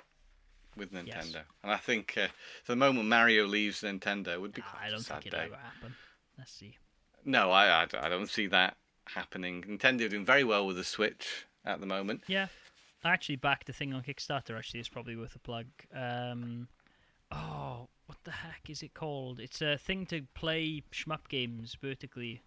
with 0.74 0.90
Nintendo, 0.92 1.06
Yes. 1.34 1.44
and 1.62 1.70
I 1.72 1.76
think 1.76 2.16
uh, 2.16 2.28
the 2.66 2.74
moment 2.76 3.08
Mario 3.08 3.46
leaves 3.46 3.82
Nintendo 3.82 4.40
would 4.40 4.52
be 4.54 4.62
Nah, 4.62 4.68
quite 4.68 4.82
I 4.84 4.88
a 4.88 4.90
don't 4.92 5.00
sad 5.00 5.22
think 5.22 5.34
it'll 5.34 5.56
happen. 5.56 5.94
Let's 6.38 6.50
see. 6.52 6.78
No, 7.24 7.50
I, 7.52 7.66
I, 7.68 7.86
I 8.00 8.08
don't 8.08 8.28
see 8.28 8.46
that 8.48 8.76
happening. 9.06 9.62
Nintendo 9.62 10.08
doing 10.10 10.24
very 10.24 10.44
well 10.44 10.66
with 10.66 10.76
the 10.76 10.84
Switch 10.84 11.44
at 11.64 11.78
the 11.80 11.86
moment. 11.86 12.24
Yeah, 12.26 12.48
I 13.04 13.12
actually 13.12 13.36
backed 13.36 13.66
the 13.66 13.72
thing 13.74 13.92
on 13.94 14.02
Kickstarter. 14.02 14.56
Actually, 14.58 14.80
it's 14.80 14.88
probably 14.88 15.14
worth 15.16 15.36
a 15.36 15.38
plug. 15.38 15.66
Um, 15.94 16.68
oh, 17.34 17.88
what 18.06 18.18
the 18.24 18.30
heck 18.30 18.68
is 18.68 18.82
it 18.82 18.94
called? 18.94 19.40
It's 19.40 19.62
a 19.62 19.76
thing 19.76 20.06
to 20.06 20.22
play 20.34 20.82
shmup 20.92 21.28
games 21.28 21.76
vertically. 21.80 22.42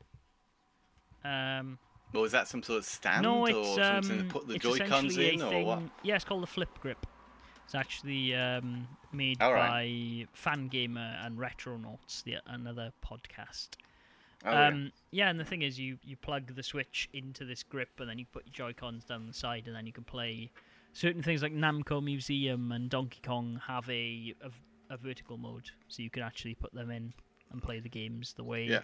Um, 1.23 1.77
Or 2.13 2.25
is 2.25 2.31
that 2.31 2.47
some 2.47 2.63
sort 2.63 2.79
of 2.79 2.85
stand 2.85 3.23
no, 3.23 3.47
or 3.47 3.75
something 3.75 4.19
um, 4.19 4.27
to 4.27 4.33
put 4.33 4.47
the 4.47 4.57
Joy 4.57 4.79
Cons 4.79 5.17
in, 5.17 5.41
or 5.41 5.49
thing. 5.49 5.65
what? 5.65 5.81
Yeah, 6.03 6.15
it's 6.15 6.25
called 6.25 6.43
the 6.43 6.47
Flip 6.47 6.69
Grip. 6.79 7.05
It's 7.65 7.75
actually 7.75 8.33
um, 8.33 8.87
made 9.11 9.41
All 9.41 9.51
by 9.51 9.57
right. 9.57 10.27
Fangamer 10.33 11.25
and 11.25 11.37
Retronauts, 11.37 12.23
the 12.23 12.37
another 12.47 12.93
podcast. 13.05 13.69
Oh, 14.45 14.51
yeah. 14.51 14.67
um, 14.67 14.91
yeah. 15.11 15.29
and 15.29 15.37
the 15.37 15.43
thing 15.43 15.63
is, 15.63 15.77
you, 15.77 15.97
you 16.05 16.15
plug 16.15 16.55
the 16.55 16.63
Switch 16.63 17.09
into 17.11 17.43
this 17.43 17.63
grip, 17.63 17.89
and 17.99 18.09
then 18.09 18.19
you 18.19 18.25
put 18.31 18.45
your 18.45 18.53
Joy 18.53 18.73
Cons 18.73 19.03
down 19.03 19.27
the 19.27 19.33
side, 19.33 19.63
and 19.67 19.75
then 19.75 19.85
you 19.85 19.91
can 19.91 20.05
play 20.05 20.49
certain 20.93 21.21
things 21.21 21.43
like 21.43 21.53
Namco 21.53 22.01
Museum 22.01 22.71
and 22.71 22.89
Donkey 22.89 23.19
Kong 23.23 23.61
have 23.67 23.87
a, 23.89 24.33
a, 24.41 24.49
a 24.89 24.97
vertical 24.97 25.37
mode, 25.37 25.69
so 25.87 26.01
you 26.01 26.09
can 26.09 26.23
actually 26.23 26.55
put 26.55 26.73
them 26.73 26.89
in 26.91 27.13
and 27.51 27.61
play 27.61 27.79
the 27.79 27.89
games 27.89 28.33
the 28.33 28.43
way. 28.43 28.63
Yeah, 28.65 28.81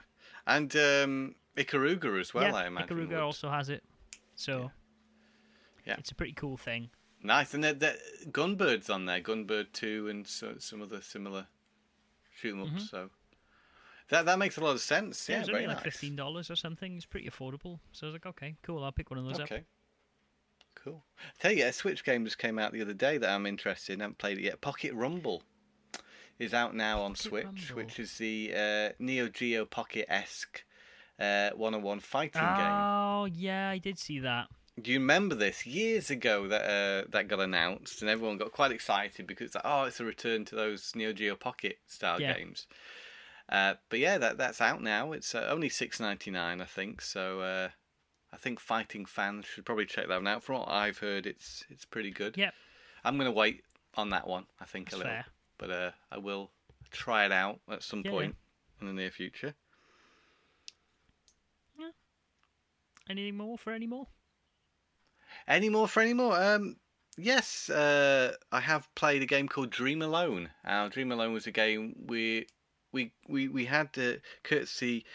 and 0.47 0.73
um, 0.75 1.35
Ikaruga 1.57 2.19
as 2.19 2.33
well. 2.33 2.43
yeah, 2.45 2.55
I 2.55 2.67
imagine. 2.67 2.97
Ikaruga 2.97 3.09
would. 3.09 3.19
also 3.19 3.49
has 3.49 3.69
it, 3.69 3.83
so 4.35 4.71
Yeah. 5.85 5.95
it's 5.97 6.11
a 6.11 6.15
pretty 6.15 6.33
cool 6.33 6.57
thing. 6.57 6.89
Nice, 7.21 7.53
and 7.53 7.63
the, 7.63 7.73
the 7.73 7.97
Gunbird's 8.31 8.89
on 8.89 9.05
there, 9.05 9.21
Gunbird 9.21 9.71
Two, 9.71 10.07
and 10.09 10.27
so, 10.27 10.55
some 10.59 10.81
other 10.81 11.01
similar 11.01 11.47
shoot 12.35 12.51
'em 12.53 12.63
ups. 12.63 12.89
So 12.89 13.09
that 14.09 14.25
that 14.25 14.37
makes 14.39 14.57
a 14.57 14.61
lot 14.61 14.71
of 14.71 14.81
sense. 14.81 15.21
Mm-hmm. 15.23 15.31
Yeah, 15.31 15.35
Yeah, 15.35 15.37
it 15.37 15.41
was 15.41 15.47
very 15.49 15.63
only 15.63 15.67
like 15.75 15.85
nice. 15.85 15.93
fifteen 15.93 16.15
dollars 16.17 16.51
or 16.51 16.55
something. 16.57 16.95
It's 16.97 17.05
pretty 17.05 17.29
affordable. 17.29 17.79
So 17.93 18.07
I 18.07 18.09
was 18.09 18.13
like, 18.15 18.25
okay, 18.25 18.55
cool. 18.63 18.83
I'll 18.83 18.91
pick 18.91 19.09
one 19.09 19.19
of 19.19 19.25
those 19.25 19.35
up. 19.39 19.43
Okay. 19.51 19.63
Cool. 20.75 21.01
tell 21.39 21.53
you, 21.53 21.65
a 21.65 21.71
Switch 21.71 22.03
game 22.03 22.25
just 22.25 22.37
came 22.37 22.59
out 22.59 22.73
the 22.73 22.81
other 22.81 22.93
day 22.93 23.17
that 23.17 23.29
I'm 23.29 23.45
interested 23.45 23.93
in. 23.93 24.01
I 24.01 24.03
haven't 24.05 24.17
played 24.17 24.37
it 24.37 24.43
yet. 24.43 24.59
Pocket 24.59 24.93
Rumble 24.93 25.41
is 26.39 26.53
out 26.53 26.75
now 26.75 27.01
on 27.01 27.11
Pocket 27.11 27.21
Switch, 27.23 27.45
Rumble. 27.69 27.75
which 27.75 27.99
is 27.99 28.17
the 28.17 28.53
uh, 28.55 28.89
Neo 28.99 29.27
Geo 29.29 29.65
Pocket 29.65 30.05
esque 30.09 30.63
uh, 31.19 31.51
one-on-one 31.55 31.99
fighting 31.99 32.41
game. 32.41 32.71
Oh 32.71 33.25
yeah, 33.31 33.69
I 33.69 33.77
did 33.77 33.97
see 33.99 34.19
that. 34.19 34.47
Do 34.81 34.91
you 34.91 34.99
remember 34.99 35.35
this 35.35 35.67
years 35.67 36.09
ago 36.09 36.47
that 36.47 36.63
uh, 36.63 37.07
that 37.11 37.27
got 37.27 37.39
announced 37.39 38.01
and 38.01 38.09
everyone 38.09 38.37
got 38.37 38.51
quite 38.51 38.71
excited 38.71 39.27
because 39.27 39.47
it's 39.47 39.55
like, 39.55 39.65
oh, 39.65 39.83
it's 39.83 39.99
a 39.99 40.05
return 40.05 40.45
to 40.45 40.55
those 40.55 40.91
Neo 40.95 41.13
Geo 41.13 41.35
Pocket 41.35 41.77
style 41.87 42.19
Yeah. 42.19 42.33
games. 42.33 42.65
Uh, 43.49 43.75
but 43.89 43.99
yeah, 43.99 44.17
that 44.17 44.37
that's 44.39 44.61
out 44.61 44.81
now. 44.81 45.11
It's 45.11 45.35
uh, 45.35 45.47
only 45.51 45.69
six 45.69 45.99
ninety 45.99 46.31
nine, 46.31 46.59
I 46.59 46.65
think. 46.65 47.01
So 47.01 47.41
uh, 47.41 47.69
I 48.33 48.37
think 48.37 48.59
fighting 48.59 49.05
fans 49.05 49.45
should 49.45 49.65
probably 49.65 49.85
check 49.85 50.07
that 50.07 50.15
one 50.15 50.27
out. 50.27 50.43
From 50.43 50.59
what 50.59 50.69
I've 50.69 50.97
heard, 50.97 51.27
it's 51.27 51.63
it's 51.69 51.85
pretty 51.85 52.09
good. 52.09 52.35
Yep. 52.35 52.53
I'm 53.03 53.17
gonna 53.17 53.31
wait 53.31 53.61
on 53.95 54.09
that 54.09 54.27
one. 54.27 54.45
I 54.59 54.65
think 54.65 54.87
That's 54.89 54.95
a 54.95 54.97
little, 54.97 55.11
fair. 55.11 55.25
But 55.63 55.71
uh, 55.71 55.91
I 56.11 56.17
will 56.17 56.51
try 56.91 57.25
it 57.25 57.31
out 57.31 57.61
at 57.71 57.83
some 57.83 58.03
Yeah, 58.03 58.11
point 58.11 58.35
in 58.81 58.87
the 58.87 58.93
near 58.93 59.11
future. 59.11 59.55
Anything 63.09 63.35
more 63.37 63.57
for 63.57 63.71
any 63.73 63.87
more? 63.87 64.07
Any 65.47 65.69
more 65.69 65.87
for 65.87 66.01
any 66.01 66.13
more? 66.13 66.35
Um, 66.41 66.77
yes, 67.17 67.69
uh, 67.69 68.33
I 68.51 68.59
have 68.59 68.93
played 68.95 69.21
a 69.21 69.25
game 69.25 69.47
called 69.47 69.69
Dream 69.69 70.01
Alone. 70.01 70.49
Uh, 70.65 70.89
Dream 70.89 71.11
Alone 71.11 71.33
was 71.33 71.47
a 71.47 71.51
game 71.51 71.95
we 72.07 72.47
we 72.91 73.13
we 73.27 73.47
we 73.47 73.65
had 73.65 73.89
uh, 73.97 74.13
courtesy 74.43 75.05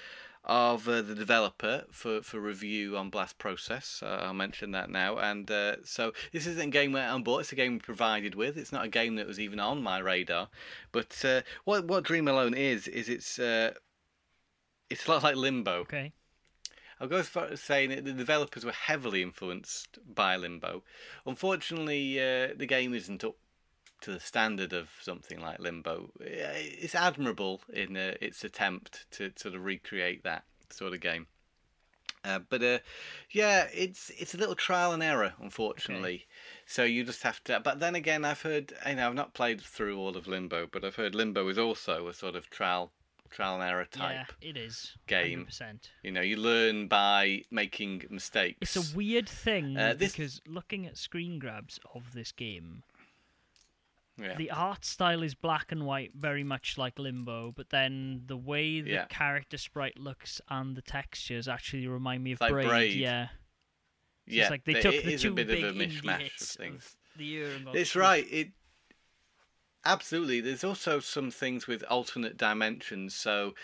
of 0.48 0.88
uh, 0.88 1.02
the 1.02 1.14
developer 1.14 1.84
for, 1.90 2.22
for 2.22 2.40
review 2.40 2.96
on 2.96 3.10
Blast 3.10 3.36
Process. 3.38 4.02
Uh, 4.02 4.20
I'll 4.22 4.34
mention 4.34 4.70
that 4.70 4.90
now. 4.90 5.18
And 5.18 5.50
uh, 5.50 5.76
so 5.84 6.12
this 6.32 6.46
isn't 6.46 6.68
a 6.68 6.70
game 6.70 6.92
we're 6.92 7.02
on 7.02 7.22
board. 7.22 7.42
It's 7.42 7.52
a 7.52 7.56
game 7.56 7.74
we 7.74 7.78
provided 7.80 8.34
with. 8.34 8.56
It's 8.56 8.72
not 8.72 8.86
a 8.86 8.88
game 8.88 9.16
that 9.16 9.26
was 9.26 9.38
even 9.38 9.60
on 9.60 9.82
my 9.82 9.98
radar. 9.98 10.48
But 10.90 11.22
uh, 11.24 11.42
what 11.64 11.84
what 11.84 12.04
Dream 12.04 12.28
Alone 12.28 12.54
is 12.54 12.88
is 12.88 13.08
it's 13.08 13.38
uh, 13.38 13.74
it's 14.88 15.06
a 15.06 15.10
lot 15.10 15.22
like 15.22 15.36
Limbo. 15.36 15.80
Okay. 15.80 16.12
I'll 17.00 17.08
go 17.08 17.18
as 17.18 17.28
far 17.28 17.44
as 17.44 17.60
saying 17.60 17.90
that 17.90 18.04
the 18.04 18.12
developers 18.12 18.64
were 18.64 18.72
heavily 18.72 19.22
influenced 19.22 19.98
by 20.14 20.34
Limbo. 20.34 20.82
Unfortunately, 21.26 22.18
uh, 22.18 22.48
the 22.56 22.66
game 22.66 22.92
isn't 22.92 23.22
up 23.22 23.36
to 24.02 24.12
the 24.12 24.20
standard 24.20 24.72
of 24.72 24.88
something 25.00 25.40
like 25.40 25.58
Limbo. 25.58 26.10
It's 26.20 26.94
admirable 26.94 27.60
in 27.72 27.96
uh, 27.96 28.14
its 28.20 28.44
attempt 28.44 29.06
to 29.12 29.32
sort 29.36 29.54
of 29.54 29.64
recreate 29.64 30.22
that 30.24 30.44
sort 30.70 30.92
of 30.94 31.00
game. 31.00 31.26
Uh, 32.24 32.40
but 32.50 32.62
uh, 32.62 32.78
yeah, 33.30 33.68
it's 33.72 34.10
it's 34.18 34.34
a 34.34 34.36
little 34.36 34.56
trial 34.56 34.92
and 34.92 35.02
error, 35.02 35.32
unfortunately. 35.40 36.26
So 36.66 36.82
you 36.84 37.04
just 37.04 37.22
have 37.22 37.42
to. 37.44 37.60
But 37.60 37.78
then 37.80 37.94
again, 37.94 38.24
I've 38.24 38.42
heard. 38.42 38.72
You 38.86 38.96
know, 38.96 39.06
I've 39.08 39.14
not 39.14 39.34
played 39.34 39.60
through 39.60 39.98
all 39.98 40.16
of 40.16 40.26
Limbo, 40.26 40.66
but 40.70 40.84
I've 40.84 40.96
heard 40.96 41.14
Limbo 41.14 41.48
is 41.48 41.58
also 41.58 42.08
a 42.08 42.12
sort 42.14 42.34
of 42.34 42.50
trial 42.50 42.90
trial 43.30 43.54
and 43.60 43.62
error 43.62 43.84
type. 43.84 44.32
Yeah, 44.42 44.48
it 44.50 44.56
is. 44.56 44.94
game. 45.06 45.46
100%. 45.50 45.90
You 46.02 46.10
know, 46.12 46.22
you 46.22 46.36
learn 46.38 46.88
by 46.88 47.42
making 47.50 48.04
mistakes. 48.10 48.58
It's 48.62 48.92
a 48.92 48.96
weird 48.96 49.28
thing 49.28 49.76
Uh, 49.76 49.92
this- 49.94 50.12
because 50.12 50.40
looking 50.46 50.86
at 50.86 50.96
screen 50.96 51.38
grabs 51.38 51.78
of 51.94 52.14
this 52.14 52.32
game, 52.32 52.82
yeah. 54.18 54.34
the 54.36 54.50
art 54.50 54.84
style 54.84 55.22
is 55.22 55.34
black 55.34 55.72
and 55.72 55.86
white, 55.86 56.12
very 56.14 56.44
much 56.44 56.76
like 56.78 56.98
Limbo, 56.98 57.52
but 57.56 57.70
then 57.70 58.22
the 58.26 58.36
way 58.36 58.80
the 58.80 58.90
Yeah. 58.90 59.06
character 59.06 59.56
sprite 59.58 59.98
looks 59.98 60.40
and 60.48 60.76
the 60.76 60.82
textures 60.82 61.48
actually 61.48 61.86
remind 61.86 62.24
me 62.24 62.32
of 62.32 62.40
Like 62.40 62.50
Braid. 62.50 62.68
Braid. 62.68 62.94
Yeah. 62.94 63.28
So 63.28 63.34
yeah, 64.26 64.42
it's 64.42 64.50
like 64.50 64.64
they 64.64 64.72
it- 64.76 64.82
took 64.82 64.94
it 64.94 65.04
the 65.06 65.16
two 65.16 65.32
big 65.34 65.48
of 65.64 65.74
mishmash 65.74 66.18
hits 66.20 66.54
of 66.54 66.60
things. 66.60 66.96
the 67.16 67.24
year 67.24 67.50
It's 67.74 67.96
right. 67.96 68.26
It 68.30 68.48
absolutely. 69.84 70.40
There's 70.40 70.64
also 70.64 71.00
some 71.00 71.30
things 71.30 71.66
with 71.66 71.82
alternate 71.84 72.36
dimensions. 72.36 73.14
So 73.14 73.54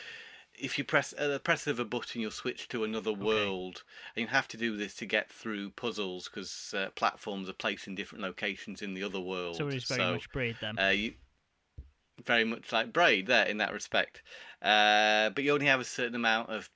if 0.58 0.78
you 0.78 0.84
press 0.84 1.12
at 1.16 1.28
the 1.28 1.40
press 1.40 1.66
of 1.66 1.78
a 1.78 1.84
button, 1.84 2.20
you'll 2.20 2.30
switch 2.30 2.68
to 2.68 2.84
another 2.84 3.12
world, 3.12 3.82
and 4.16 4.22
you 4.22 4.28
have 4.28 4.48
to 4.48 4.56
do 4.56 4.76
this 4.76 4.94
to 4.96 5.06
get 5.06 5.30
through 5.30 5.70
puzzles 5.70 6.28
because 6.28 6.74
uh, 6.76 6.88
platforms 6.94 7.48
are 7.48 7.54
placed 7.54 7.86
in 7.86 7.94
different 7.94 8.22
locations 8.22 8.82
in 8.82 8.94
the 8.94 9.02
other 9.02 9.20
world. 9.20 9.56
So 9.56 9.68
it 9.68 9.74
is 9.74 9.84
very 9.84 10.00
So, 10.00 10.12
much 10.12 10.30
Braid 10.32 10.56
then. 10.60 10.78
Uh, 10.78 10.88
you, 10.88 11.14
very 12.24 12.44
much 12.44 12.72
like 12.72 12.92
Braid 12.92 13.26
there 13.26 13.46
in 13.46 13.58
that 13.58 13.72
respect. 13.72 14.22
Uh, 14.62 15.30
but 15.30 15.44
you 15.44 15.52
only 15.52 15.66
have 15.66 15.80
a 15.80 15.84
certain 15.84 16.14
amount 16.14 16.50
of 16.50 16.70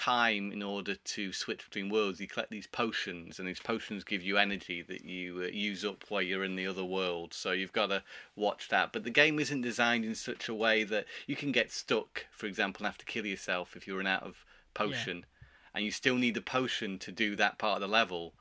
time 0.00 0.50
in 0.50 0.62
order 0.62 0.94
to 0.94 1.30
switch 1.30 1.62
between 1.68 1.90
worlds. 1.90 2.20
You 2.20 2.26
collect 2.26 2.50
these 2.50 2.66
potions, 2.66 3.38
and 3.38 3.46
these 3.46 3.60
potions 3.60 4.02
give 4.02 4.22
you 4.22 4.38
energy 4.38 4.80
that 4.82 5.04
you 5.04 5.42
uh, 5.44 5.48
use 5.52 5.84
up 5.84 6.04
while 6.08 6.22
you're 6.22 6.44
in 6.44 6.56
the 6.56 6.66
other 6.66 6.84
world. 6.84 7.34
So 7.34 7.52
you've 7.52 7.74
got 7.74 7.88
to 7.88 8.02
watch 8.34 8.70
that. 8.70 8.94
But 8.94 9.04
the 9.04 9.10
game 9.10 9.38
isn't 9.38 9.60
designed 9.60 10.06
in 10.06 10.14
such 10.14 10.48
a 10.48 10.54
way 10.54 10.84
that 10.84 11.04
you 11.26 11.36
can 11.36 11.52
get 11.52 11.70
stuck, 11.70 12.24
for 12.30 12.46
example, 12.46 12.80
and 12.80 12.86
have 12.86 12.98
to 12.98 13.04
kill 13.04 13.26
yourself 13.26 13.76
if 13.76 13.86
you 13.86 13.94
run 13.94 14.06
out 14.06 14.22
of 14.22 14.46
potion, 14.72 15.26
and 15.74 15.84
you 15.84 15.90
still 15.90 16.16
need 16.16 16.34
the 16.34 16.40
potion 16.40 16.98
to 17.00 17.12
do 17.12 17.36
that 17.36 17.58
part 17.58 17.76
of 17.76 17.82
the 17.82 17.94
level. 17.94 18.32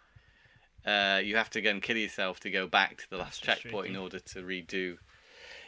Uh, 0.85 1.19
you 1.21 1.35
have 1.35 1.49
to 1.49 1.59
again 1.59 1.81
kill 1.81 1.97
yourself 1.97 2.39
to 2.39 2.49
go 2.49 2.67
back 2.67 2.99
to 2.99 3.09
the 3.09 3.17
last 3.17 3.45
That's 3.45 3.61
checkpoint 3.61 3.87
in 3.87 3.97
order 3.97 4.19
to 4.19 4.41
redo. 4.43 4.97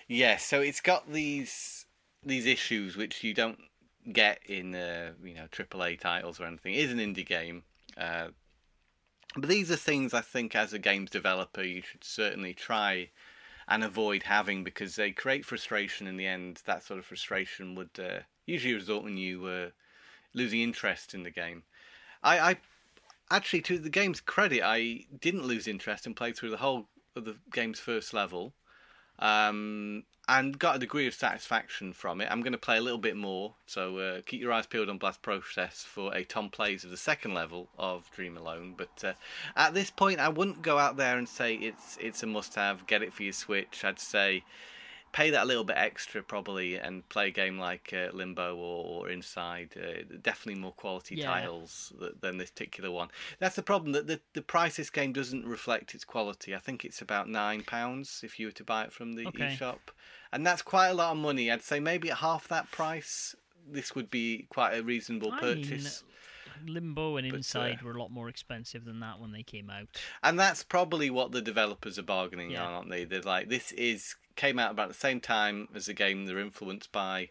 Yeah, 0.08 0.38
so 0.38 0.62
it's 0.62 0.80
got 0.80 1.12
these 1.12 1.86
these 2.24 2.46
issues 2.46 2.96
which 2.96 3.24
you 3.26 3.34
don't 3.34 3.60
get 4.12 4.40
in 4.48 4.76
uh, 4.76 5.12
you 5.24 5.36
know 5.36 5.48
AAA 5.52 6.00
titles 6.00 6.40
or 6.40 6.46
anything. 6.46 6.74
It 6.74 6.86
is 6.86 6.92
an 6.92 7.00
indie 7.00 7.26
game, 7.26 7.64
uh, 7.98 8.28
but 9.36 9.50
these 9.50 9.72
are 9.72 9.76
things 9.76 10.14
I 10.14 10.22
think 10.22 10.56
as 10.56 10.74
a 10.74 10.80
games 10.80 11.10
developer 11.10 11.64
you 11.64 11.82
should 11.82 12.04
certainly 12.04 12.54
try 12.54 13.10
and 13.68 13.84
avoid 13.84 14.24
having 14.24 14.64
because 14.64 14.96
they 14.96 15.12
create 15.12 15.46
frustration 15.46 16.08
in 16.08 16.18
the 16.18 16.28
end. 16.28 16.62
That 16.66 16.84
sort 16.84 17.00
of 17.00 17.06
frustration 17.06 17.76
would 17.76 18.00
uh, 18.00 18.20
usually 18.46 18.74
result 18.74 19.06
in 19.06 19.18
you 19.18 19.46
uh, 19.46 19.70
losing 20.34 20.62
interest 20.62 21.14
in 21.14 21.24
the 21.24 21.32
game. 21.32 21.64
I, 22.24 22.40
I 22.40 22.58
actually, 23.30 23.62
to 23.62 23.80
the 23.80 23.90
game's 23.90 24.22
credit, 24.22 24.62
I 24.64 25.06
didn't 25.20 25.46
lose 25.46 25.68
interest 25.68 26.06
and 26.06 26.16
played 26.16 26.36
through 26.36 26.52
the 26.52 26.58
whole 26.58 26.88
of 27.16 27.26
the 27.26 27.38
game's 27.52 27.80
first 27.80 28.14
level 28.14 28.54
um, 29.20 30.04
and 30.32 30.58
got 30.58 30.78
a 30.78 30.80
degree 30.80 31.08
of 31.08 31.14
satisfaction 31.14 31.92
from 31.92 32.22
it. 32.22 32.30
I'm 32.32 32.42
going 32.42 32.54
to 32.54 32.58
play 32.58 32.78
a 32.78 32.82
little 32.82 32.98
bit 32.98 33.18
more, 33.18 33.54
so 33.66 33.98
uh, 33.98 34.22
keep 34.26 34.40
your 34.40 34.54
eyes 34.54 34.66
peeled 34.66 34.90
on 34.90 34.98
Blast 34.98 35.22
Process 35.22 35.84
for 35.84 36.16
a 36.16 36.24
Tom 36.24 36.50
plays 36.50 36.86
of 36.86 36.90
the 36.90 36.96
second 36.96 37.34
level 37.34 37.68
of 37.78 38.10
Dream 38.16 38.38
Alone. 38.38 38.76
But 38.78 39.04
uh, 39.04 39.14
at 39.58 39.74
this 39.74 39.92
point, 39.92 40.22
I 40.22 40.30
wouldn't 40.30 40.62
go 40.62 40.78
out 40.78 40.96
there 40.96 41.18
and 41.18 41.28
say 41.28 41.56
it's 41.56 41.98
it's 42.00 42.24
a 42.24 42.28
must-have. 42.28 42.88
Get 42.88 43.04
it 43.04 43.14
for 43.14 43.24
your 43.24 43.34
Switch. 43.34 43.84
I'd 43.84 44.00
say 44.00 44.46
pay 45.12 45.30
that 45.30 45.44
a 45.44 45.46
little 45.46 45.64
bit 45.64 45.78
extra 45.78 46.22
probably 46.24 46.76
and 46.78 47.08
play 47.10 47.28
a 47.28 47.32
game 47.32 47.58
like 47.60 47.92
uh, 47.94 48.10
Limbo 48.14 48.56
or, 48.56 49.06
or 49.06 49.10
Inside. 49.10 49.76
Uh, 49.78 50.04
definitely 50.22 50.60
more 50.62 50.72
quality 50.74 51.16
Yeah. 51.16 51.18
titles 51.18 51.94
than 52.22 52.38
this 52.38 52.52
particular 52.52 52.92
one. 52.92 53.10
That's 53.40 53.56
the 53.56 53.64
problem 53.64 53.92
that 53.94 54.08
the 54.08 54.22
the 54.34 54.42
price 54.42 54.78
this 54.78 54.90
game 54.90 55.14
doesn't 55.14 55.46
reflect 55.46 55.94
its 55.96 56.06
quality. 56.06 56.56
I 56.56 56.60
think 56.60 56.86
it's 56.86 57.02
about 57.02 57.30
nine 57.30 57.64
pounds 57.64 58.22
if 58.24 58.40
you 58.40 58.48
were 58.48 58.52
to 58.54 58.64
buy 58.64 58.84
it 58.86 58.94
from 58.94 59.14
the 59.14 59.28
Okay. 59.28 59.32
eShop, 59.32 59.90
and 60.32 60.46
that's 60.46 60.62
quite 60.62 60.88
a 60.90 60.94
lot 60.94 61.12
of 61.12 61.18
money. 61.18 61.52
I'd 61.52 61.62
say 61.64 61.80
maybe 61.80 62.10
at 62.12 62.18
half 62.18 62.48
that 62.50 62.72
price, 62.72 63.36
this 63.68 63.96
would 63.96 64.10
be 64.10 64.48
quite 64.50 64.74
a 64.78 64.84
reasonable 64.84 65.32
I 65.32 65.44
mean, 65.48 65.94
purchase. 65.94 66.04
Limbo 66.70 67.18
and 67.18 67.30
But, 67.30 67.36
uh, 67.36 67.38
Inside 67.38 67.82
were 67.82 67.92
a 67.92 68.00
lot 68.00 68.12
more 68.12 68.30
expensive 68.30 68.86
than 68.86 69.00
that 69.02 69.20
when 69.20 69.32
they 69.32 69.44
came 69.44 69.70
out. 69.70 69.88
And 70.24 70.40
that's 70.40 70.64
probably 70.64 71.10
what 71.10 71.32
the 71.32 71.42
developers 71.42 71.98
are 72.00 72.04
bargaining 72.04 72.52
Yeah. 72.52 72.66
on, 72.66 72.74
aren't 72.74 72.90
they? 72.90 73.04
They're 73.06 73.22
like, 73.22 73.50
this 73.50 73.72
is 73.74 74.16
came 74.38 74.58
out 74.58 74.72
about 74.72 74.88
the 74.88 74.94
same 74.94 75.20
time 75.20 75.68
as 75.76 75.88
the 75.88 75.94
game. 75.94 76.26
They're 76.26 76.40
influenced 76.40 76.92
by. 76.92 77.30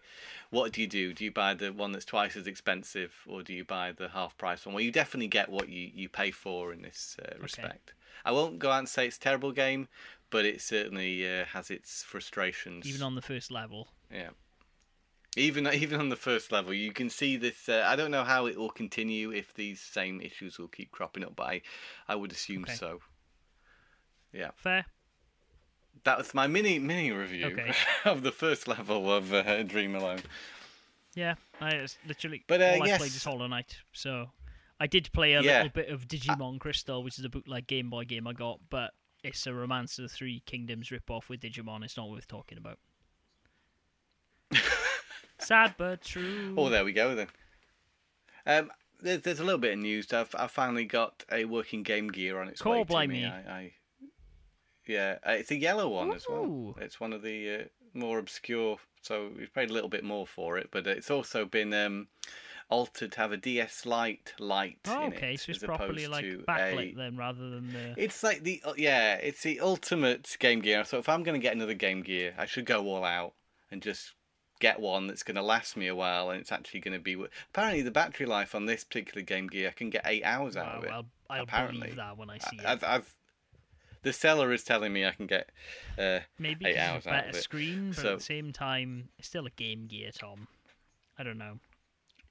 What 0.51 0.73
do 0.73 0.81
you 0.83 0.87
do? 0.87 1.15
Do 1.15 1.25
you 1.25 1.33
buy 1.33 1.55
the 1.55 1.73
one 1.73 1.93
that's 1.93 2.05
twice 2.05 2.37
as 2.37 2.47
expensive, 2.47 3.15
or 3.27 3.43
do 3.43 3.55
you 3.55 3.65
buy 3.65 3.93
the 3.93 4.09
half 4.09 4.37
price 4.37 4.67
one? 4.67 4.75
Well, 4.75 4.85
you 4.85 4.93
definitely 4.93 5.29
get 5.29 5.49
what 5.49 5.69
you, 5.69 5.91
you 5.95 6.09
pay 6.09 6.31
for 6.31 6.73
in 6.73 6.83
this 6.83 7.17
uh, 7.25 7.37
respect. 7.41 7.95
I 8.25 8.33
won't 8.33 8.59
go 8.59 8.71
out 8.71 8.81
and 8.81 8.89
say 8.89 9.07
it's 9.07 9.17
a 9.17 9.21
terrible 9.21 9.51
game, 9.51 9.89
but 10.29 10.45
it 10.45 10.61
certainly 10.61 11.27
uh, 11.27 11.47
has 11.47 11.71
its 11.71 12.03
frustrations. 12.03 12.87
Even 12.87 13.03
on 13.03 13.15
the 13.15 13.23
first 13.23 13.51
level. 13.51 13.89
Yeah. 14.13 14.31
Even 15.37 15.67
even 15.73 16.01
on 16.01 16.09
the 16.09 16.17
first 16.17 16.53
level, 16.53 16.73
you 16.75 16.93
can 16.93 17.11
see 17.11 17.37
this. 17.37 17.69
Uh, 17.69 17.85
I 17.87 17.97
don't 17.97 18.11
know 18.11 18.25
how 18.25 18.47
it 18.47 18.59
will 18.59 18.71
continue 18.71 19.31
if 19.31 19.55
these 19.55 19.81
same 19.81 20.21
issues 20.21 20.59
will 20.59 20.69
keep 20.69 20.91
cropping 20.91 21.25
up, 21.25 21.37
but 21.37 21.47
I, 21.47 21.63
I 22.09 22.15
would 22.17 22.33
assume 22.33 22.65
Okay. 22.65 22.75
so. 22.75 23.01
Yeah, 24.33 24.51
Fair. 24.57 24.87
that 26.05 26.19
was 26.19 26.35
my 26.35 26.47
mini 26.47 26.79
mini 26.79 27.11
review 27.11 27.47
Okay. 27.47 27.73
of 28.05 28.23
the 28.23 28.33
first 28.33 28.69
level 28.69 29.13
of 29.13 29.33
uh, 29.33 29.63
Dream 29.65 29.97
Alone. 29.97 30.21
Yeah, 31.15 31.35
I 31.61 31.71
it's 31.71 31.99
literally 32.07 32.45
But, 32.47 32.61
uh, 32.61 32.75
all 32.75 32.83
I 32.83 32.97
played 32.97 33.11
is 33.11 33.25
Hollow 33.25 33.47
Knight. 33.49 33.77
So 33.93 34.31
I 34.79 34.87
did 34.87 35.13
play 35.13 35.35
a 35.35 35.43
Yeah. 35.43 35.63
little 35.65 35.71
bit 35.71 35.89
of 35.89 36.07
Digimon 36.07 36.61
Crystal, 36.61 37.03
which 37.03 37.19
is 37.19 37.25
a 37.25 37.29
bootleg 37.29 37.67
Game 37.67 37.91
Boy 37.91 38.05
game 38.05 38.27
I 38.27 38.33
got, 38.33 38.61
but 38.71 38.93
it's 39.25 39.47
a 39.47 39.53
Romance 39.53 39.99
of 39.99 40.05
the 40.05 40.09
Three 40.09 40.41
Kingdoms 40.47 40.91
rip-off 40.91 41.29
with 41.29 41.41
Digimon. 41.41 41.85
It's 41.85 41.97
not 41.97 42.09
worth 42.09 42.29
talking 42.29 42.59
about. 42.59 42.79
Sad 45.41 45.75
but 45.79 46.03
true. 46.03 46.55
Oh, 46.57 46.69
there 46.69 46.85
we 46.85 46.93
go 46.93 47.15
then. 47.15 47.29
Um, 48.47 48.71
there's, 49.01 49.23
there's 49.23 49.41
a 49.41 49.45
little 49.45 49.59
bit 49.61 49.75
of 49.75 49.79
news. 49.81 50.13
I've 50.13 50.35
I 50.39 50.47
finally 50.47 50.85
got 50.85 51.25
a 51.33 51.45
working 51.45 51.83
Game 51.83 52.09
Gear 52.09 52.41
on 52.41 52.49
its 52.49 52.61
Call 52.63 52.73
way 52.73 52.85
to 52.85 52.99
me. 53.01 53.07
me. 53.07 53.27
I, 53.27 53.39
I 53.39 53.73
yeah, 54.87 55.19
uh, 55.27 55.33
it's 55.33 55.51
a 55.51 55.57
yellow 55.57 55.89
one 55.89 56.13
as 56.13 56.27
well. 56.29 56.75
It's 56.81 56.99
one 57.01 57.13
of 57.13 57.23
the 57.23 57.51
uh, 57.55 57.63
more 57.95 58.19
obscure, 58.19 58.79
so 59.03 59.31
we've 59.37 59.53
paid 59.55 59.71
a 59.71 59.73
little 59.73 59.89
bit 59.89 60.05
more 60.05 60.27
for 60.27 60.59
it. 60.59 60.69
But 60.73 60.87
it's 60.87 61.11
also 61.11 61.45
been 61.45 61.73
um, 61.75 62.09
altered 62.71 63.13
to 63.13 63.21
have 63.21 63.31
a 63.33 63.37
DS 63.37 63.87
Lite 63.87 64.35
light 64.41 64.79
Oh, 64.89 65.07
in 65.07 65.13
okay, 65.13 65.35
it, 65.35 65.41
so 65.41 65.51
it's 65.51 65.63
properly 65.63 66.07
like 66.09 66.25
backlit 66.25 66.93
a- 66.95 66.97
then, 66.97 67.17
rather 67.17 67.51
than 67.51 67.73
the. 67.73 67.95
It's 68.03 68.23
like 68.23 68.43
the 68.43 68.61
uh, 68.65 68.73
yeah, 68.77 69.15
it's 69.17 69.43
the 69.43 69.61
ultimate 69.61 70.37
Game 70.41 70.61
Gear. 70.61 70.85
So 70.85 70.99
if 70.99 71.09
I'm 71.09 71.23
going 71.23 71.39
to 71.41 71.43
get 71.43 71.55
another 71.55 71.75
Game 71.75 72.03
Gear, 72.03 72.35
I 72.37 72.47
should 72.47 72.65
go 72.67 72.85
all 72.87 73.05
out 73.05 73.35
and 73.71 73.81
just 73.83 74.15
get 74.61 74.79
one 74.79 75.09
that's 75.09 75.25
going 75.25 75.35
to 75.35 75.43
last 75.43 75.77
me 75.77 75.89
a 75.89 75.95
while, 75.95 76.31
and 76.31 76.41
it's 76.41 76.53
actually 76.53 76.81
going 76.81 76.95
to 76.95 77.01
be. 77.01 77.17
Apparently, 77.51 77.83
the 77.83 77.91
battery 77.91 78.27
life 78.27 78.55
on 78.55 78.67
this 78.67 78.85
particular 78.85 79.23
Game 79.23 79.49
Gear, 79.49 79.69
I 79.69 79.73
can 79.73 79.91
get 79.91 80.03
eight 80.07 80.23
hours 80.23 80.57
out 80.57 80.77
of 80.79 80.85
it. 80.85 80.91
I'll, 80.91 81.07
I'll 81.29 81.43
apparently. 81.43 81.91
that 81.91 82.17
when 82.17 82.31
I 82.31 82.39
see 82.39 82.57
it. 82.59 82.65
I've, 82.65 82.85
I've 82.85 83.17
the 84.03 84.13
seller 84.15 84.53
is 84.53 84.63
telling 84.65 84.93
me 84.93 85.05
I 85.05 85.11
can 85.11 85.27
get. 85.27 85.51
Uh, 85.99 86.21
Maybe 86.39 86.67
eight 86.67 86.79
hours 86.79 87.05
a 87.07 87.11
out 87.11 87.19
of 87.19 87.25
better 87.27 87.39
it. 87.39 87.43
screen, 87.43 87.89
but 87.91 87.97
So- 88.01 88.13
at 88.13 88.19
the 88.19 88.25
same 88.25 88.53
time, 88.53 89.09
it's 89.19 89.29
still 89.29 89.45
a 89.47 89.51
Game 89.51 89.87
Gear, 89.89 90.11
Tom. 90.17 90.47
I 91.19 91.23
don't 91.23 91.37
know. 91.39 91.59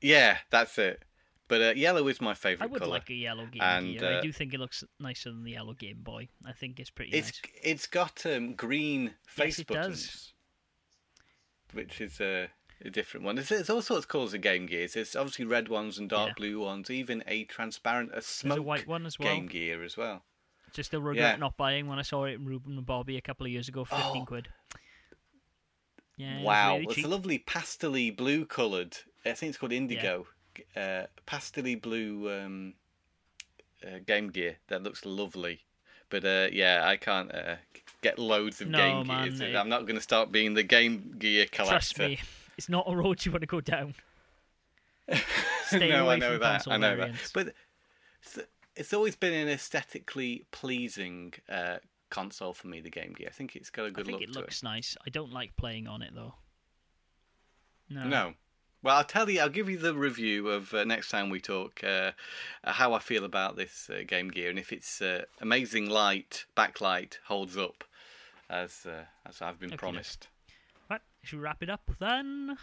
yeah, 0.01 0.37
that's 0.49 0.77
it. 0.77 1.03
But 1.47 1.61
uh, 1.61 1.73
yellow 1.75 2.07
is 2.07 2.21
my 2.21 2.35
favourite. 2.35 2.69
I 2.69 2.71
would 2.71 2.79
colour. 2.81 2.91
like 2.91 3.09
a 3.09 3.13
yellow 3.15 3.45
Game 3.47 3.61
And, 3.63 3.97
Gear. 3.99 4.07
I 4.07 4.13
uh, 4.17 4.21
do 4.21 4.31
think 4.31 4.53
it 4.53 4.59
looks 4.59 4.83
nicer 4.99 5.29
than 5.31 5.43
the 5.43 5.51
yellow 5.53 5.73
Game 5.73 5.97
Boy. 6.01 6.27
I 6.45 6.51
think 6.53 6.79
it's 6.79 6.91
pretty 6.91 7.11
It's 7.11 7.27
nice. 7.43 7.53
it's 7.63 7.87
got 7.87 8.23
um, 8.27 8.53
green 8.53 9.15
face 9.25 9.57
Yes, 9.57 9.59
it 9.59 9.67
does. 9.67 10.33
Which 11.73 12.01
is 12.01 12.19
uh, 12.21 12.47
a 12.83 12.89
different 12.89 13.25
one. 13.25 13.35
There's, 13.35 13.49
there's 13.49 13.69
all 13.69 13.81
sorts 13.81 14.05
of 14.05 14.09
colours 14.09 14.33
of 14.33 14.41
Game 14.41 14.65
Gears. 14.65 14.93
There's 14.93 15.15
obviously 15.15 15.45
red 15.45 15.67
ones 15.69 15.97
and 15.97 16.09
dark 16.09 16.29
Yeah. 16.29 16.33
blue 16.35 16.59
ones, 16.61 16.89
even 16.89 17.23
a 17.27 17.43
transparent, 17.45 18.09
a 18.09 18.13
There's 18.13 18.25
smoke 18.25 18.57
a 18.57 18.61
white 18.61 18.87
one 18.87 19.05
as 19.05 19.17
well. 19.19 19.27
Game 19.33 19.47
Gear 19.47 19.83
as 19.83 19.97
well. 19.97 20.23
Just 20.73 20.89
still 20.89 21.01
regret 21.01 21.33
Yeah. 21.33 21.35
not 21.37 21.57
buying 21.57 21.87
when 21.87 21.97
I 21.99 22.03
saw 22.03 22.25
it 22.25 22.33
in 22.33 22.45
Ruben 22.45 22.77
and 22.77 22.85
Bobby 22.85 23.17
a 23.17 23.21
couple 23.21 23.45
of 23.45 23.51
years 23.51 23.67
ago, 23.67 23.83
fifteen 23.85 24.21
Oh. 24.23 24.25
quid. 24.25 24.49
Yeah, 26.17 26.39
it 26.39 26.43
wow, 26.43 26.73
really 26.77 26.85
it's 26.89 27.05
a 27.05 27.07
lovely 27.07 27.37
pastely 27.37 28.11
blue 28.11 28.45
coloured. 28.45 28.97
I 29.25 29.31
think 29.33 29.49
it's 29.51 29.57
called 29.57 29.71
indigo. 29.71 30.27
Uh, 30.75 31.03
pastely 31.25 31.75
blue 31.75 32.29
um, 32.29 32.73
uh, 33.85 33.99
Game 34.05 34.27
Gear 34.29 34.57
that 34.67 34.83
looks 34.83 35.05
lovely. 35.05 35.61
But 36.09 36.25
uh, 36.25 36.49
yeah, 36.51 36.81
I 36.85 36.97
can't 36.97 37.33
uh, 37.33 37.55
get 38.01 38.19
loads 38.19 38.61
of 38.61 38.67
No, 38.69 38.77
Game 38.77 39.07
man, 39.07 39.29
Gears. 39.29 39.41
it- 39.41 39.55
I'm 39.55 39.69
not 39.69 39.81
going 39.81 39.95
to 39.95 40.01
start 40.01 40.31
being 40.31 40.53
the 40.53 40.63
Game 40.63 41.15
Gear 41.17 41.45
collector. 41.51 41.71
Trust 41.73 41.99
me, 41.99 42.19
it's 42.57 42.69
not 42.69 42.85
a 42.87 42.95
road 42.95 43.25
you 43.25 43.31
want 43.31 43.41
to 43.41 43.47
go 43.47 43.61
down. 43.61 43.95
Stay 45.65 45.89
no, 45.89 46.05
away 46.05 46.15
I 46.15 46.17
know 46.17 46.31
from 46.31 46.39
that. 46.41 46.67
I 46.67 46.77
know 46.77 46.95
variants. 46.95 47.31
that. 47.31 47.45
But 47.45 47.53
it's, 48.21 48.39
it's 48.75 48.93
always 48.93 49.15
been 49.15 49.33
an 49.33 49.49
aesthetically 49.49 50.45
pleasing 50.51 51.33
uh, 51.49 51.77
console 52.09 52.53
for 52.53 52.67
me. 52.67 52.79
The 52.81 52.89
Game 52.89 53.13
Gear. 53.13 53.27
I 53.29 53.33
think 53.33 53.55
it's 53.55 53.69
got 53.69 53.85
a 53.85 53.91
good 53.91 54.07
look. 54.07 54.15
I 54.15 54.19
think 54.19 54.29
look 54.29 54.37
it 54.37 54.39
looks 54.41 54.63
nice. 54.63 54.95
I 55.05 55.09
don't 55.09 55.31
like 55.31 55.55
playing 55.57 55.87
on 55.87 56.01
it 56.01 56.11
though. 56.13 56.35
No. 57.89 58.03
No. 58.03 58.33
Well, 58.81 58.95
I'll 58.95 59.03
tell 59.03 59.29
you. 59.29 59.41
I'll 59.41 59.49
give 59.49 59.69
you 59.69 59.77
the 59.77 59.93
review 59.93 60.49
of 60.49 60.73
uh, 60.73 60.83
next 60.85 61.09
time 61.09 61.29
we 61.29 61.41
talk. 61.41 61.81
Uh, 61.83 62.11
uh, 62.63 62.71
how 62.73 62.93
I 62.93 62.99
feel 62.99 63.25
about 63.25 63.55
this 63.57 63.89
uh, 63.89 64.03
Game 64.07 64.29
Gear 64.29 64.49
and 64.49 64.59
if 64.59 64.71
its 64.71 65.01
uh, 65.01 65.23
amazing 65.41 65.89
light 65.89 66.45
backlight 66.55 67.17
holds 67.25 67.57
up 67.57 67.83
as 68.49 68.85
uh, 68.85 69.03
as 69.27 69.41
I've 69.41 69.59
been 69.59 69.67
Okey-doke. 69.69 69.79
promised. 69.79 70.27
Right, 70.89 71.01
should 71.23 71.37
we 71.39 71.43
wrap 71.43 71.61
it 71.63 71.69
up 71.69 71.89
then? 71.99 72.57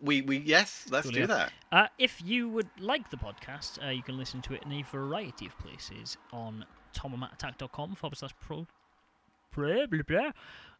We 0.00 0.22
we 0.22 0.38
yes, 0.38 0.86
let's 0.90 1.04
Cool, 1.06 1.12
do 1.14 1.26
that. 1.26 1.52
Uh, 1.70 1.86
if 1.98 2.22
you 2.24 2.48
would 2.48 2.68
like 2.78 3.10
the 3.10 3.16
podcast, 3.18 3.84
uh, 3.84 3.90
you 3.90 4.02
can 4.02 4.16
listen 4.16 4.40
to 4.42 4.54
it 4.54 4.62
in 4.64 4.72
a 4.72 4.82
variety 4.82 5.46
of 5.46 5.58
places 5.58 6.16
on 6.32 6.64
tomomattack.com 6.94 7.94
forward 7.96 8.16
slash 8.16 8.32
pro. 8.40 8.66
Blah, 9.54 9.86
blah, 9.86 10.00
blah. 10.06 10.30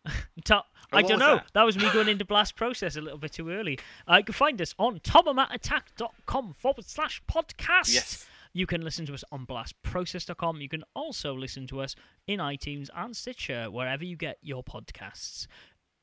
To- 0.46 0.64
I 0.92 1.02
don't 1.02 1.18
know. 1.18 1.36
that? 1.36 1.50
That? 1.52 1.62
was 1.64 1.76
me 1.76 1.90
going 1.92 2.08
into 2.08 2.24
blast 2.24 2.56
process 2.56 2.96
a 2.96 3.00
little 3.02 3.18
bit 3.18 3.32
too 3.32 3.50
early. 3.50 3.78
Uh, 4.10 4.16
you 4.16 4.24
can 4.24 4.32
find 4.32 4.60
us 4.62 4.74
on 4.78 4.98
tomomattack.com 5.00 6.54
forward 6.58 6.86
slash 6.86 7.22
podcast. 7.30 7.92
Yes. 7.92 8.26
You 8.52 8.66
can 8.66 8.82
listen 8.82 9.06
to 9.06 9.14
us 9.14 9.24
on 9.30 9.46
blastprocess.com. 9.46 10.60
You 10.60 10.68
can 10.68 10.84
also 10.94 11.34
listen 11.34 11.66
to 11.68 11.80
us 11.80 11.94
in 12.26 12.40
iTunes 12.40 12.88
and 12.96 13.16
Stitcher, 13.16 13.70
wherever 13.70 14.04
you 14.04 14.16
get 14.16 14.38
your 14.42 14.64
podcasts. 14.64 15.46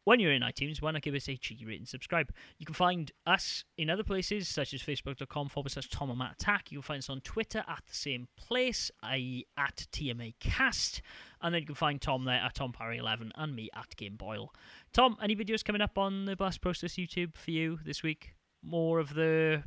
When 0.08 0.22
you're 0.22 0.32
in 0.32 0.42
iTunes, 0.42 0.82
why 0.82 0.92
not 0.92 1.02
give 1.02 1.16
us 1.16 1.28
a 1.28 1.36
cheeky 1.36 1.66
rate 1.66 1.80
and 1.80 1.88
subscribe? 1.88 2.32
You 2.60 2.66
can 2.66 2.76
find 2.76 3.12
us 3.26 3.66
in 3.78 3.90
other 3.90 4.06
places, 4.06 4.48
such 4.48 4.74
as 4.74 4.82
facebook.com 4.82 5.50
forward 5.50 5.70
slash 5.70 5.90
Tom 5.90 6.10
and 6.10 6.18
Matt 6.18 6.36
Attack. 6.40 6.72
You 6.72 6.78
can 6.78 6.84
find 6.84 7.00
us 7.00 7.10
on 7.10 7.20
Twitter 7.20 7.66
at 7.68 7.84
the 7.86 7.94
same 7.94 8.30
place, 8.38 8.90
i.e. 9.04 9.46
at 9.58 9.86
TMA 9.92 10.36
Cast. 10.40 11.02
And 11.42 11.54
then 11.54 11.60
you 11.60 11.66
can 11.66 11.76
find 11.76 12.02
Tom 12.02 12.24
there 12.24 12.40
at 12.40 12.56
Tom 12.56 12.72
Parry11 12.72 13.32
and 13.36 13.54
me 13.54 13.70
at 13.76 13.98
Game 13.98 14.16
Boyle. 14.16 14.54
Tom, 14.94 15.18
any 15.22 15.36
videos 15.36 15.62
coming 15.62 15.82
up 15.82 15.98
on 15.98 16.24
the 16.24 16.38
Blast 16.38 16.62
Process 16.62 16.94
YouTube 16.94 17.36
for 17.36 17.52
you 17.52 17.78
this 17.84 18.02
week? 18.02 18.34
More 18.64 19.00
of 19.00 19.14
the. 19.14 19.64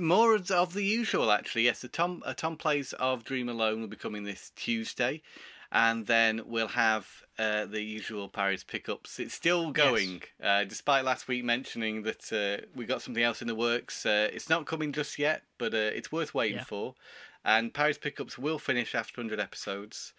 More 0.00 0.34
of 0.34 0.72
the- 0.74 0.82
usual, 0.84 1.30
actually. 1.30 1.62
Yes, 1.64 1.80
the 1.80 1.88
Tom 1.88 2.22
uh, 2.24 2.34
Tom 2.34 2.56
plays 2.56 2.92
of 2.94 3.24
Dream 3.24 3.48
Alone 3.48 3.80
will 3.80 3.88
be 3.88 3.96
coming 3.96 4.24
this 4.24 4.50
Tuesday, 4.56 5.22
and 5.72 6.06
then 6.06 6.42
we'll 6.46 6.68
have 6.68 7.06
uh, 7.38 7.64
the 7.66 7.80
usual 7.82 8.28
Parry's 8.28 8.64
pickups. 8.64 9.18
It's 9.18 9.34
still 9.34 9.70
going, 9.70 10.22
uh, 10.42 10.64
despite 10.64 11.04
last 11.04 11.28
week 11.28 11.44
mentioning 11.44 12.02
that 12.02 12.32
uh, 12.32 12.66
we 12.74 12.84
got 12.84 13.02
something 13.02 13.22
else 13.22 13.40
in 13.40 13.48
the 13.48 13.54
works. 13.54 14.04
Uh, 14.04 14.28
it's 14.32 14.48
not 14.50 14.66
coming 14.66 14.92
just 14.92 15.18
yet, 15.18 15.42
but 15.58 15.72
uh, 15.74 15.76
it's 15.78 16.12
worth 16.12 16.34
waiting 16.34 16.58
Yeah. 16.58 16.64
for. 16.64 16.94
And 17.44 17.72
Parry's 17.72 17.96
pickups 17.96 18.36
will 18.38 18.58
finish 18.58 18.94
after 18.94 19.20
100 19.20 19.40
episodes. 19.40 20.12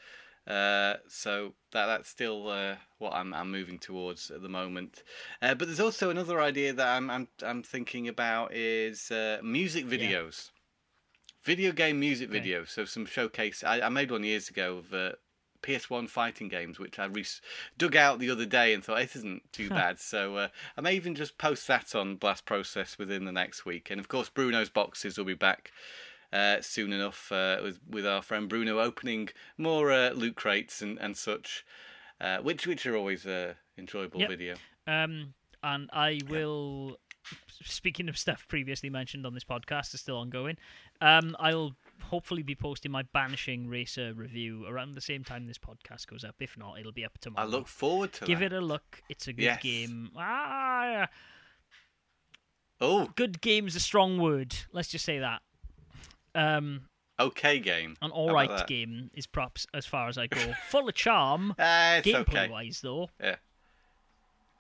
Uh, 0.51 0.97
so 1.07 1.53
that 1.71 1.85
that's 1.85 2.09
still 2.09 2.49
uh, 2.49 2.75
what 2.97 3.13
I'm 3.13 3.33
I'm 3.33 3.49
moving 3.51 3.79
towards 3.79 4.29
at 4.31 4.41
the 4.41 4.49
moment. 4.49 5.03
Uh, 5.41 5.55
but 5.55 5.67
there's 5.67 5.79
also 5.79 6.09
another 6.09 6.41
idea 6.41 6.73
that 6.73 6.87
I'm 6.97 7.09
I'm 7.09 7.27
I'm 7.41 7.63
thinking 7.63 8.09
about 8.09 8.53
is 8.53 9.11
uh, 9.11 9.39
music 9.41 9.85
videos, 9.85 10.51
video 11.43 11.71
game 11.71 11.99
music 11.99 12.29
Okay. 12.29 12.39
videos. 12.41 12.67
So 12.69 12.83
some 12.85 13.05
showcase. 13.05 13.63
I, 13.63 13.81
I 13.81 13.89
made 13.89 14.11
one 14.11 14.23
years 14.25 14.49
ago 14.49 14.77
of 14.79 14.93
uh, 14.93 15.11
PS1 15.63 16.09
fighting 16.09 16.49
games, 16.49 16.79
which 16.79 16.99
I 16.99 17.05
re- 17.05 17.25
dug 17.77 17.95
out 17.95 18.19
the 18.19 18.29
other 18.31 18.45
day 18.45 18.73
and 18.73 18.83
thought 18.83 18.97
this 18.97 19.15
isn't 19.15 19.43
too 19.53 19.69
Huh. 19.69 19.75
bad. 19.75 19.99
So 19.99 20.35
uh, 20.35 20.47
I 20.75 20.81
may 20.81 20.95
even 20.95 21.15
just 21.15 21.37
post 21.37 21.65
that 21.67 21.95
on 21.95 22.15
Blast 22.17 22.45
Process 22.45 22.97
within 22.97 23.23
the 23.23 23.31
next 23.31 23.65
week. 23.65 23.89
And 23.89 23.99
of 24.01 24.09
course, 24.09 24.27
Bruno's 24.27 24.69
boxes 24.69 25.17
will 25.17 25.25
be 25.25 25.33
back 25.33 25.71
uh, 26.33 26.61
soon 26.61 26.93
enough 26.93 27.31
uh, 27.31 27.59
with 27.63 27.79
with 27.89 28.05
our 28.05 28.21
friend 28.21 28.47
Bruno 28.49 28.79
opening 28.79 29.29
more 29.57 29.91
uh, 29.91 30.11
loot 30.11 30.35
crates 30.35 30.81
and 30.81 30.97
and 30.99 31.15
such. 31.17 31.65
uh, 32.21 32.37
which 32.39 32.67
which 32.67 32.85
are 32.85 32.95
always 32.95 33.25
enjoyable 33.77 34.19
Yep. 34.21 34.29
video. 34.29 34.55
Um, 34.87 35.33
and 35.63 35.89
I 35.93 36.19
will. 36.27 36.97
Speaking 37.63 38.09
of 38.09 38.17
stuff 38.17 38.47
previously 38.47 38.89
mentioned 38.89 39.27
on 39.27 39.33
this 39.35 39.43
podcast, 39.43 39.93
is 39.93 39.99
still 40.01 40.17
ongoing. 40.17 40.57
Um, 41.01 41.35
I'll 41.39 41.75
hopefully 42.01 42.41
be 42.41 42.55
posting 42.55 42.91
my 42.91 43.03
Banishing 43.13 43.67
Racer 43.67 44.13
review 44.15 44.65
around 44.67 44.95
the 44.95 45.01
same 45.01 45.23
time 45.23 45.45
this 45.45 45.59
podcast 45.59 46.07
goes 46.07 46.23
up. 46.23 46.35
If 46.39 46.57
not, 46.57 46.79
it'll 46.79 46.91
be 46.91 47.05
up 47.05 47.15
tomorrow. 47.19 47.45
I 47.45 47.49
look 47.49 47.67
forward 47.67 48.13
to 48.13 48.23
it. 48.23 48.27
Give 48.27 48.39
that. 48.39 48.45
it 48.53 48.53
a 48.53 48.61
look. 48.61 49.03
It's 49.09 49.27
a 49.27 49.33
good 49.33 49.43
Yes. 49.43 49.61
game. 49.61 50.09
Ah, 50.17 51.07
Oh, 52.79 53.11
good 53.15 53.41
game's 53.41 53.75
a 53.75 53.79
strong 53.79 54.17
word. 54.17 54.55
Let's 54.71 54.87
just 54.89 55.05
say 55.05 55.19
that. 55.19 55.41
Um, 56.35 56.81
okay 57.19 57.59
game. 57.59 57.95
an 58.01 58.09
How 58.11 58.15
all 58.15 58.25
about 58.29 58.35
right 58.35 58.49
that? 58.49 58.67
game 58.67 59.09
is 59.13 59.27
props 59.27 59.67
as 59.73 59.85
far 59.85 60.07
as 60.07 60.17
I 60.17 60.27
go. 60.27 60.53
Full 60.69 60.87
of 60.89 60.95
charm, 60.95 61.51
Uh, 61.51 61.55
it's 62.03 62.07
gameplay 62.07 62.43
okay. 62.45 62.49
wise 62.49 62.81
though. 62.81 63.09
Yeah. 63.21 63.35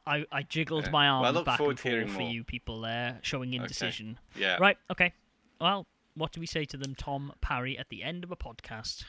I, 0.05 0.25
I 0.31 0.41
jiggled 0.43 0.85
Yeah. 0.85 0.91
my 0.91 1.07
arm 1.07 1.21
Well, 1.21 1.31
I 1.31 1.33
look 1.35 1.45
back 1.45 1.57
forward 1.57 1.71
and 1.73 1.79
to 1.79 1.89
hearing 1.89 2.07
forth 2.07 2.15
for 2.17 2.21
more. 2.23 2.31
you 2.31 2.43
people 2.43 2.81
there, 2.81 3.19
showing 3.21 3.53
indecision. 3.53 4.19
Yeah. 4.35 4.57
Right, 4.59 4.77
okay. 4.91 5.13
Well, 5.59 5.85
what 6.15 6.31
do 6.31 6.39
we 6.39 6.47
say 6.47 6.65
to 6.65 6.77
them, 6.77 6.95
Tom 6.95 7.33
Parry, 7.41 7.77
at 7.77 7.89
the 7.89 8.01
end 8.03 8.23
of 8.23 8.31
a 8.31 8.35
podcast? 8.35 9.03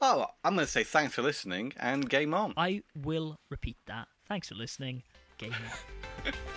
Oh, 0.00 0.26
I'm 0.44 0.54
going 0.54 0.66
to 0.66 0.70
say 0.70 0.84
thanks 0.84 1.14
for 1.14 1.22
listening 1.22 1.72
and 1.78 2.08
game 2.08 2.34
on. 2.34 2.52
I 2.56 2.82
will 2.94 3.36
repeat 3.50 3.78
that. 3.86 4.06
Thanks 4.28 4.48
for 4.50 4.54
listening. 4.54 5.02
Game 5.38 5.54
on. 5.54 6.32